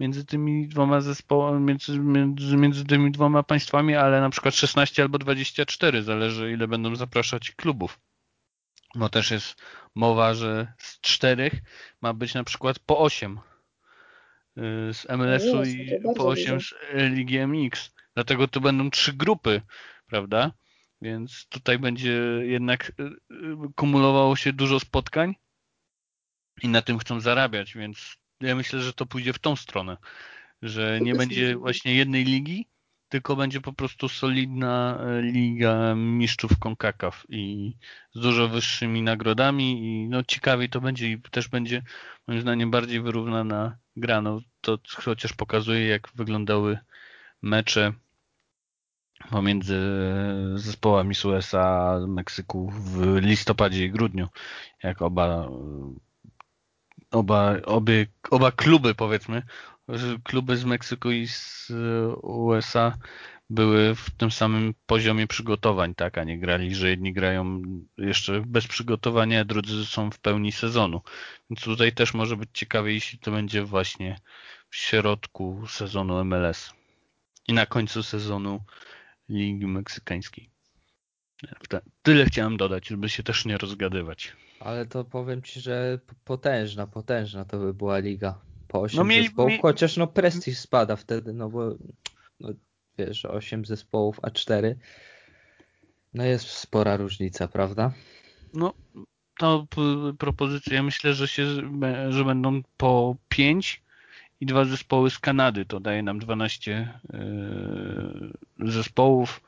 między 0.00 0.24
tymi 0.24 0.68
dwoma 0.68 1.00
zespołami, 1.00 1.60
między, 1.60 1.98
między, 1.98 2.56
między 2.56 2.84
tymi 2.84 3.10
dwoma 3.10 3.42
państwami, 3.42 3.94
ale 3.94 4.20
na 4.20 4.30
przykład 4.30 4.54
16 4.54 5.02
albo 5.02 5.18
24, 5.18 6.02
zależy 6.02 6.52
ile 6.52 6.68
będą 6.68 6.96
zapraszać 6.96 7.50
klubów 7.50 7.98
no 8.94 9.08
też 9.08 9.30
jest 9.30 9.62
mowa, 9.94 10.34
że 10.34 10.72
z 10.78 11.00
czterech 11.00 11.52
ma 12.00 12.14
być 12.14 12.34
na 12.34 12.44
przykład 12.44 12.78
po 12.78 12.98
osiem 12.98 13.40
y, 14.58 14.60
z 14.94 15.06
MLS-u 15.08 15.56
no 15.56 15.64
i 15.64 16.00
po 16.16 16.26
osiem 16.26 16.60
z 16.60 16.74
Ligi 16.94 17.38
MX. 17.38 17.94
Dlatego 18.18 18.48
to 18.48 18.60
będą 18.60 18.90
trzy 18.90 19.12
grupy, 19.12 19.62
prawda? 20.06 20.52
Więc 21.02 21.46
tutaj 21.48 21.78
będzie 21.78 22.12
jednak 22.42 22.92
y, 23.00 23.02
y, 23.02 23.72
kumulowało 23.76 24.36
się 24.36 24.52
dużo 24.52 24.80
spotkań 24.80 25.34
i 26.62 26.68
na 26.68 26.82
tym 26.82 26.98
chcą 26.98 27.20
zarabiać, 27.20 27.74
więc 27.74 28.16
ja 28.40 28.56
myślę, 28.56 28.80
że 28.80 28.92
to 28.92 29.06
pójdzie 29.06 29.32
w 29.32 29.38
tą 29.38 29.56
stronę, 29.56 29.96
że 30.62 31.00
nie 31.00 31.14
będzie 31.14 31.56
właśnie 31.56 31.94
jednej 31.94 32.24
ligi, 32.24 32.68
tylko 33.08 33.36
będzie 33.36 33.60
po 33.60 33.72
prostu 33.72 34.08
solidna 34.08 34.98
e, 35.00 35.22
liga 35.22 35.94
mistrzów 35.94 36.58
CONCACAF 36.58 37.26
i 37.28 37.74
z 38.14 38.20
dużo 38.20 38.48
wyższymi 38.48 39.02
nagrodami 39.02 39.82
i 39.82 40.08
no 40.08 40.24
ciekawiej 40.24 40.68
to 40.68 40.80
będzie 40.80 41.10
i 41.10 41.22
też 41.30 41.48
będzie 41.48 41.82
moim 42.26 42.40
zdaniem 42.40 42.70
bardziej 42.70 43.00
wyrównana 43.00 43.78
gra. 43.96 44.22
No, 44.22 44.40
to 44.60 44.78
chociaż 44.96 45.32
pokazuje 45.32 45.86
jak 45.86 46.08
wyglądały 46.14 46.78
mecze 47.42 47.92
pomiędzy 49.30 49.80
zespołami 50.54 51.14
z 51.14 51.24
USA, 51.24 51.98
Meksyku 52.08 52.70
w 52.70 53.16
listopadzie 53.20 53.84
i 53.84 53.90
grudniu, 53.90 54.28
jak 54.82 55.02
oba 55.02 55.48
oba, 57.10 57.56
obie, 57.64 58.06
oba 58.30 58.52
kluby 58.52 58.94
powiedzmy, 58.94 59.42
kluby 60.24 60.56
z 60.56 60.64
Meksyku 60.64 61.10
i 61.10 61.28
z 61.28 61.72
USA 62.22 62.98
były 63.50 63.94
w 63.94 64.10
tym 64.10 64.30
samym 64.30 64.74
poziomie 64.86 65.26
przygotowań, 65.26 65.94
tak, 65.94 66.18
a 66.18 66.24
nie 66.24 66.38
grali, 66.38 66.74
że 66.74 66.90
jedni 66.90 67.12
grają 67.12 67.62
jeszcze 67.98 68.42
bez 68.46 68.66
przygotowania, 68.66 69.44
drudzy 69.44 69.86
są 69.86 70.10
w 70.10 70.18
pełni 70.18 70.52
sezonu. 70.52 71.00
Więc 71.50 71.60
tutaj 71.60 71.92
też 71.92 72.14
może 72.14 72.36
być 72.36 72.50
ciekawie, 72.52 72.92
jeśli 72.92 73.18
to 73.18 73.30
będzie 73.30 73.62
właśnie 73.62 74.20
w 74.70 74.76
środku 74.76 75.64
sezonu 75.68 76.24
MLS 76.24 76.72
i 77.48 77.52
na 77.52 77.66
końcu 77.66 78.02
sezonu 78.02 78.60
Ligi 79.28 79.66
Meksykańskiej. 79.66 80.50
Tyle 82.02 82.24
chciałem 82.24 82.56
dodać, 82.56 82.88
żeby 82.88 83.08
się 83.08 83.22
też 83.22 83.44
nie 83.44 83.58
rozgadywać. 83.58 84.36
Ale 84.60 84.86
to 84.86 85.04
powiem 85.04 85.42
Ci, 85.42 85.60
że 85.60 85.98
potężna, 86.24 86.86
potężna 86.86 87.44
to 87.44 87.58
by 87.58 87.74
była 87.74 87.98
liga. 87.98 88.40
Po 88.68 88.80
8 88.80 88.98
no 88.98 89.04
mieli, 89.04 89.26
zespołów, 89.26 89.52
chociaż 89.62 89.96
no 89.96 90.06
prestiż 90.06 90.58
spada 90.58 90.96
wtedy, 90.96 91.32
no 91.32 91.48
bo 91.48 91.74
no, 92.40 92.48
wiesz, 92.98 93.24
8 93.24 93.64
zespołów, 93.64 94.20
a 94.22 94.30
4 94.30 94.78
no 96.14 96.24
jest 96.24 96.46
spora 96.46 96.96
różnica, 96.96 97.48
prawda? 97.48 97.92
No, 98.54 98.74
to 99.38 99.66
propozycja, 100.18 100.74
ja 100.74 100.82
myślę, 100.82 101.14
że 101.14 101.28
się, 101.28 101.46
że 102.08 102.24
będą 102.24 102.62
po 102.76 103.16
5 103.28 103.82
i 104.40 104.46
dwa 104.46 104.64
zespoły 104.64 105.10
z 105.10 105.18
Kanady, 105.18 105.64
to 105.64 105.80
daje 105.80 106.02
nam 106.02 106.18
12 106.18 106.98
yy, 108.58 108.70
zespołów. 108.70 109.40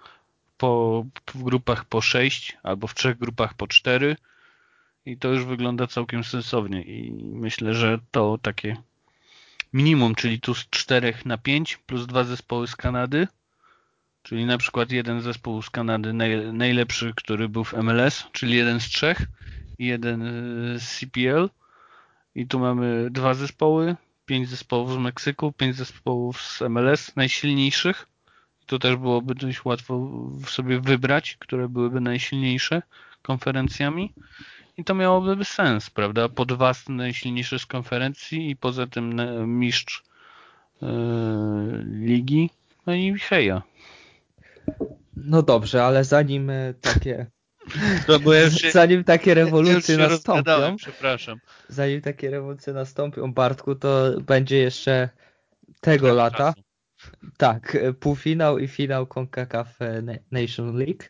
Po, 0.58 1.04
w 1.34 1.42
grupach 1.42 1.84
po 1.84 2.00
6 2.00 2.56
albo 2.62 2.86
w 2.86 2.94
trzech 2.94 3.18
grupach 3.18 3.54
po 3.54 3.66
4 3.66 4.16
i 5.06 5.16
to 5.16 5.28
już 5.28 5.44
wygląda 5.44 5.86
całkiem 5.86 6.24
sensownie. 6.24 6.82
I 6.82 7.12
myślę, 7.22 7.74
że 7.74 7.98
to 8.10 8.38
takie 8.42 8.76
minimum, 9.72 10.14
czyli 10.14 10.40
tu 10.40 10.54
z 10.54 10.70
4 10.70 11.14
na 11.24 11.38
5 11.38 11.76
plus 11.76 12.06
dwa 12.06 12.24
zespoły 12.24 12.66
z 12.66 12.76
Kanady, 12.76 13.28
czyli 14.22 14.46
na 14.46 14.58
przykład 14.58 14.92
jeden 14.92 15.20
zespół 15.20 15.62
z 15.62 15.70
Kanady 15.70 16.12
najlepszy, 16.52 17.12
który 17.16 17.48
był 17.48 17.64
w 17.64 17.72
MLS, 17.72 18.24
czyli 18.32 18.56
jeden 18.56 18.80
z 18.80 18.84
trzech 18.84 19.22
i 19.78 19.86
jeden 19.86 20.22
z 20.78 20.98
CPL 20.98 21.50
i 22.34 22.46
tu 22.46 22.58
mamy 22.58 23.08
dwa 23.10 23.34
zespoły, 23.34 23.96
pięć 24.30 24.48
zespołów 24.48 24.92
z 24.92 24.96
Meksyku, 24.96 25.52
pięć 25.52 25.76
zespołów 25.76 26.42
z 26.42 26.60
MLS 26.60 27.16
najsilniejszych. 27.16 28.06
To 28.66 28.78
też 28.78 28.96
byłoby 28.96 29.34
dość 29.34 29.64
łatwo 29.64 30.10
sobie 30.46 30.80
wybrać, 30.80 31.36
które 31.36 31.68
byłyby 31.68 32.00
najsilniejsze 32.00 32.82
konferencjami. 33.22 34.14
I 34.76 34.84
to 34.84 34.94
miałoby 34.94 35.44
sens, 35.44 35.90
prawda? 35.90 36.28
Po 36.28 36.44
dwa 36.44 36.72
najsilniejsze 36.88 37.58
z 37.58 37.66
konferencji 37.66 38.50
i 38.50 38.56
poza 38.56 38.86
tym 38.86 39.20
mistrz 39.58 40.04
yy, 40.82 40.88
ligi. 41.84 42.50
No 42.86 42.94
i 42.94 43.18
heja. 43.18 43.62
No 45.16 45.42
dobrze, 45.42 45.84
ale 45.84 46.04
zanim 46.04 46.50
e, 48.08 48.18
takie 48.18 48.30
ja 48.30 48.50
się, 48.50 48.70
zanim 48.70 49.04
takie 49.04 49.34
rewolucje 49.34 49.96
ja 49.96 50.08
nastąpią, 50.08 50.76
przepraszam. 50.76 51.38
Zanim 51.68 52.00
takie 52.00 52.30
rewolucje 52.30 52.72
nastąpią, 52.72 53.32
Bartku, 53.32 53.74
to 53.74 54.20
będzie 54.20 54.58
jeszcze 54.58 55.08
tego 55.80 56.14
lata. 56.14 56.54
Czasu. 56.54 56.62
Tak, 57.36 57.76
półfinał 58.00 58.58
i 58.58 58.68
finał 58.68 59.06
CONCACAF 59.06 59.78
Nation 60.30 60.78
League. 60.78 61.04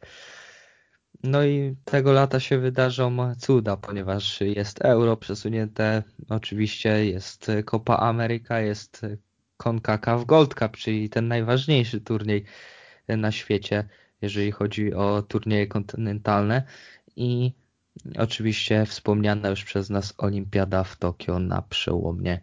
No 1.23 1.45
i 1.45 1.77
tego 1.85 2.13
lata 2.13 2.41
się 2.41 2.59
wydarzą 2.59 3.35
cuda, 3.39 3.77
ponieważ 3.77 4.41
jest 4.41 4.81
Euro 4.81 5.17
przesunięte, 5.17 6.03
oczywiście 6.29 7.07
jest 7.07 7.51
Copa 7.65 7.97
America, 7.97 8.61
jest 8.61 9.07
CONCACAF 9.57 10.25
Gold 10.25 10.55
Cup, 10.55 10.77
czyli 10.77 11.11
ten 11.11 11.29
najważniejszy 11.29 12.01
turniej 12.01 12.45
na 13.09 13.33
świecie, 13.33 13.89
jeżeli 14.23 14.53
chodzi 14.53 14.95
o 14.95 15.23
turnieje 15.23 15.67
kontynentalne 15.67 16.63
i 17.17 17.53
oczywiście 18.19 18.87
wspomniana 18.87 19.49
już 19.49 19.65
przez 19.65 19.91
nas 19.91 20.15
Olimpiada 20.19 20.85
w 20.85 20.97
Tokio 20.97 21.39
na 21.39 21.63
przełomie 21.63 22.41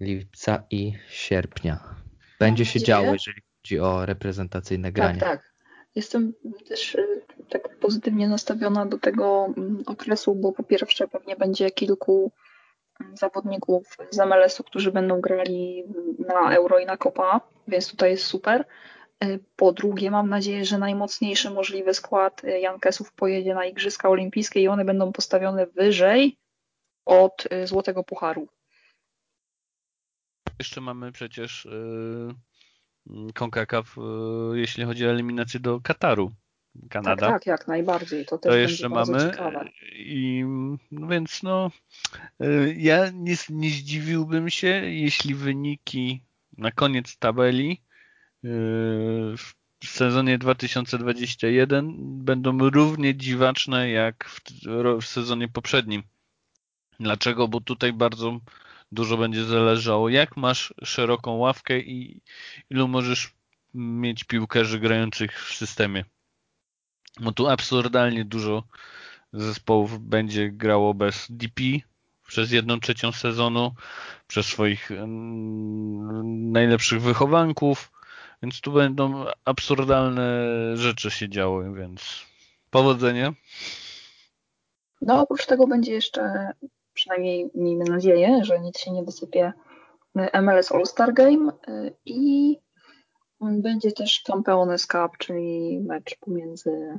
lipca 0.00 0.62
i 0.70 0.92
sierpnia. 1.08 1.94
Będzie 2.38 2.64
się 2.64 2.80
działo, 2.80 3.12
jeżeli 3.12 3.42
chodzi 3.62 3.80
o 3.80 4.06
reprezentacyjne 4.06 4.92
granie. 4.92 5.20
Tak, 5.20 5.28
tak. 5.28 5.54
Jestem 5.94 6.32
też 6.68 6.94
y, 6.94 7.22
tak 7.48 7.76
pozytywnie 7.78 8.28
nastawiona 8.28 8.86
do 8.86 8.98
tego 8.98 9.54
mm, 9.56 9.82
okresu, 9.86 10.34
bo 10.34 10.52
po 10.52 10.62
pierwsze 10.62 11.08
pewnie 11.08 11.36
będzie 11.36 11.70
kilku 11.70 12.32
mm, 13.00 13.16
zawodników 13.16 13.96
z 14.10 14.18
MLS-u, 14.18 14.64
którzy 14.64 14.92
będą 14.92 15.20
grali 15.20 15.84
na 16.18 16.56
Euro 16.56 16.78
i 16.78 16.86
na 16.86 16.96
Copa, 16.96 17.40
więc 17.68 17.90
tutaj 17.90 18.10
jest 18.10 18.24
super. 18.24 18.64
Y, 19.24 19.38
po 19.56 19.72
drugie, 19.72 20.10
mam 20.10 20.28
nadzieję, 20.28 20.64
że 20.64 20.78
najmocniejszy 20.78 21.50
możliwy 21.50 21.94
skład 21.94 22.44
y, 22.44 22.60
Jankesów 22.60 23.12
pojedzie 23.12 23.54
na 23.54 23.64
Igrzyska 23.64 24.08
Olimpijskie 24.08 24.60
i 24.60 24.68
one 24.68 24.84
będą 24.84 25.12
postawione 25.12 25.66
wyżej 25.66 26.36
od 27.04 27.48
Złotego 27.64 28.04
Pucharu. 28.04 28.48
Jeszcze 30.58 30.80
mamy 30.80 31.12
przecież 31.12 31.68
CONCACAF, 33.34 33.98
e, 33.98 34.02
jeśli 34.58 34.84
chodzi 34.84 35.06
o 35.06 35.10
eliminację 35.10 35.60
do 35.60 35.80
Kataru. 35.80 36.32
Kanada. 36.90 37.26
Tak, 37.26 37.34
tak, 37.34 37.46
jak 37.46 37.68
najbardziej. 37.68 38.26
To 38.26 38.38
też 38.38 38.52
to 38.52 38.56
jeszcze 38.56 38.88
mamy. 38.88 39.18
Ciekawe. 39.18 39.68
I 39.92 40.44
no 40.90 41.06
więc 41.06 41.42
no, 41.42 41.70
e, 42.40 42.72
ja 42.72 43.10
nie, 43.10 43.34
nie 43.50 43.70
zdziwiłbym 43.70 44.50
się, 44.50 44.68
jeśli 44.68 45.34
wyniki 45.34 46.24
na 46.58 46.70
koniec 46.70 47.18
tabeli 47.18 47.70
e, 47.72 47.83
w 49.84 49.86
sezonie 49.86 50.38
2021 50.38 51.94
będą 52.24 52.58
równie 52.70 53.16
dziwaczne 53.16 53.90
jak 53.90 54.28
w, 54.28 54.40
w 55.02 55.06
sezonie 55.06 55.48
poprzednim. 55.48 56.02
Dlaczego? 57.00 57.48
Bo 57.48 57.60
tutaj 57.60 57.92
bardzo 57.92 58.40
dużo 58.92 59.16
będzie 59.16 59.44
zależało, 59.44 60.08
jak 60.08 60.36
masz 60.36 60.74
szeroką 60.84 61.36
ławkę 61.36 61.78
i 61.78 62.20
ilu 62.70 62.88
możesz 62.88 63.32
mieć 63.74 64.24
piłkarzy 64.24 64.78
grających 64.78 65.44
w 65.44 65.54
systemie. 65.54 66.04
No 67.20 67.32
tu 67.32 67.48
absurdalnie 67.48 68.24
dużo 68.24 68.62
zespołów 69.32 70.00
będzie 70.00 70.50
grało 70.50 70.94
bez 70.94 71.26
DP 71.30 71.62
przez 72.26 72.52
jedną 72.52 72.80
trzecią 72.80 73.12
sezonu, 73.12 73.74
przez 74.26 74.46
swoich 74.46 74.90
mm, 74.90 76.52
najlepszych 76.52 77.02
wychowanków, 77.02 77.92
więc 78.42 78.60
tu 78.60 78.72
będą 78.72 79.24
absurdalne 79.44 80.26
rzeczy 80.76 81.10
się 81.10 81.28
działy, 81.28 81.74
więc 81.74 82.26
powodzenia. 82.70 83.32
No 85.00 85.20
oprócz 85.20 85.46
tego 85.46 85.66
będzie 85.66 85.92
jeszcze 85.92 86.52
przynajmniej 86.94 87.50
miejmy 87.54 87.84
nadzieję, 87.84 88.44
że 88.44 88.60
nic 88.60 88.78
się 88.78 88.90
nie 88.90 89.02
wysypie 89.02 89.52
MLS 90.42 90.72
All-Star 90.72 91.14
Game 91.14 91.52
y, 91.68 91.96
i 92.04 92.56
będzie 93.40 93.92
też 93.92 94.22
Campeones 94.26 94.86
Cup, 94.86 95.18
czyli 95.18 95.80
mecz 95.80 96.16
pomiędzy 96.20 96.98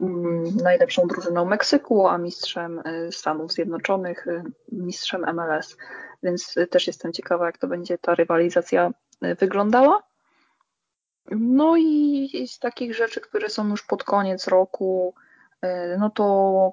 mm, 0.00 0.56
najlepszą 0.56 1.06
drużyną 1.06 1.44
Meksyku, 1.44 2.06
a 2.06 2.18
mistrzem 2.18 2.78
y, 2.78 3.12
Stanów 3.12 3.52
Zjednoczonych, 3.52 4.26
y, 4.26 4.42
mistrzem 4.72 5.24
MLS. 5.34 5.76
Więc 6.22 6.54
też 6.70 6.86
jestem 6.86 7.12
ciekawa, 7.12 7.46
jak 7.46 7.58
to 7.58 7.66
będzie 7.66 7.98
ta 7.98 8.14
rywalizacja 8.14 8.90
wyglądała. 9.38 10.02
No 11.30 11.76
i 11.76 12.46
z 12.48 12.58
takich 12.58 12.94
rzeczy, 12.94 13.20
które 13.20 13.48
są 13.48 13.68
już 13.68 13.82
pod 13.82 14.04
koniec 14.04 14.48
roku, 14.48 15.14
no 15.98 16.10
to 16.10 16.72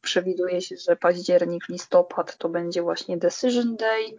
przewiduje 0.00 0.60
się, 0.60 0.76
że 0.76 0.96
październik, 0.96 1.68
listopad 1.68 2.36
to 2.36 2.48
będzie 2.48 2.82
właśnie 2.82 3.16
Decision 3.16 3.76
Day. 3.76 4.16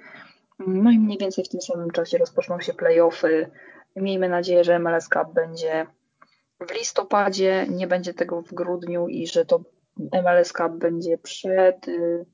No 0.60 0.92
i 0.92 1.00
mniej 1.00 1.18
więcej 1.18 1.46
w 1.46 1.50
tym 1.50 1.62
samym 1.62 1.92
czasie 1.92 2.18
rozpoczną 2.18 2.62
się 2.62 2.74
playoffy. 2.74 3.50
Miejmy 3.96 4.30
nadzieję, 4.30 4.64
że 4.64 4.80
MLS 4.80 5.10
Cup 5.10 5.34
będzie 5.34 5.88
w 6.60 6.74
listopadzie, 6.74 7.66
nie 7.70 7.88
będzie 7.88 8.14
tego 8.14 8.42
w 8.42 8.54
grudniu 8.54 9.08
i 9.08 9.28
że 9.28 9.46
to 9.46 9.64
MLS 9.98 10.54
Cup 10.54 10.72
będzie 10.72 11.18
przed 11.18 11.88
y, 11.88 12.26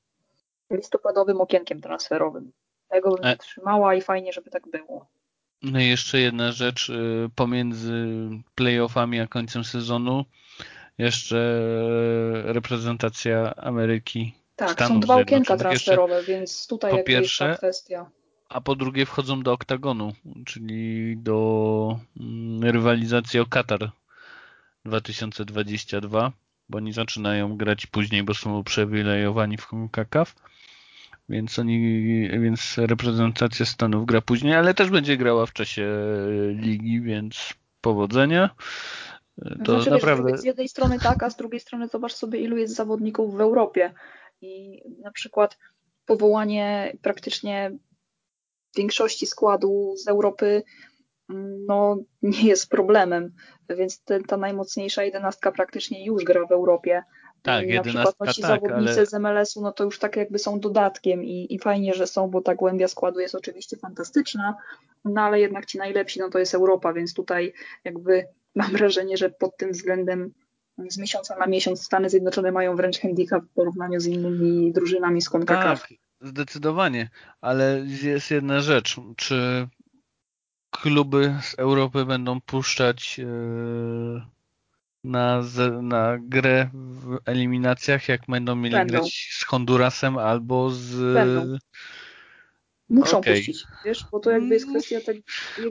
listopadowym 0.72 1.42
okienkiem 1.42 1.82
transferowym. 1.82 2.52
Tego 2.90 3.12
bym 3.12 3.26
e... 3.26 3.38
trzymała 3.38 3.96
i 3.96 4.02
fajnie, 4.02 4.34
żeby 4.34 4.50
tak 4.50 4.68
było. 4.68 5.08
No 5.62 5.80
i 5.80 5.88
jeszcze 5.88 6.20
jedna 6.20 6.52
rzecz 6.52 6.90
y, 6.90 7.30
pomiędzy 7.36 8.08
playoffami 8.56 9.20
a 9.20 9.28
końcem 9.28 9.64
sezonu. 9.64 10.26
Jeszcze 10.98 11.62
reprezentacja 12.44 13.56
Ameryki. 13.56 14.34
Tak, 14.56 14.72
Stanów 14.72 14.94
są 14.94 15.00
dwa 15.00 15.16
okienka 15.16 15.58
transferowe, 15.58 16.14
jeszcze, 16.14 16.32
więc 16.34 16.68
tutaj 16.68 16.92
po 16.92 17.04
pierwsze, 17.04 17.48
jest 17.48 17.62
ta 17.62 17.68
kwestia. 17.68 18.10
A 18.50 18.62
po 18.62 18.76
drugie 18.76 19.06
wchodzą 19.06 19.44
do 19.44 19.54
oktagonu, 19.54 20.14
czyli 20.46 21.18
do 21.18 22.00
mm, 22.20 22.64
rywalizacji 22.64 23.40
o 23.40 23.46
Katar 23.46 23.92
2022, 24.86 26.32
bo 26.70 26.78
oni 26.78 26.94
zaczynają 26.94 27.58
grać 27.58 27.86
później, 27.86 28.24
bo 28.24 28.34
są 28.34 28.58
uprzywilejowani 28.58 29.58
w 29.58 29.68
CONCACAF. 29.68 30.36
Więc 31.30 31.60
oni, 31.60 32.30
więc 32.30 32.76
reprezentacja 32.78 33.66
Stanów 33.66 34.06
gra 34.06 34.22
później, 34.22 34.56
ale 34.56 34.74
też 34.74 34.90
będzie 34.90 35.18
grała 35.18 35.46
w 35.46 35.54
czasie 35.54 35.88
ligi, 36.50 37.02
więc 37.02 37.54
powodzenia. 37.82 38.50
To 39.66 39.76
znaczy, 39.76 39.92
naprawdę. 39.92 40.32
Wiesz, 40.32 40.42
z 40.42 40.44
jednej 40.44 40.70
strony 40.70 41.00
tak, 41.00 41.24
a 41.24 41.30
z 41.30 41.36
drugiej 41.36 41.60
strony 41.60 41.88
zobacz 41.88 42.14
sobie, 42.14 42.40
ilu 42.40 42.58
jest 42.58 42.76
zawodników 42.76 43.36
w 43.36 43.42
Europie. 43.42 43.94
I 44.42 44.82
na 45.04 45.12
przykład 45.12 45.58
powołanie 46.06 46.98
praktycznie 47.02 47.72
większości 48.78 49.28
składu 49.28 49.94
z 49.98 50.08
Europy 50.08 50.64
no, 51.68 51.98
nie 52.22 52.44
jest 52.44 52.70
problemem, 52.70 53.34
więc 53.70 54.04
te, 54.04 54.24
ta 54.24 54.38
najmocniejsza 54.38 55.04
jedenastka 55.04 55.52
praktycznie 55.52 56.06
już 56.06 56.24
gra 56.24 56.46
w 56.46 56.52
Europie. 56.52 57.04
Tak, 57.42 57.68
na 57.68 57.82
przykład 57.82 58.16
no, 58.20 58.34
ci 58.34 58.42
tak, 58.42 58.62
zawodnicy 58.62 58.94
ale... 58.94 59.06
z 59.06 59.14
MLS-u, 59.14 59.62
no 59.62 59.72
to 59.72 59.84
już 59.84 60.00
tak 60.00 60.16
jakby 60.16 60.40
są 60.40 60.60
dodatkiem 60.60 61.24
i, 61.24 61.48
i 61.50 61.60
fajnie, 61.60 61.94
że 61.94 62.08
są, 62.08 62.28
bo 62.28 62.42
ta 62.42 62.56
głębia 62.56 62.88
składu 62.88 63.20
jest 63.20 63.36
oczywiście 63.36 63.78
fantastyczna, 63.78 64.56
no 65.06 65.22
ale 65.22 65.40
jednak 65.40 65.66
ci 65.66 65.78
najlepsi, 65.78 66.20
no 66.20 66.30
to 66.30 66.40
jest 66.40 66.54
Europa, 66.54 66.94
więc 66.94 67.14
tutaj 67.14 67.54
jakby 67.84 68.28
mam 68.56 68.72
wrażenie, 68.72 69.18
że 69.18 69.30
pod 69.30 69.58
tym 69.58 69.72
względem 69.72 70.34
z 70.90 70.98
miesiąca 70.98 71.38
na 71.38 71.48
miesiąc 71.48 71.84
Stany 71.84 72.10
Zjednoczone 72.10 72.52
mają 72.52 72.76
wręcz 72.76 73.00
handicap 73.00 73.44
w 73.44 73.54
porównaniu 73.54 74.00
z 74.00 74.06
innymi 74.06 74.72
drużynami 74.72 75.22
z 75.22 75.30
CONCACAF. 75.30 75.82
Tak, 75.82 75.98
zdecydowanie, 76.22 77.10
ale 77.42 77.84
jest 78.04 78.32
jedna 78.32 78.60
rzecz, 78.62 78.96
czy 79.18 79.68
kluby 80.72 81.36
z 81.42 81.60
Europy 81.60 82.06
będą 82.06 82.42
puszczać 82.42 83.18
yy, 83.18 84.22
na, 85.04 85.44
na 85.82 86.18
grę 86.22 86.70
w 86.74 87.18
eliminacjach, 87.26 88.08
jak 88.08 88.22
będą 88.28 88.56
mieli 88.56 88.76
będą. 88.76 88.92
grać 88.92 89.30
z 89.32 89.44
Hondurasem 89.46 90.18
albo 90.18 90.70
z... 90.70 91.14
Będą. 91.14 91.58
Muszą 92.90 93.18
okay. 93.18 93.36
puścić, 93.36 93.64
wiesz, 93.86 94.06
bo 94.12 94.20
to 94.20 94.32
jakby 94.32 94.54
jest 94.54 94.70
kwestia 94.70 95.02
tego... 95.02 95.20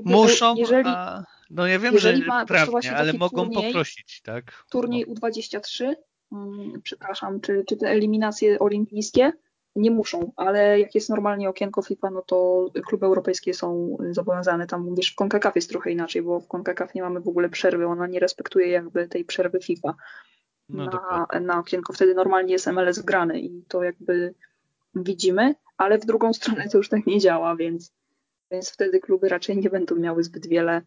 Muszą, 0.05 0.57
jeżeli, 0.57 0.89
a... 0.89 1.25
No 1.51 1.67
ja 1.67 1.79
wiem, 1.79 1.99
że 1.99 2.19
ma, 2.19 2.47
prawnie, 2.47 2.97
ale 2.97 3.13
mogą 3.13 3.45
turniej, 3.45 3.73
poprosić, 3.73 4.21
tak? 4.23 4.65
Turniej 4.71 5.07
U23, 5.07 5.95
hmm, 6.31 6.83
przepraszam, 6.83 7.41
czy, 7.41 7.65
czy 7.69 7.77
te 7.77 7.87
eliminacje 7.87 8.59
olimpijskie, 8.59 9.33
nie 9.79 9.91
muszą, 9.91 10.33
ale 10.37 10.81
jak 10.81 10.95
jest 10.95 11.11
normalnie 11.11 11.49
okienko 11.49 11.83
FIFA, 11.83 12.11
no 12.11 12.23
to 12.23 12.67
kluby 12.87 13.07
europejskie 13.07 13.55
są 13.55 13.97
zobowiązane. 14.11 14.67
Tam 14.67 14.95
wiesz, 14.95 15.13
w 15.13 15.15
CONCACAF 15.15 15.57
jest 15.57 15.71
trochę 15.71 15.91
inaczej, 15.91 16.23
bo 16.23 16.41
w 16.41 16.47
CONCACAF 16.47 16.95
nie 16.95 17.03
mamy 17.03 17.21
w 17.21 17.29
ogóle 17.29 17.49
przerwy, 17.49 17.87
ona 17.87 18.07
nie 18.07 18.21
respektuje 18.21 18.69
jakby 18.69 19.09
tej 19.09 19.25
przerwy 19.25 19.61
FIFA 19.61 19.95
no 20.69 20.87
na, 20.87 21.41
na 21.41 21.59
okienko. 21.59 21.93
Wtedy 21.93 22.15
normalnie 22.15 22.53
jest 22.53 22.67
MLS 22.67 22.99
grany 22.99 23.41
i 23.41 23.63
to 23.69 23.83
jakby 23.83 24.35
widzimy, 24.95 25.55
ale 25.77 25.99
w 25.99 26.07
drugą 26.07 26.33
stronę 26.33 26.69
to 26.69 26.79
już 26.79 26.89
tak 26.89 27.07
nie 27.07 27.21
działa, 27.21 27.57
więc, 27.57 27.93
więc 28.51 28.71
wtedy 28.71 29.01
kluby 29.01 29.29
raczej 29.29 29.59
nie 29.59 29.71
będą 29.71 29.97
miały 29.97 30.23
zbyt 30.23 30.47
wiele 30.47 30.83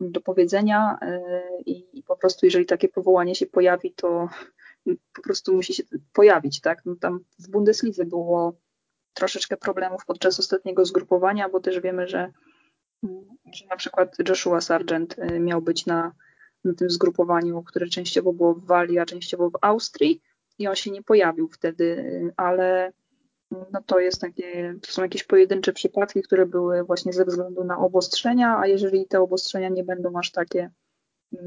do 0.00 0.20
powiedzenia 0.20 0.98
e, 1.02 1.20
i 1.66 2.02
po 2.06 2.16
prostu 2.16 2.46
jeżeli 2.46 2.66
takie 2.66 2.88
powołanie 2.88 3.34
się 3.34 3.46
pojawi, 3.46 3.92
to 3.92 4.28
po 5.14 5.22
prostu 5.22 5.54
musi 5.54 5.74
się 5.74 5.82
pojawić, 6.12 6.60
tak? 6.60 6.82
No 6.84 6.96
tam 6.96 7.20
w 7.38 7.50
Bundeslidze 7.50 8.04
było 8.04 8.56
troszeczkę 9.14 9.56
problemów 9.56 10.06
podczas 10.06 10.40
ostatniego 10.40 10.84
zgrupowania, 10.84 11.48
bo 11.48 11.60
też 11.60 11.80
wiemy, 11.80 12.08
że, 12.08 12.32
że 13.52 13.66
na 13.70 13.76
przykład 13.76 14.16
Joshua 14.28 14.60
Sargent 14.60 15.18
y, 15.18 15.40
miał 15.40 15.62
być 15.62 15.86
na, 15.86 16.12
na 16.64 16.74
tym 16.74 16.90
zgrupowaniu, 16.90 17.62
które 17.62 17.86
częściowo 17.86 18.32
było 18.32 18.54
w 18.54 18.66
Walii, 18.66 18.98
a 18.98 19.06
częściowo 19.06 19.50
w 19.50 19.58
Austrii 19.60 20.22
i 20.58 20.68
on 20.68 20.74
się 20.74 20.90
nie 20.90 21.02
pojawił 21.02 21.48
wtedy, 21.48 21.84
y, 21.84 22.32
ale 22.36 22.92
no 23.50 23.82
to 23.86 23.98
jest 23.98 24.20
takie, 24.20 24.74
to 24.82 24.92
są 24.92 25.02
jakieś 25.02 25.24
pojedyncze 25.24 25.72
przypadki, 25.72 26.22
które 26.22 26.46
były 26.46 26.84
właśnie 26.84 27.12
ze 27.12 27.24
względu 27.24 27.64
na 27.64 27.78
obostrzenia, 27.78 28.58
a 28.58 28.66
jeżeli 28.66 29.06
te 29.06 29.20
obostrzenia 29.20 29.68
nie 29.68 29.84
będą 29.84 30.18
aż 30.18 30.30
takie 30.30 30.70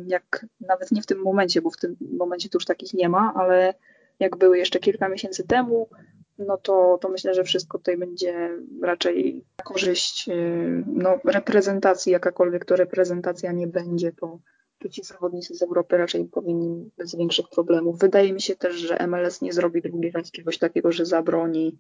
jak 0.08 0.46
nawet 0.62 0.92
nie 0.92 1.02
w 1.02 1.06
tym 1.06 1.22
momencie, 1.22 1.62
bo 1.62 1.70
w 1.70 1.78
tym 1.78 1.96
momencie 2.18 2.50
to 2.50 2.58
już 2.58 2.66
takich 2.66 2.94
nie 2.94 3.10
ma, 3.10 3.34
ale 3.36 3.74
jak 4.20 4.38
były 4.38 4.58
jeszcze 4.58 4.80
kilka 4.80 5.10
miesięcy 5.10 5.48
temu, 5.48 5.90
no 6.38 6.58
to, 6.58 6.98
to 7.02 7.10
myślę, 7.10 7.34
że 7.34 7.44
wszystko 7.44 7.78
tutaj 7.78 7.98
będzie 7.98 8.50
raczej 8.82 9.46
na 9.58 9.64
korzyść 9.64 10.30
y, 10.30 10.84
no, 10.88 11.20
reprezentacji, 11.26 12.12
jakakolwiek 12.12 12.66
to 12.66 12.76
reprezentacja 12.76 13.52
nie 13.52 13.68
będzie, 13.68 14.12
to, 14.12 14.40
to 14.80 14.90
ci 14.90 15.04
zawodnicy 15.04 15.56
z 15.56 15.62
Europy 15.62 15.98
raczej 15.98 16.26
powinni 16.26 16.92
bez 16.98 17.16
większych 17.16 17.46
problemów. 17.50 18.00
Wydaje 18.00 18.34
mi 18.34 18.42
się 18.42 18.56
też, 18.56 18.76
że 18.76 19.08
MLS 19.08 19.42
nie 19.42 19.54
zrobi 19.54 19.82
drugi 19.82 20.12
raz 20.12 20.32
czegoś 20.32 20.58
takiego, 20.58 20.92
że 20.92 21.06
zabroni 21.06 21.80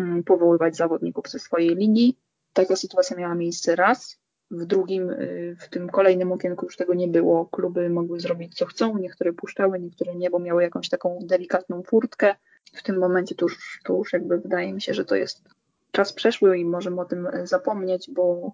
mm, 0.00 0.24
powoływać 0.24 0.76
zawodników 0.76 1.28
ze 1.28 1.38
swojej 1.38 1.76
linii. 1.76 2.18
Taka 2.52 2.76
sytuacja 2.76 3.16
miała 3.16 3.34
miejsce 3.34 3.76
raz, 3.76 4.20
w 4.58 4.64
drugim, 4.64 5.10
y, 5.10 5.56
w 5.60 5.68
tym 5.68 5.88
kolejnym 5.88 6.32
okienku 6.32 6.66
już 6.66 6.76
tego 6.76 6.94
nie 6.94 7.08
było. 7.08 7.46
Kluby 7.46 7.90
mogły 7.90 8.20
zrobić 8.20 8.54
co 8.54 8.66
chcą, 8.66 8.98
niektóre 8.98 9.32
puszczały, 9.32 9.80
niektóre 9.80 10.14
nie, 10.14 10.30
bo 10.30 10.38
miały 10.38 10.62
jakąś 10.62 10.88
taką 10.88 11.18
delikatną 11.22 11.82
furtkę. 11.82 12.34
W 12.74 12.82
tym 12.82 12.98
momencie 12.98 13.34
to 13.34 13.44
już, 13.44 13.80
to 13.84 13.94
już 13.94 14.12
jakby 14.12 14.38
wydaje 14.38 14.72
mi 14.72 14.82
się, 14.82 14.94
że 14.94 15.04
to 15.04 15.14
jest 15.14 15.44
czas 15.90 16.12
przeszły 16.12 16.58
i 16.58 16.64
możemy 16.64 17.00
o 17.00 17.04
tym 17.04 17.28
zapomnieć, 17.44 18.10
bo 18.10 18.52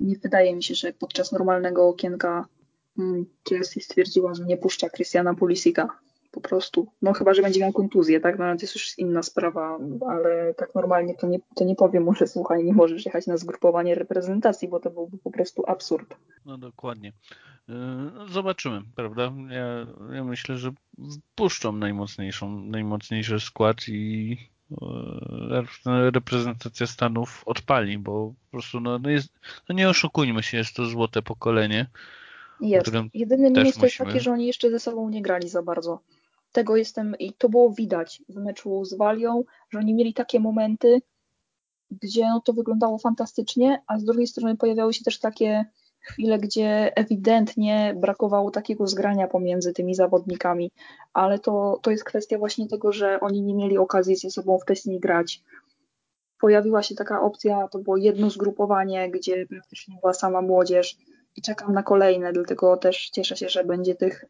nie 0.00 0.16
wydaje 0.16 0.56
mi 0.56 0.62
się, 0.62 0.74
że 0.74 0.92
podczas 0.92 1.32
normalnego 1.32 1.88
okienka 1.88 2.44
mm, 2.98 3.26
Chelsea 3.48 3.80
stwierdziła, 3.80 4.34
że 4.34 4.44
nie 4.44 4.56
puszcza 4.56 4.90
Christiana 4.90 5.34
Pulisika 5.34 5.98
po 6.34 6.40
prostu. 6.40 6.86
No 7.02 7.12
chyba, 7.12 7.34
że 7.34 7.42
będzie 7.42 7.60
miał 7.60 7.72
kontuzję, 7.72 8.20
tak? 8.20 8.38
No, 8.38 8.44
to 8.44 8.62
jest 8.62 8.74
już 8.74 8.98
inna 8.98 9.22
sprawa, 9.22 9.78
ale 10.08 10.54
tak 10.54 10.74
normalnie 10.74 11.14
to 11.14 11.26
nie, 11.26 11.38
to 11.54 11.64
nie 11.64 11.76
powiem 11.76 12.02
mu, 12.02 12.14
że 12.14 12.26
słuchaj, 12.26 12.64
nie 12.64 12.72
możesz 12.72 13.06
jechać 13.06 13.26
na 13.26 13.36
zgrupowanie 13.36 13.94
reprezentacji, 13.94 14.68
bo 14.68 14.80
to 14.80 14.90
byłby 14.90 15.18
po 15.18 15.30
prostu 15.30 15.62
absurd. 15.66 16.16
No 16.46 16.58
dokładnie. 16.58 17.12
Yy, 17.68 17.74
zobaczymy, 18.28 18.82
prawda? 18.94 19.32
Ja, 19.50 19.86
ja 20.14 20.24
myślę, 20.24 20.56
że 20.58 20.72
puszczą 21.34 21.72
najmocniejszą, 21.72 22.60
najmocniejszy 22.60 23.40
skład 23.40 23.88
i 23.88 24.30
yy, 24.70 26.10
reprezentacja 26.10 26.86
Stanów 26.86 27.42
odpali, 27.46 27.98
bo 27.98 28.34
po 28.44 28.50
prostu 28.50 28.80
no, 28.80 28.98
no, 28.98 29.10
jest, 29.10 29.28
no 29.68 29.74
nie 29.74 29.88
oszukujmy 29.88 30.42
się, 30.42 30.56
jest 30.56 30.76
to 30.76 30.86
złote 30.86 31.22
pokolenie. 31.22 31.86
Jest. 32.60 32.92
Jedyny 33.14 33.50
minus 33.50 33.76
to 33.76 33.86
jest 33.86 33.98
taki, 33.98 34.20
że 34.20 34.32
oni 34.32 34.46
jeszcze 34.46 34.70
ze 34.70 34.80
sobą 34.80 35.08
nie 35.08 35.22
grali 35.22 35.48
za 35.48 35.62
bardzo 35.62 36.00
tego 36.54 36.76
jestem, 36.76 37.16
i 37.18 37.32
to 37.32 37.48
było 37.48 37.70
widać 37.70 38.22
w 38.28 38.36
meczu 38.36 38.84
z 38.84 38.94
Walią, 38.94 39.44
że 39.70 39.78
oni 39.78 39.94
mieli 39.94 40.14
takie 40.14 40.40
momenty, 40.40 41.02
gdzie 41.90 42.28
no 42.28 42.40
to 42.40 42.52
wyglądało 42.52 42.98
fantastycznie, 42.98 43.82
a 43.86 43.98
z 43.98 44.04
drugiej 44.04 44.26
strony 44.26 44.56
pojawiały 44.56 44.94
się 44.94 45.04
też 45.04 45.20
takie 45.20 45.64
chwile, 46.00 46.38
gdzie 46.38 46.96
ewidentnie 46.96 47.94
brakowało 47.96 48.50
takiego 48.50 48.86
zgrania 48.86 49.28
pomiędzy 49.28 49.72
tymi 49.72 49.94
zawodnikami, 49.94 50.70
ale 51.12 51.38
to, 51.38 51.78
to 51.82 51.90
jest 51.90 52.04
kwestia 52.04 52.38
właśnie 52.38 52.68
tego, 52.68 52.92
że 52.92 53.20
oni 53.20 53.42
nie 53.42 53.54
mieli 53.54 53.78
okazji 53.78 54.16
ze 54.16 54.30
sobą 54.30 54.58
wcześniej 54.58 55.00
grać. 55.00 55.42
Pojawiła 56.40 56.82
się 56.82 56.94
taka 56.94 57.20
opcja, 57.22 57.68
to 57.68 57.78
było 57.78 57.96
jedno 57.96 58.30
zgrupowanie, 58.30 59.10
gdzie 59.10 59.46
praktycznie 59.46 59.96
była 60.00 60.12
sama 60.12 60.42
młodzież 60.42 60.96
i 61.36 61.42
czekam 61.42 61.72
na 61.72 61.82
kolejne, 61.82 62.32
dlatego 62.32 62.76
też 62.76 63.10
cieszę 63.10 63.36
się, 63.36 63.48
że 63.48 63.64
będzie 63.64 63.94
tych 63.94 64.24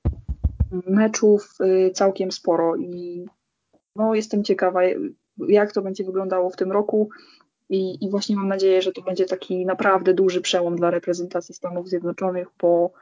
meczów 0.87 1.55
y, 1.61 1.91
całkiem 1.91 2.33
sporo 2.33 2.77
i 2.77 3.27
no, 3.97 4.15
jestem 4.15 4.45
ciekawa, 4.45 4.81
jak 5.49 5.73
to 5.73 5.83
będzie 5.83 6.05
wyglądało 6.05 6.51
w 6.51 6.57
tym 6.57 6.73
roku. 6.73 7.11
I, 7.69 8.05
I, 8.05 8.11
właśnie 8.11 8.37
mam 8.37 8.49
nadzieję, 8.49 8.83
że 8.83 8.93
to 8.93 9.03
będzie 9.03 9.27
taki 9.27 9.67
naprawdę 9.67 10.15
duży 10.15 10.41
przełom 10.41 10.77
dla 10.77 10.91
reprezentacji 10.91 11.55
Stanów 11.55 11.89
Zjednoczonych, 11.89 12.49
bo 12.61 12.93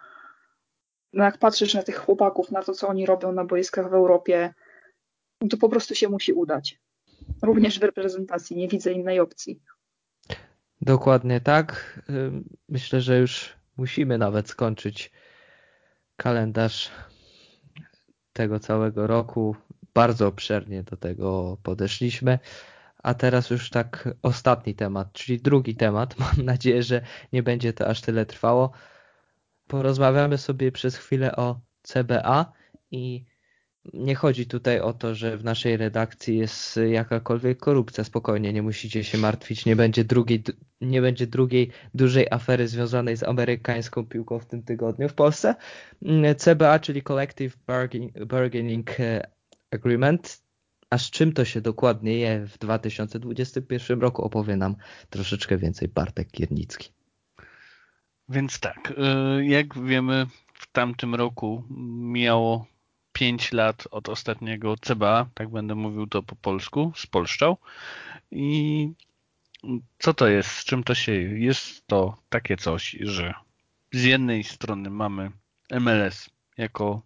no 1.13 1.25
jak 1.25 1.39
patrzysz 1.39 1.75
na 1.75 1.83
tych 1.83 1.97
chłopaków, 1.97 2.51
na 2.51 2.63
to, 2.63 2.73
co 2.73 2.89
oni 2.89 3.07
robią 3.07 3.33
na 3.33 3.45
boiskach 3.45 3.91
w 3.91 3.95
Europie, 3.95 4.55
to 5.51 5.57
po 5.57 5.69
prostu 5.69 5.95
się 5.95 6.09
musi 6.09 6.33
udać. 6.33 6.81
Również 7.43 7.79
w 7.79 7.83
reprezentacji, 7.83 8.57
nie 8.57 8.69
widzę 8.69 8.93
innej 8.93 9.21
opcji. 9.21 9.63
Dokładnie 10.81 11.41
tak. 11.41 12.01
Myślę, 12.69 13.01
że 13.01 13.19
już 13.19 13.57
musimy 13.77 14.19
nawet 14.19 14.49
skończyć 14.49 15.13
kalendarz 16.17 16.91
tego 18.33 18.61
całego 18.61 19.07
roku. 19.07 19.57
Bardzo 19.95 20.27
obszernie 20.27 20.83
do 20.83 20.97
tego 20.97 21.59
podeszliśmy, 21.63 22.39
A 23.03 23.15
teraz 23.15 23.51
już 23.51 23.71
tak 23.71 24.09
ostatni 24.23 24.75
temat, 24.75 25.13
czyli 25.13 25.41
drugi 25.41 25.77
temat. 25.77 26.19
Mam 26.19 26.47
nadzieję, 26.47 26.83
że 26.83 27.03
nie 27.33 27.43
będzie 27.43 27.73
to 27.73 27.87
aż 27.87 28.01
tyle 28.01 28.27
trwało. 28.27 28.73
Porozmawiamy 29.67 30.39
sobie 30.39 30.73
przez 30.73 30.97
chwilę 30.97 31.37
o 31.37 31.61
CBA 31.83 32.53
i 32.91 33.25
nie 33.95 34.15
chodzi 34.15 34.47
tutaj 34.47 34.81
o 34.81 34.93
to, 34.93 35.15
że 35.15 35.37
w 35.37 35.45
naszej 35.45 35.77
redakcji 35.77 36.39
jest 36.39 36.81
jakakolwiek 36.91 37.59
korupcja. 37.59 38.05
Spokojnie, 38.05 38.53
nie 38.53 38.63
musicie 38.63 39.05
się 39.05 39.19
martwić. 39.19 39.67
Nie 39.67 39.77
będzie 39.77 40.05
drugiej, 40.05 40.43
nie 40.81 41.03
będzie 41.03 41.27
drugiej 41.27 41.71
dużej 41.95 42.27
afery 42.31 42.69
związanej 42.69 43.17
z 43.17 43.23
amerykańską 43.23 44.07
piłką 44.07 44.39
w 44.39 44.47
tym 44.47 44.63
tygodniu 44.63 45.09
w 45.09 45.15
Polsce. 45.15 45.55
CBA, 46.37 46.79
czyli 46.79 47.03
Collective 47.03 47.57
Bargaining 48.27 48.91
Agreement. 49.71 50.43
A 50.91 50.99
z 50.99 51.11
czym 51.11 51.33
to 51.33 51.45
się 51.45 51.61
dokładnie 51.61 52.19
je 52.19 52.47
w 52.47 52.59
2021 52.59 54.01
roku 54.01 54.23
opowie 54.23 54.57
nam 54.57 54.77
troszeczkę 55.11 55.57
więcej 55.57 55.89
Bartek 55.89 56.31
Kiernicki. 56.31 56.93
Więc 58.29 58.61
tak, 58.61 58.95
y, 59.39 59.45
jak 59.45 59.85
wiemy, 59.85 60.27
w 60.55 60.73
tamtym 60.73 61.15
roku 61.15 61.65
miało 62.01 62.67
5 63.23 63.53
lat 63.53 63.89
od 63.91 64.09
ostatniego 64.09 64.77
CBA, 64.77 65.27
tak 65.35 65.49
będę 65.49 65.75
mówił 65.75 66.07
to 66.07 66.23
po 66.23 66.37
polsku, 66.37 66.93
spolszczał. 66.97 67.59
I 68.31 68.89
co 69.99 70.15
to 70.15 70.29
jest, 70.29 70.51
z 70.51 70.65
czym 70.65 70.85
to 70.85 70.95
się 70.95 71.13
Jest 71.13 71.87
to 71.87 72.17
takie 72.29 72.57
coś, 72.57 72.97
że 73.01 73.35
z 73.93 74.05
jednej 74.05 74.45
strony 74.45 74.91
mamy 74.91 75.31
MLS 75.81 76.31
jako 76.59 77.03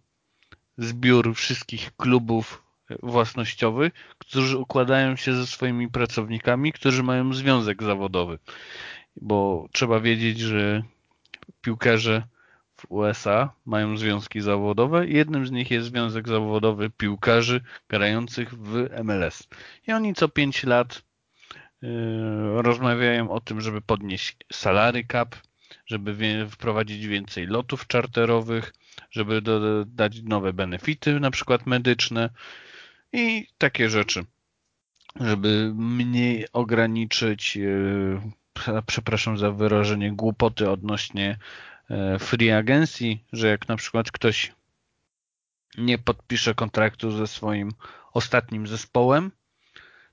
zbiór 0.77 1.35
wszystkich 1.35 1.95
klubów 1.95 2.63
własnościowych, 3.03 3.93
którzy 4.17 4.57
układają 4.57 5.15
się 5.15 5.33
ze 5.33 5.47
swoimi 5.47 5.87
pracownikami, 5.87 6.73
którzy 6.73 7.03
mają 7.03 7.33
związek 7.33 7.83
zawodowy. 7.83 8.39
Bo 9.15 9.67
trzeba 9.71 9.99
wiedzieć, 9.99 10.39
że 10.39 10.83
piłkarze 11.61 12.23
w 12.77 12.85
USA 12.91 13.53
mają 13.65 13.97
związki 13.97 14.41
zawodowe 14.41 15.07
jednym 15.07 15.47
z 15.47 15.51
nich 15.51 15.71
jest 15.71 15.87
Związek 15.87 16.27
Zawodowy 16.27 16.89
Piłkarzy 16.89 17.61
grających 17.89 18.53
w 18.53 18.89
MLS. 19.03 19.47
I 19.87 19.91
oni 19.91 20.13
co 20.13 20.29
5 20.29 20.63
lat 20.63 21.01
yy, 21.81 22.61
rozmawiają 22.61 23.31
o 23.31 23.41
tym, 23.41 23.61
żeby 23.61 23.81
podnieść 23.81 24.37
salary 24.53 25.05
cap, 25.11 25.35
żeby 25.85 26.47
wprowadzić 26.49 27.07
więcej 27.07 27.47
lotów 27.47 27.87
czarterowych, 27.87 28.73
żeby 29.11 29.41
dodać 29.41 30.21
nowe 30.23 30.53
benefity, 30.53 31.19
na 31.19 31.31
przykład 31.31 31.65
medyczne 31.65 32.29
i 33.13 33.47
takie 33.57 33.89
rzeczy, 33.89 34.25
żeby 35.19 35.71
mniej 35.75 36.45
ograniczyć, 36.53 37.55
yy, 37.55 38.21
przepraszam 38.85 39.37
za 39.37 39.51
wyrażenie, 39.51 40.11
głupoty 40.11 40.69
odnośnie 40.69 41.37
free 42.19 42.51
agencji, 42.51 43.23
że 43.33 43.47
jak 43.47 43.67
na 43.67 43.75
przykład 43.75 44.11
ktoś 44.11 44.51
nie 45.77 45.97
podpisze 45.97 46.55
kontraktu 46.55 47.11
ze 47.11 47.27
swoim 47.27 47.71
ostatnim 48.13 48.67
zespołem, 48.67 49.31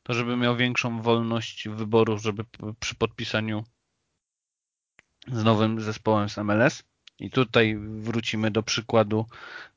to 0.02 0.14
żeby 0.14 0.36
miał 0.36 0.56
większą 0.56 1.02
wolność 1.02 1.68
wyboru, 1.68 2.18
żeby 2.18 2.44
przy 2.80 2.94
podpisaniu 2.94 3.64
z 5.26 5.44
nowym 5.44 5.80
zespołem 5.80 6.28
z 6.28 6.36
MLS. 6.36 6.82
I 7.18 7.30
tutaj 7.30 7.76
wrócimy 7.78 8.50
do 8.50 8.62
przykładu 8.62 9.26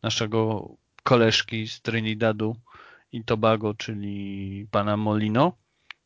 naszego 0.03 0.69
koleżki 1.03 1.67
z 1.67 1.81
Trinidadu 1.81 2.55
i 3.11 3.23
Tobago, 3.23 3.73
czyli 3.73 4.67
pana 4.71 4.97
Molino, 4.97 5.53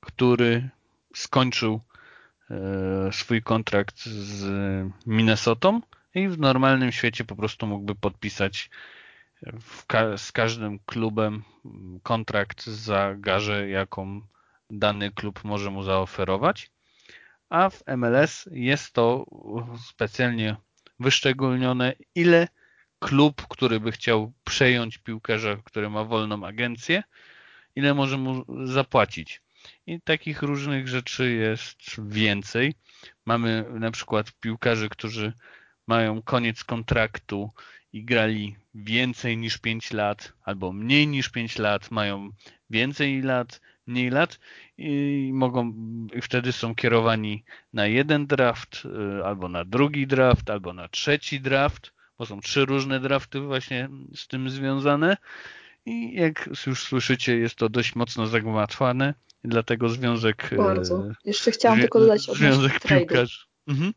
który 0.02 0.70
skończył 1.14 1.82
E, 1.82 1.91
swój 3.12 3.42
kontrakt 3.42 4.06
z 4.06 4.46
Minnesotą 5.06 5.82
i 6.16 6.28
w 6.28 6.40
normalnym 6.40 6.92
świecie 6.92 7.26
po 7.26 7.36
prostu 7.36 7.68
mógłby 7.68 7.96
podpisać 7.96 8.70
ka 9.88 10.18
z 10.18 10.32
każdym 10.32 10.80
klubem 10.86 11.44
kontrakt 12.04 12.66
za 12.66 13.16
garzę, 13.18 13.70
jaką 13.70 14.22
dany 14.70 15.12
klub 15.12 15.44
może 15.44 15.72
mu 15.72 15.84
zaoferować. 15.84 16.72
A 17.50 17.70
w 17.70 17.84
MLS 17.98 18.50
jest 18.52 18.94
to 18.94 19.26
specjalnie 19.88 20.56
wyszczególnione, 21.00 21.94
ile 22.16 22.48
klub, 23.00 23.48
który 23.48 23.80
by 23.80 23.92
chciał 23.92 24.34
przejąć 24.44 24.98
piłkarza, 24.98 25.58
który 25.64 25.90
ma 25.90 26.04
wolną 26.04 26.46
agencję, 26.46 27.04
ile 27.76 27.94
może 27.94 28.18
mu 28.18 28.46
zapłacić. 28.68 29.42
I 29.88 30.02
takich 30.02 30.42
różnych 30.42 30.88
rzeczy 30.88 31.32
jest 31.32 32.08
więcej. 32.08 32.74
Mamy 33.26 33.66
na 33.70 33.92
przykład 33.92 34.32
piłkarzy, 34.32 34.90
którzy 34.90 35.34
mają 35.88 36.22
koniec 36.22 36.64
kontraktu 36.64 37.52
i 37.94 38.06
grali 38.06 38.56
więcej 38.76 39.38
niż 39.38 39.58
5 39.58 39.94
lat 39.94 40.34
albo 40.44 40.74
mniej 40.74 41.08
niż 41.08 41.30
5 41.30 41.58
lat, 41.58 41.92
mają 41.92 42.30
więcej 42.70 43.22
lat, 43.22 43.62
mniej 43.88 44.10
lat 44.10 44.40
i 44.78 45.32
mogą 45.34 45.74
i 46.14 46.22
wtedy 46.22 46.52
są 46.52 46.76
kierowani 46.76 47.44
na 47.74 47.88
jeden 47.88 48.28
draft 48.28 48.84
y, 48.86 49.26
albo 49.26 49.50
na 49.50 49.66
drugi 49.66 50.08
draft, 50.08 50.50
albo 50.50 50.74
na 50.74 50.88
trzeci 50.88 51.42
draft, 51.42 51.94
bo 52.18 52.26
są 52.26 52.42
trzy 52.42 52.66
różne 52.66 53.00
drafty 53.00 53.40
właśnie 53.40 53.90
z 54.16 54.28
tym 54.28 54.50
związane 54.50 55.18
i 55.86 56.16
jak 56.16 56.50
już 56.68 56.84
słyszycie 56.84 57.38
jest 57.38 57.56
to 57.56 57.70
dość 57.70 57.96
mocno 57.96 58.28
zagmatwane 58.28 59.14
dlatego 59.44 59.90
związek... 59.90 60.50
E, 60.54 60.56
Bardzo. 60.56 61.04
Jeszcze 61.26 61.52
chciałam 61.52 61.80
tylko 61.80 62.00
dodać 62.00 62.22
Związek 62.22 62.80
piłkarzy. 62.80 63.40
Mhm. 63.68 63.94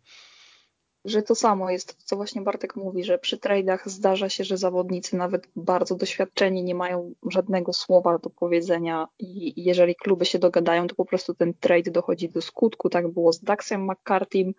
Że 1.05 1.22
to 1.22 1.35
samo 1.35 1.70
jest, 1.70 1.97
co 2.05 2.16
właśnie 2.16 2.43
Bartek 2.43 2.76
mówi, 2.76 3.05
że 3.05 3.18
przy 3.18 3.39
tradeach 3.39 3.91
zdarza 3.91 4.28
się, 4.28 4.45
że 4.45 4.57
zawodnicy 4.57 5.16
nawet 5.16 5.49
bardzo 5.57 5.95
doświadczeni 5.95 6.62
nie 6.62 6.74
mają 6.74 7.14
żadnego 7.30 7.72
słowa 7.72 8.18
do 8.18 8.30
powiedzenia 8.30 9.09
i 9.18 9.62
jeżeli 9.64 9.95
kluby 9.95 10.24
się 10.24 10.39
dogadają, 10.39 10.87
to 10.87 10.95
po 10.95 11.05
prostu 11.05 11.35
ten 11.35 11.55
trade 11.55 11.91
dochodzi 11.91 12.28
do 12.28 12.43
skutku. 12.43 12.91
Tak 12.91 13.09
było 13.09 13.32
z 13.32 13.41
Daxem 13.41 13.91
McCartym, 13.91 14.55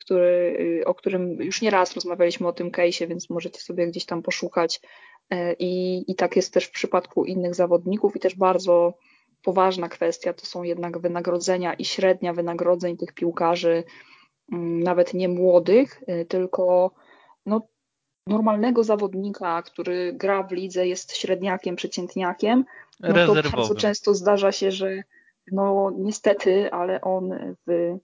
który, 0.00 0.56
y, 0.80 0.86
o 0.86 0.94
którym 0.94 1.42
już 1.42 1.62
nie 1.62 1.70
raz 1.70 1.94
rozmawialiśmy 1.94 2.48
o 2.48 2.52
tym 2.52 2.70
case'ie, 2.70 3.08
więc 3.08 3.30
możecie 3.30 3.60
sobie 3.60 3.86
gdzieś 3.86 4.04
tam 4.04 4.22
poszukać. 4.22 4.80
E, 5.30 5.52
I, 5.52 6.04
I 6.10 6.14
tak 6.14 6.36
jest 6.36 6.54
też 6.54 6.64
w 6.64 6.70
przypadku 6.70 7.24
innych 7.24 7.54
zawodników 7.54 8.16
i 8.16 8.20
też 8.20 8.34
bardzo 8.34 8.94
poważna 9.42 9.88
kwestia 9.88 10.32
to 10.32 10.46
są 10.46 10.62
jednak 10.62 10.98
wynagrodzenia 10.98 11.74
i 11.74 11.84
średnia 11.84 12.32
wynagrodzeń 12.32 12.96
tych 12.96 13.12
piłkarzy, 13.12 13.84
mm, 14.52 14.82
nawet 14.82 15.14
nie 15.14 15.28
młodych, 15.28 16.02
y, 16.08 16.24
tylko 16.24 16.90
no, 17.46 17.68
normalnego 18.26 18.84
zawodnika, 18.84 19.62
który 19.62 20.12
gra 20.12 20.42
w 20.42 20.52
lidze, 20.52 20.86
jest 20.86 21.16
średniakiem, 21.16 21.76
przeciętniakiem, 21.76 22.64
no 23.00 23.26
to 23.26 23.34
bardzo 23.50 23.74
często 23.74 24.14
zdarza 24.14 24.52
się, 24.52 24.70
że 24.70 25.02
no 25.52 25.92
niestety, 25.98 26.72
ale 26.72 27.00
on 27.00 27.54
w 27.66 27.96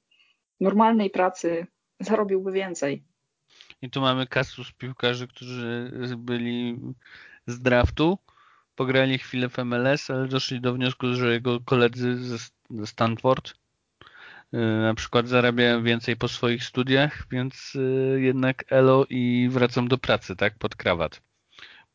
normalnej 0.61 1.11
pracy 1.11 1.67
zarobiłby 2.01 2.53
więcej. 2.53 3.05
I 3.83 3.91
tu 3.91 4.01
mamy 4.01 4.27
kasus 4.27 4.73
piłkarzy, 4.73 5.29
którzy 5.29 5.91
byli 6.17 6.81
z 7.47 7.61
draftu, 7.61 8.19
pograli 8.77 9.19
chwilę 9.19 9.49
w 9.49 9.59
MLS, 9.59 10.11
ale 10.11 10.29
doszli 10.29 10.61
do 10.61 10.75
wniosku, 10.75 11.15
że 11.15 11.33
jego 11.33 11.61
koledzy 11.61 12.17
ze, 12.17 12.39
Stanford 12.87 13.51
y, 13.51 14.57
na 14.83 14.95
przykład 14.95 15.29
zarabiają 15.29 15.83
więcej 15.83 16.17
po 16.17 16.29
swoich 16.29 16.65
studiach, 16.65 17.27
więc 17.31 17.73
y, 17.75 18.21
jednak 18.21 18.65
elo 18.73 19.07
i 19.11 19.49
wracam 19.51 19.89
do 19.89 19.99
pracy, 19.99 20.37
tak, 20.37 20.59
pod 20.59 20.77
krawat. 20.77 21.21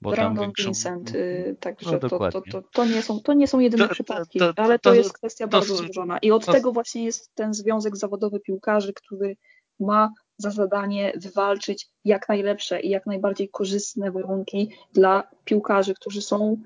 Bo 0.01 0.11
Brandon 0.11 0.45
większą... 0.45 0.63
Vincent, 0.63 1.15
y, 1.15 1.55
także 1.59 1.91
no, 1.91 1.99
to, 1.99 2.09
to, 2.09 2.41
to, 2.41 2.61
to, 2.61 2.85
nie 2.85 3.01
są, 3.01 3.19
to 3.19 3.33
nie 3.33 3.47
są 3.47 3.59
jedyne 3.59 3.87
przypadki, 3.87 4.39
ale 4.55 4.79
to, 4.79 4.93
jest 4.93 5.13
kwestia 5.13 5.47
bardzo 5.47 5.75
złożona. 5.75 6.17
I 6.17 6.31
od 6.31 6.45
tego 6.45 6.71
właśnie 6.71 7.03
jest 7.05 7.35
ten 7.35 7.53
Związek 7.53 7.97
Zawodowy 7.97 8.39
Piłkarzy, 8.39 8.93
który 8.93 9.37
ma 9.81 10.13
za 10.37 10.51
zadanie 10.51 11.13
wywalczyć 11.15 11.87
jak 12.05 12.29
najlepsze 12.29 12.81
i 12.81 12.89
jak 12.89 13.05
najbardziej 13.05 13.49
korzystne 13.49 14.11
warunki 14.11 14.69
dla 14.93 15.29
piłkarzy, 15.45 15.93
którzy 15.93 16.21
są 16.21 16.57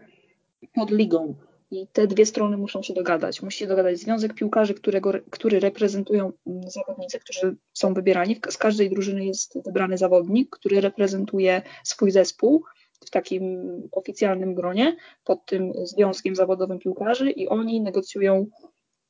pod 0.73 0.91
ligą. 0.91 1.35
I 1.71 1.87
te 1.87 2.07
dwie 2.07 2.25
strony 2.25 2.57
muszą 2.57 2.81
się 2.81 2.93
dogadać. 2.93 3.41
Musi 3.41 3.59
się 3.59 3.67
dogadać 3.67 3.97
Związek 3.97 4.33
Piłkarzy, 4.33 4.73
którego, 4.73 5.11
który 5.29 5.59
reprezentują 5.59 6.31
zawodnicy, 6.67 7.19
którzy 7.19 7.55
są 7.73 7.93
wybierani. 7.93 8.39
Z 8.49 8.57
każdej 8.57 8.89
drużyny 8.89 9.25
jest 9.25 9.63
wybrany 9.65 9.97
zawodnik, 9.97 10.49
który 10.49 10.81
reprezentuje 10.81 11.61
swój 11.83 12.11
zespół 12.11 12.63
w 13.05 13.09
takim 13.09 13.63
oficjalnym 13.91 14.55
gronie 14.55 14.95
pod 15.23 15.45
tym 15.45 15.73
Związkiem 15.83 16.35
Zawodowym 16.35 16.79
Piłkarzy 16.79 17.31
i 17.31 17.47
oni 17.47 17.81
negocjują 17.81 18.45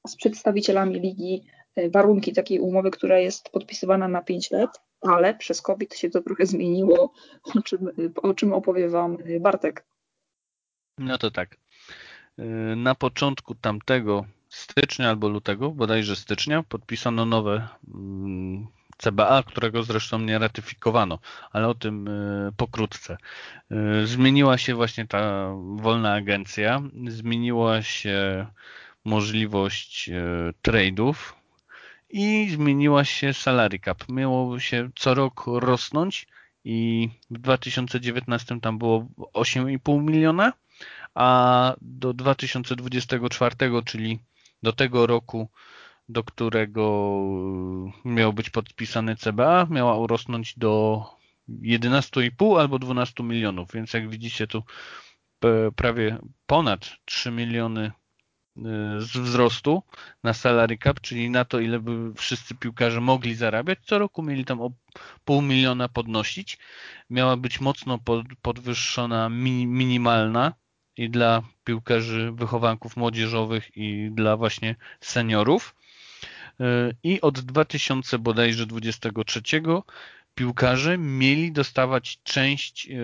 z 0.07 0.15
przedstawicielami 0.15 0.99
ligi 0.99 1.43
warunki 1.91 2.34
takiej 2.34 2.59
umowy, 2.59 2.91
która 2.91 3.19
jest 3.19 3.49
podpisywana 3.49 4.07
na 4.07 4.21
5 4.21 4.51
lat, 4.51 4.82
ale 5.01 5.34
przez 5.34 5.61
COVID 5.61 5.95
się 5.95 6.09
to 6.09 6.21
trochę 6.21 6.45
zmieniło, 6.45 7.13
o 7.55 7.61
czym, 7.61 7.89
o 8.15 8.34
czym 8.34 8.53
opowie 8.53 8.89
Wam 8.89 9.17
Bartek. 9.39 9.86
No 10.97 11.17
to 11.17 11.32
tak. 11.32 11.57
E, 12.38 12.43
na 12.76 12.95
początku 12.95 13.55
tamtego 13.55 14.26
stycznia 14.49 15.09
albo 15.09 15.30
lutego, 15.30 15.71
bodajże 15.71 16.15
stycznia, 16.15 16.63
podpisano 16.63 17.26
nowe 17.26 17.67
mm, 17.93 18.67
CBA, 18.97 19.43
którego 19.43 19.84
zresztą 19.84 20.19
nie 20.19 20.39
ratyfikowano, 20.39 21.19
ale 21.51 21.67
o 21.67 21.76
tym 21.76 22.07
y, 22.07 22.51
pokrótce. 22.57 23.17
Zmieniła 24.03 24.57
się 24.57 24.76
właśnie 24.76 25.07
ta 25.07 25.51
wolna 25.76 26.13
agencja, 26.13 26.82
zmieniła 27.07 27.82
się 27.82 28.45
możliwość 29.05 30.09
trade'ów 30.63 31.15
i 32.16 32.49
zmieniła 32.49 33.03
się 33.05 33.34
salary 33.34 33.80
cap. 33.80 34.09
Miało 34.09 34.59
się 34.59 34.89
co 34.95 35.13
rok 35.13 35.43
rosnąć 35.47 36.28
i 36.63 37.09
w 37.30 37.39
2019 37.39 38.59
tam 38.61 38.78
było 38.78 39.07
8,5 39.34 40.03
miliona, 40.03 40.53
a 41.16 41.76
do 41.82 42.13
2024, 42.13 43.55
czyli 43.86 44.20
do 44.63 44.74
tego 44.74 45.07
roku, 45.07 45.49
do 46.09 46.24
którego 46.24 47.20
miał 48.05 48.34
być 48.34 48.49
podpisany 48.49 49.16
CBA, 49.16 49.68
miała 49.70 49.97
urosnąć 49.97 50.53
do 50.57 51.03
11,5 51.49 52.59
albo 52.59 52.80
12 52.80 53.24
milionów, 53.24 53.72
więc 53.74 53.93
jak 53.93 54.09
widzicie 54.09 54.47
tu 54.47 54.63
prawie 55.76 56.18
ponad 56.45 56.89
3 57.05 57.32
miliony 57.32 57.91
z 58.97 59.17
wzrostu 59.17 59.83
na 60.23 60.33
salary 60.33 60.77
cap, 60.77 61.01
czyli 61.01 61.29
na 61.29 61.45
to, 61.45 61.59
ile 61.59 61.79
by 61.79 62.13
wszyscy 62.13 62.55
piłkarze 62.55 63.01
mogli 63.01 63.35
zarabiać. 63.35 63.79
Co 63.83 63.99
roku 63.99 64.23
mieli 64.23 64.45
tam 64.45 64.61
o 64.61 64.71
pół 65.25 65.41
miliona 65.41 65.89
podnosić. 65.89 66.57
Miała 67.09 67.37
być 67.37 67.61
mocno 67.61 67.99
podwyższona 68.41 69.29
minimalna 69.29 70.53
i 70.97 71.09
dla 71.09 71.41
piłkarzy 71.63 72.31
wychowanków 72.31 72.97
młodzieżowych 72.97 73.77
i 73.77 74.09
dla 74.11 74.37
właśnie 74.37 74.75
seniorów. 75.01 75.75
I 77.03 77.21
od 77.21 77.39
2000 77.39 78.19
bodajże 78.19 78.65
23 78.65 79.41
piłkarze 80.35 80.97
mieli 80.97 81.51
dostawać 81.51 82.19
część 82.23 82.87
e, 82.87 82.95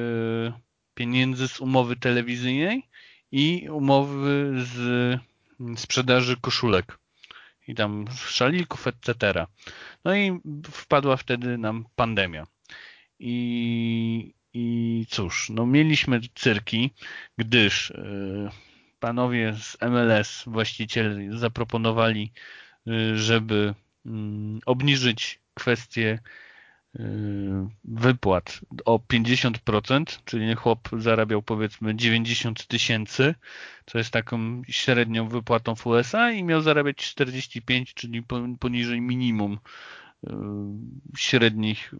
pieniędzy 0.93 1.47
z 1.47 1.59
umowy 1.59 1.95
telewizyjnej 1.95 2.87
i 3.31 3.69
umowy 3.69 4.53
z 4.55 5.19
sprzedaży 5.77 6.37
koszulek 6.41 6.97
i 7.67 7.75
tam 7.75 8.05
szalików, 8.27 8.87
etc. 8.87 9.45
No 10.05 10.15
i 10.15 10.39
wpadła 10.71 11.17
wtedy 11.17 11.57
nam 11.57 11.85
pandemia. 11.95 12.47
I, 13.19 14.33
i 14.53 15.05
cóż, 15.09 15.49
no 15.49 15.65
mieliśmy 15.65 16.21
cyrki, 16.35 16.91
gdyż 17.37 17.89
yy, 17.89 18.49
panowie 18.99 19.53
z 19.59 19.77
MLS, 19.81 20.43
właściciele, 20.47 21.37
zaproponowali, 21.37 22.31
yy, 22.85 23.17
żeby 23.17 23.73
yy, 24.05 24.11
obniżyć 24.65 25.39
kwestię 25.53 26.19
wypłat 27.83 28.59
o 28.85 28.97
50%, 28.97 30.03
czyli 30.25 30.55
chłop 30.55 30.89
zarabiał 30.97 31.41
powiedzmy 31.41 31.95
90 31.95 32.67
tysięcy, 32.67 33.35
co 33.85 33.97
jest 33.97 34.11
taką 34.11 34.61
średnią 34.69 35.29
wypłatą 35.29 35.75
w 35.75 35.87
USA 35.87 36.31
i 36.31 36.43
miał 36.43 36.61
zarabiać 36.61 36.97
45, 36.97 37.93
czyli 37.93 38.23
poniżej 38.59 39.01
minimum 39.01 39.53
y, 39.53 40.29
średnich 41.17 41.93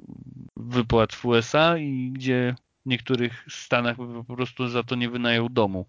wypłat 0.57 1.13
w 1.13 1.25
USA 1.25 1.77
i 1.77 2.11
gdzie 2.13 2.55
w 2.85 2.89
niektórych 2.89 3.45
stanach 3.49 3.97
po 4.27 4.35
prostu 4.35 4.67
za 4.67 4.83
to 4.83 4.95
nie 4.95 5.09
wynajął 5.09 5.49
domu 5.49 5.85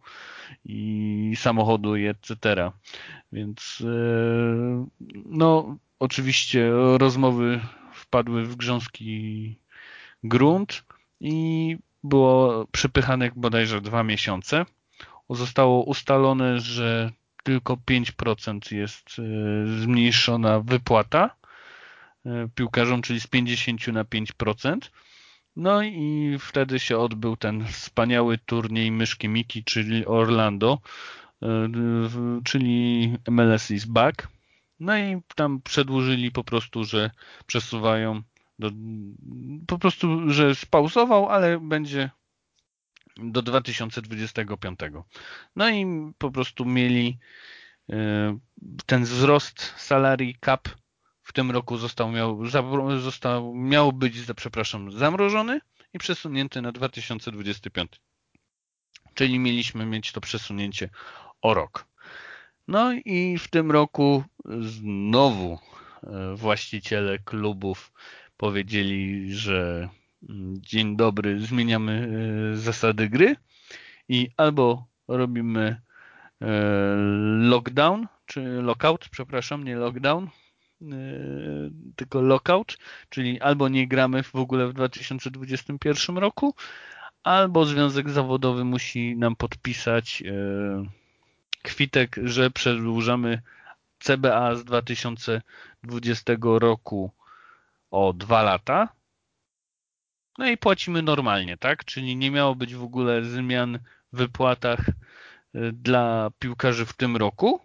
i 0.65 1.33
samochodu 1.37 1.97
i 1.97 2.07
etc. 2.07 2.37
Więc 3.33 3.81
y, 3.81 3.85
no 5.27 5.77
oczywiście 5.99 6.71
rozmowy 6.99 7.61
wpadły 8.13 8.45
w 8.45 8.57
grząski 8.57 9.57
grunt 10.25 10.85
i 11.21 11.77
było 12.05 12.67
przepychanych 12.73 13.33
bodajże 13.39 13.81
dwa 13.81 14.03
miesiące. 14.03 14.67
Zostało 15.31 15.85
ustalone, 15.85 16.61
że 16.61 17.13
tylko 17.43 17.77
5% 17.77 18.75
jest 18.77 19.17
e, 19.19 19.23
zmniejszona 19.81 20.61
wypłata 20.61 21.37
e, 22.27 22.49
piłkarzom, 22.55 23.03
czyli 23.03 23.21
z 23.21 23.27
50 23.27 23.87
na 23.87 24.05
5%. 24.05 24.77
No 25.57 25.83
i 25.83 26.37
wtedy 26.41 26.79
się 26.79 26.99
odbył 26.99 27.37
ten 27.37 27.67
wspaniały 27.67 28.39
turniej 28.39 28.93
myszki 28.93 29.29
Miki, 29.29 29.65
czyli 29.65 30.07
Orlando, 30.07 30.79
e, 31.43 31.69
czyli 32.45 33.13
MLS 33.31 33.71
is 33.71 33.85
back. 33.85 34.29
No 34.83 34.99
i 34.99 35.21
tam 35.35 35.61
przedłużyli 35.61 36.31
po 36.31 36.45
prostu, 36.45 36.85
że 36.85 37.11
przesuwają 37.47 38.23
do, 38.59 38.71
po 39.67 39.79
prostu, 39.79 40.31
że 40.31 40.55
spauzował, 40.55 41.29
ale 41.29 41.61
będzie 41.61 42.11
do 43.17 43.43
2025. 43.43 44.79
No 45.57 45.71
i 45.71 45.87
po 46.19 46.31
prostu 46.31 46.65
mieli 46.65 47.19
e, 47.91 48.39
ten 48.87 49.05
wzrost 49.05 49.75
salary 49.77 50.33
cap 50.45 50.69
w 51.23 51.33
tym 51.33 51.51
roku 51.51 51.77
został 51.77 52.11
miał, 52.11 52.47
został, 53.01 53.55
miał 53.55 53.93
być, 53.93 54.15
przepraszam, 54.37 54.93
zamrożony 54.93 55.61
i 55.95 55.99
przesunięty 55.99 56.63
na 56.63 56.73
2025. 56.73 58.01
Czyli 59.15 59.39
mieliśmy 59.39 59.87
mieć 59.87 60.13
to 60.13 60.21
przesunięcie 60.21 60.91
o 61.43 61.55
rok. 61.55 61.92
No 62.69 62.93
i 62.93 63.39
w 63.39 63.49
tym 63.49 63.71
roku 63.71 64.25
znowu 64.61 65.59
e, 66.03 66.35
właściciele 66.37 67.19
klubów 67.19 67.93
powiedzieli, 68.37 69.35
że 69.35 69.89
mm, 70.29 70.55
dzień 70.61 70.97
dobry, 70.97 71.41
zmieniamy 71.41 72.09
e, 72.53 72.57
zasady 72.57 73.09
gry 73.09 73.37
i 74.09 74.29
albo 74.37 74.87
robimy 75.09 75.81
e, 76.41 76.47
lockdown, 77.39 78.07
czy 78.27 78.41
lockout, 78.41 79.09
przepraszam, 79.09 79.65
nie 79.65 79.77
lockdown, 79.77 80.29
tylko 81.97 82.21
lockout, 82.21 82.79
czyli 83.09 83.41
albo 83.41 83.69
nie 83.69 83.89
gramy 83.89 84.23
w 84.23 84.35
ogóle 84.35 84.69
w 84.69 84.73
2021 84.73 86.19
roku, 86.19 86.55
albo 87.23 87.65
związek 87.65 88.11
zawodowy 88.11 88.65
musi 88.65 89.17
nam 89.17 89.37
podpisać 89.37 90.23
kwitek, 91.63 92.17
że 92.25 92.51
przedłużamy 92.51 93.43
CBA 93.99 94.55
z 94.55 94.65
2020 94.65 96.33
roku 96.43 97.11
o 97.91 98.13
dwa 98.13 98.43
lata. 98.43 98.89
No 100.39 100.47
i 100.49 100.57
płacimy 100.57 101.03
normalnie, 101.03 101.57
tak? 101.57 101.85
Czyli 101.85 102.17
nie 102.17 102.31
miało 102.31 102.55
być 102.55 102.75
w 102.75 102.83
ogóle 102.83 103.25
zmian 103.25 103.79
w 104.13 104.17
wypłatach 104.17 104.89
y, 104.89 104.93
dla 105.73 106.31
piłkarzy 106.39 106.87
w 106.87 106.93
tym 106.93 107.17
roku, 107.17 107.61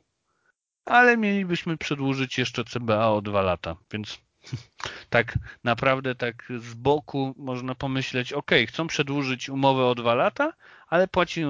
ale 0.85 1.17
mielibyśmy 1.17 1.77
przedłużyć 1.77 2.37
jeszcze 2.37 2.63
CBA 2.63 3.09
o 3.09 3.21
dwa 3.21 3.41
lata, 3.41 3.75
więc 3.91 4.21
tak 5.09 5.37
naprawdę 5.63 6.15
tak 6.15 6.53
z 6.59 6.73
boku 6.73 7.35
można 7.37 7.75
pomyśleć, 7.75 8.33
ok, 8.33 8.51
chcą 8.67 8.87
przedłużyć 8.87 9.49
umowę 9.49 9.85
o 9.85 9.95
dwa 9.95 10.15
lata, 10.15 10.53
ale 10.87 11.07
płaci, 11.07 11.41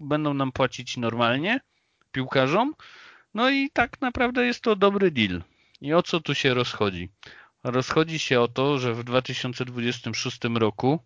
będą 0.00 0.34
nam 0.34 0.52
płacić 0.52 0.96
normalnie, 0.96 1.60
piłkarzom. 2.12 2.74
No 3.34 3.50
i 3.50 3.70
tak 3.70 4.00
naprawdę 4.00 4.46
jest 4.46 4.60
to 4.60 4.76
dobry 4.76 5.10
deal. 5.10 5.42
I 5.80 5.94
o 5.94 6.02
co 6.02 6.20
tu 6.20 6.34
się 6.34 6.54
rozchodzi? 6.54 7.08
Rozchodzi 7.64 8.18
się 8.18 8.40
o 8.40 8.48
to, 8.48 8.78
że 8.78 8.94
w 8.94 9.04
2026 9.04 10.38
roku 10.54 10.98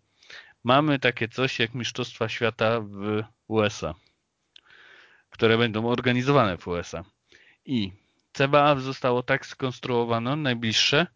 mamy 0.63 0.99
takie 0.99 1.27
coś 1.27 1.59
jak 1.59 1.73
Mistrzostwa 1.73 2.29
Świata 2.29 2.79
w 2.81 3.23
USA, 3.47 3.93
które 5.29 5.57
będą 5.57 5.87
organizowane 5.87 6.57
w 6.57 6.67
USA. 6.67 7.03
I 7.65 7.91
CBA 8.33 8.75
zostało 8.75 9.23
tak 9.23 9.45
skonstruowane, 9.45 10.35
najbliższe, 10.35 11.07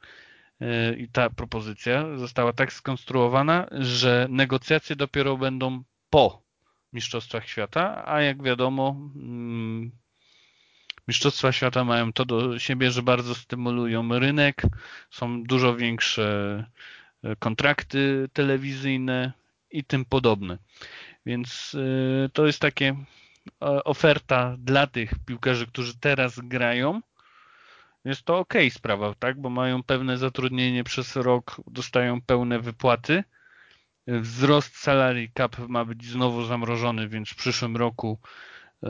e, 0.62 0.94
i 0.94 1.10
ta 1.10 1.30
propozycja 1.30 2.18
została 2.18 2.54
tak 2.54 2.74
skonstruowana, 2.74 3.68
że 3.72 4.28
negocjacje 4.30 4.96
dopiero 4.96 5.38
będą 5.38 5.84
po 6.10 6.47
Mistrzostwach 6.94 7.50
Świata, 7.50 8.04
a 8.08 8.22
jak 8.22 8.44
wiadomo, 8.44 8.96
mm, 9.16 9.92
Mistrzostwa 11.08 11.52
Świata 11.52 11.84
mają 11.84 12.14
to 12.14 12.26
do 12.26 12.60
siebie, 12.60 12.92
że 12.92 13.04
bardzo 13.04 13.36
stymulują 13.36 14.20
rynek, 14.20 14.62
są 15.10 15.44
dużo 15.44 15.76
większe 15.76 16.66
e, 17.24 17.36
kontrakty 17.36 18.30
telewizyjne 18.34 19.34
i 19.72 19.84
tym 19.84 20.06
podobne. 20.06 20.58
Więc 21.26 21.76
e, 22.26 22.30
to 22.30 22.46
jest 22.46 22.60
takie 22.60 22.88
e, 22.88 23.84
oferta 23.84 24.56
dla 24.60 24.88
tych 24.88 25.14
piłkarzy, 25.26 25.68
którzy 25.68 26.00
teraz 26.00 26.40
grają. 26.40 27.02
Jest 28.06 28.24
to 28.24 28.38
ok 28.38 28.54
sprawa, 28.70 29.16
tak? 29.20 29.42
Bo 29.42 29.50
mają 29.50 29.84
pewne 29.84 30.18
zatrudnienie 30.18 30.84
przez 30.84 31.16
rok, 31.16 31.62
dostają 31.68 32.22
pełne 32.22 32.60
wypłaty 32.60 33.24
Wzrost 34.08 34.78
salary 34.78 35.32
cap 35.38 35.58
ma 35.68 35.86
być 35.86 36.06
znowu 36.06 36.46
zamrożony, 36.46 37.10
więc 37.10 37.30
w 37.30 37.36
przyszłym 37.36 37.78
roku 37.78 38.20
yy, 38.82 38.90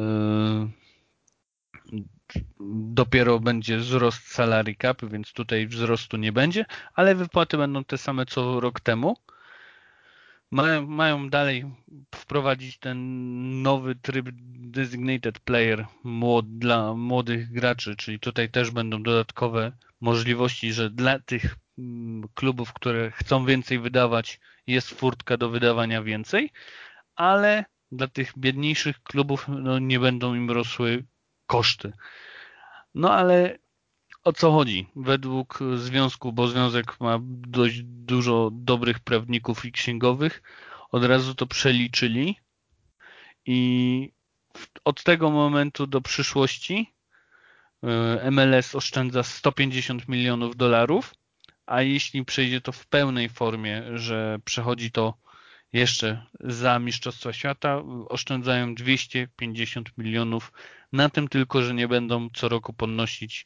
dopiero 2.69 3.39
będzie 3.39 3.77
wzrost 3.77 4.27
salary 4.27 4.75
cap, 4.81 5.05
więc 5.05 5.33
tutaj 5.33 5.67
wzrostu 5.67 6.17
nie 6.17 6.31
będzie, 6.31 6.65
ale 6.93 7.15
wypłaty 7.15 7.57
będą 7.57 7.83
te 7.83 7.97
same 7.97 8.25
co 8.25 8.59
rok 8.59 8.79
temu. 8.79 9.17
Mają, 10.51 10.87
mają 10.87 11.29
dalej 11.29 11.65
wprowadzić 12.15 12.77
ten 12.77 13.61
nowy 13.61 13.95
tryb 13.95 14.29
designated 14.71 15.39
player 15.39 15.85
młod, 16.03 16.57
dla 16.57 16.93
młodych 16.93 17.51
graczy, 17.51 17.95
czyli 17.95 18.19
tutaj 18.19 18.49
też 18.49 18.71
będą 18.71 19.03
dodatkowe 19.03 19.71
możliwości, 20.01 20.73
że 20.73 20.89
dla 20.89 21.19
tych 21.19 21.55
mm, 21.77 22.27
klubów, 22.33 22.73
które 22.73 23.11
chcą 23.11 23.45
więcej 23.45 23.79
wydawać, 23.79 24.39
jest 24.67 24.89
furtka 24.89 25.37
do 25.37 25.49
wydawania 25.49 26.03
więcej, 26.03 26.51
ale 27.15 27.65
dla 27.91 28.07
tych 28.07 28.33
biedniejszych 28.37 29.03
klubów 29.03 29.45
no, 29.47 29.79
nie 29.79 29.99
będą 29.99 30.35
im 30.35 30.51
rosły 30.51 31.05
koszty. 31.45 31.93
No 32.95 33.13
ale 33.13 33.57
o 34.23 34.33
co 34.33 34.51
chodzi? 34.51 34.87
Według 34.95 35.59
związku, 35.75 36.33
bo 36.33 36.47
związek 36.47 36.99
ma 36.99 37.19
dość 37.21 37.81
dużo 37.83 38.49
dobrych 38.53 38.99
prawników 38.99 39.65
i 39.65 39.71
księgowych, 39.71 40.41
od 40.91 41.03
razu 41.03 41.35
to 41.35 41.47
przeliczyli 41.47 42.35
i 43.45 44.11
od 44.85 45.03
tego 45.03 45.31
momentu 45.31 45.87
do 45.87 46.01
przyszłości 46.01 46.93
e, 47.83 48.31
MLS 48.31 48.75
oszczędza 48.75 49.23
150 49.23 50.07
milionów 50.07 50.55
dolarów, 50.55 51.13
a 51.67 51.81
jeśli 51.81 52.25
przejdzie 52.25 52.61
to 52.61 52.71
w 52.71 52.85
pełnej 52.85 53.29
formie, 53.29 53.83
że 53.95 54.39
przechodzi 54.45 54.91
to 54.91 55.13
jeszcze 55.73 56.25
za 56.39 56.79
Mistrzostwa 56.79 57.33
Świata, 57.33 57.81
oszczędzają 58.09 58.75
250 58.75 59.97
milionów 59.97 60.51
na 60.93 61.09
tym 61.09 61.27
tylko, 61.27 61.61
że 61.61 61.73
nie 61.73 61.87
będą 61.87 62.29
co 62.33 62.49
roku 62.49 62.73
podnosić 62.73 63.45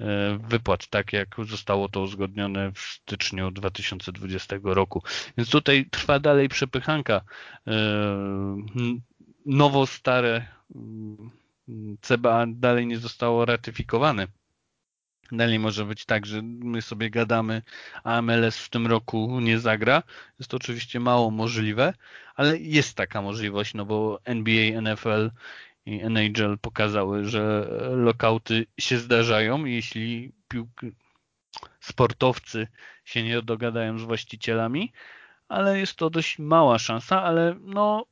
e, 0.00 0.38
wypłat, 0.48 0.86
tak 0.86 1.12
jak 1.12 1.36
zostało 1.44 1.88
to 1.88 2.00
uzgodnione 2.00 2.72
w 2.72 2.78
styczniu 2.78 3.50
2020 3.50 4.56
roku. 4.62 5.02
Więc 5.36 5.50
tutaj 5.50 5.86
trwa 5.90 6.18
dalej 6.18 6.48
przepychanka. 6.48 7.20
E, 7.66 7.72
nowo 9.46 9.86
stare 9.86 10.46
mm, 10.74 11.30
CBA 12.00 12.46
dalej 12.48 12.86
nie 12.86 12.98
zostało 12.98 13.44
ratyfikowane. 13.44 14.26
Dalej 15.32 15.58
może 15.58 15.84
być 15.84 16.04
tak, 16.04 16.26
że 16.26 16.42
my 16.42 16.82
sobie 16.82 17.10
gadamy, 17.10 17.62
a 18.04 18.22
MLS 18.22 18.58
w 18.58 18.68
tym 18.68 18.86
roku 18.86 19.40
nie 19.40 19.58
zagra. 19.58 20.02
Jest 20.38 20.50
to 20.50 20.56
oczywiście 20.56 21.00
mało 21.00 21.30
możliwe, 21.30 21.94
ale 22.34 22.58
jest 22.58 22.96
taka 22.96 23.22
możliwość, 23.22 23.74
no 23.74 23.84
bo 23.84 24.20
NBA, 24.24 24.80
NFL 24.80 25.30
i 25.86 26.00
NHL 26.02 26.58
pokazały, 26.58 27.24
że 27.24 27.68
lokauty 27.90 28.66
się 28.80 28.98
zdarzają, 28.98 29.64
jeśli 29.64 30.32
sportowcy 31.80 32.68
się 33.04 33.22
nie 33.22 33.42
dogadają 33.42 33.98
z 33.98 34.02
właścicielami, 34.02 34.92
ale 35.48 35.78
jest 35.78 35.96
to 35.96 36.10
dość 36.10 36.38
mała 36.38 36.78
szansa, 36.78 37.22
ale 37.22 37.56
no 37.60 38.06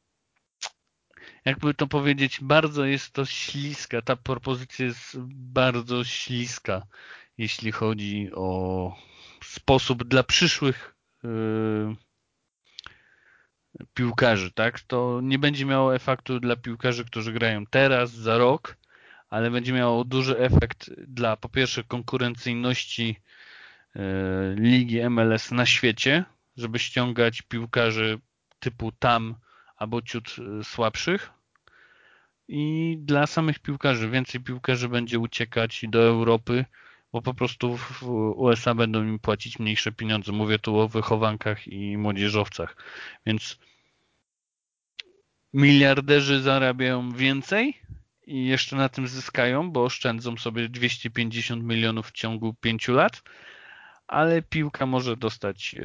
jakby 1.44 1.74
to 1.74 1.86
powiedzieć, 1.86 2.38
bardzo 2.42 2.84
jest 2.84 3.12
to 3.12 3.24
śliska. 3.24 4.02
Ta 4.02 4.16
propozycja 4.16 4.86
jest 4.86 5.18
bardzo 5.34 6.04
śliska, 6.04 6.82
jeśli 7.38 7.72
chodzi 7.72 8.30
o 8.34 8.96
sposób 9.44 10.04
dla 10.04 10.22
przyszłych 10.22 10.94
yy, 11.22 11.96
piłkarzy, 13.94 14.52
tak? 14.52 14.80
To 14.80 15.20
nie 15.22 15.38
będzie 15.38 15.66
miało 15.66 15.94
efektu 15.94 16.40
dla 16.40 16.56
piłkarzy, 16.56 17.04
którzy 17.04 17.32
grają 17.32 17.66
teraz, 17.66 18.10
za 18.10 18.38
rok, 18.38 18.76
ale 19.30 19.50
będzie 19.50 19.72
miało 19.72 20.04
duży 20.04 20.38
efekt 20.38 20.90
dla 21.06 21.36
po 21.36 21.48
pierwsze 21.48 21.84
konkurencyjności 21.84 23.16
yy, 23.94 24.02
ligi 24.54 25.10
MLS 25.10 25.50
na 25.50 25.66
świecie, 25.66 26.24
żeby 26.56 26.78
ściągać 26.78 27.42
piłkarzy 27.42 28.18
typu 28.58 28.92
tam 28.92 29.34
albo 29.80 30.02
ciut 30.02 30.36
y, 30.60 30.64
słabszych. 30.64 31.30
I 32.48 32.96
dla 33.00 33.26
samych 33.26 33.58
piłkarzy, 33.58 34.10
więcej 34.10 34.40
piłkarzy 34.40 34.88
będzie 34.88 35.18
uciekać 35.18 35.84
do 35.88 36.02
Europy, 36.02 36.64
bo 37.12 37.22
po 37.22 37.34
prostu 37.34 37.76
w 37.76 38.02
USA 38.36 38.74
będą 38.74 39.02
im 39.02 39.18
płacić 39.18 39.58
mniejsze 39.58 39.92
pieniądze. 39.92 40.32
Mówię 40.32 40.58
tu 40.58 40.78
o 40.78 40.88
wychowankach 40.88 41.68
i 41.68 41.96
młodzieżowcach. 41.96 42.76
Więc 43.26 43.58
miliarderzy 45.54 46.40
zarabiają 46.40 47.12
więcej 47.12 47.80
i 48.26 48.46
jeszcze 48.46 48.76
na 48.76 48.88
tym 48.88 49.08
zyskają, 49.08 49.70
bo 49.70 49.84
oszczędzą 49.84 50.36
sobie 50.36 50.68
250 50.68 51.64
milionów 51.64 52.08
w 52.08 52.12
ciągu 52.12 52.54
5 52.54 52.88
lat, 52.88 53.22
ale 54.10 54.42
piłka 54.42 54.86
może 54.86 55.16
dostać 55.16 55.74
e, 55.74 55.82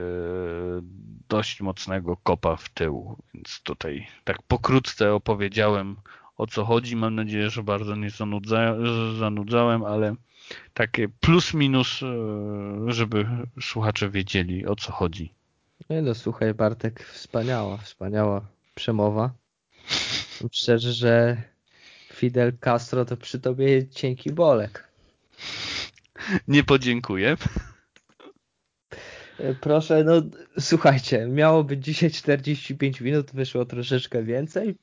dość 1.29 1.61
mocnego 1.61 2.17
kopa 2.17 2.55
w 2.55 2.69
tył. 2.69 3.17
Więc 3.33 3.61
tutaj 3.63 4.07
tak 4.23 4.41
pokrótce 4.41 5.13
opowiedziałem 5.13 5.95
o 6.37 6.47
co 6.47 6.65
chodzi. 6.65 6.95
Mam 6.95 7.15
nadzieję, 7.15 7.49
że 7.49 7.63
bardzo 7.63 7.95
nie 7.95 8.09
zanudzałem, 9.19 9.83
ale 9.83 10.15
takie 10.73 11.07
plus 11.09 11.53
minus, 11.53 12.03
e, 12.03 12.07
żeby 12.87 13.27
słuchacze 13.61 14.09
wiedzieli 14.09 14.67
o 14.67 14.75
co 14.75 14.91
chodzi. 14.91 15.33
Nie 15.89 16.01
no, 16.01 16.15
słuchaj 16.15 16.53
Bartek, 16.53 17.03
wspaniała, 17.03 17.77
wspaniała 17.77 18.41
przemowa. 18.75 19.31
Szczerze, 20.51 20.93
że 20.93 21.41
Fidel 22.13 22.57
Castro 22.59 23.05
to 23.05 23.17
przy 23.17 23.39
tobie 23.39 23.87
cienki 23.87 24.31
bolek. 24.31 24.87
Nie 26.47 26.63
podziękuję. 26.63 27.37
E, 29.39 29.53
proszę, 29.53 30.03
no 30.03 30.21
słuchajcie, 30.59 31.27
miało 31.27 31.63
być 31.63 31.85
dzisiaj 31.85 32.11
45 32.11 33.01
minut, 33.01 33.31
wyszło 33.31 33.65
troszeczkę 33.65 34.23
więcej. 34.23 34.75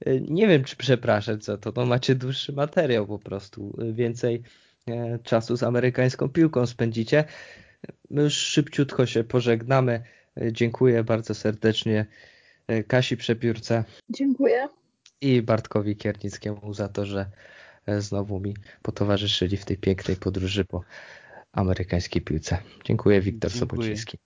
E, 0.00 0.20
nie 0.20 0.48
wiem, 0.48 0.64
czy 0.64 0.76
przepraszam 0.76 1.40
co 1.40 1.58
to, 1.58 1.72
no 1.76 1.86
macie 1.86 2.14
dłuższy 2.14 2.52
materiał 2.52 3.06
po 3.06 3.18
prostu, 3.18 3.76
e, 3.78 3.92
więcej 3.92 4.42
czasu 5.22 5.56
z 5.56 5.62
amerykańską 5.62 6.28
piłką 6.28 6.66
spędzicie. 6.66 7.24
My 8.10 8.22
już 8.22 8.34
szybciutko 8.34 9.06
się 9.06 9.24
pożegnamy. 9.24 10.02
Dziękuję 10.52 11.04
bardzo 11.04 11.34
serdecznie 11.34 12.06
Kasi 12.86 13.16
Przepiórce. 13.16 13.84
Dziękuję. 14.10 14.68
I 15.20 15.42
Bartkowi 15.42 15.96
Kiernickiemu 15.96 16.74
za 16.74 16.88
to, 16.88 17.06
że 17.06 17.26
znowu 17.98 18.40
mi 18.40 18.56
potowarzyszyli 18.82 19.56
w 19.56 19.64
tej 19.64 19.76
pięknej 19.76 20.16
podróży 20.16 20.64
po 20.64 20.84
amerykańskiej 21.54 22.22
piłce. 22.22 22.58
Dziękuję, 22.84 23.20
Wiktor 23.20 23.50
Sobociński. 23.50 24.18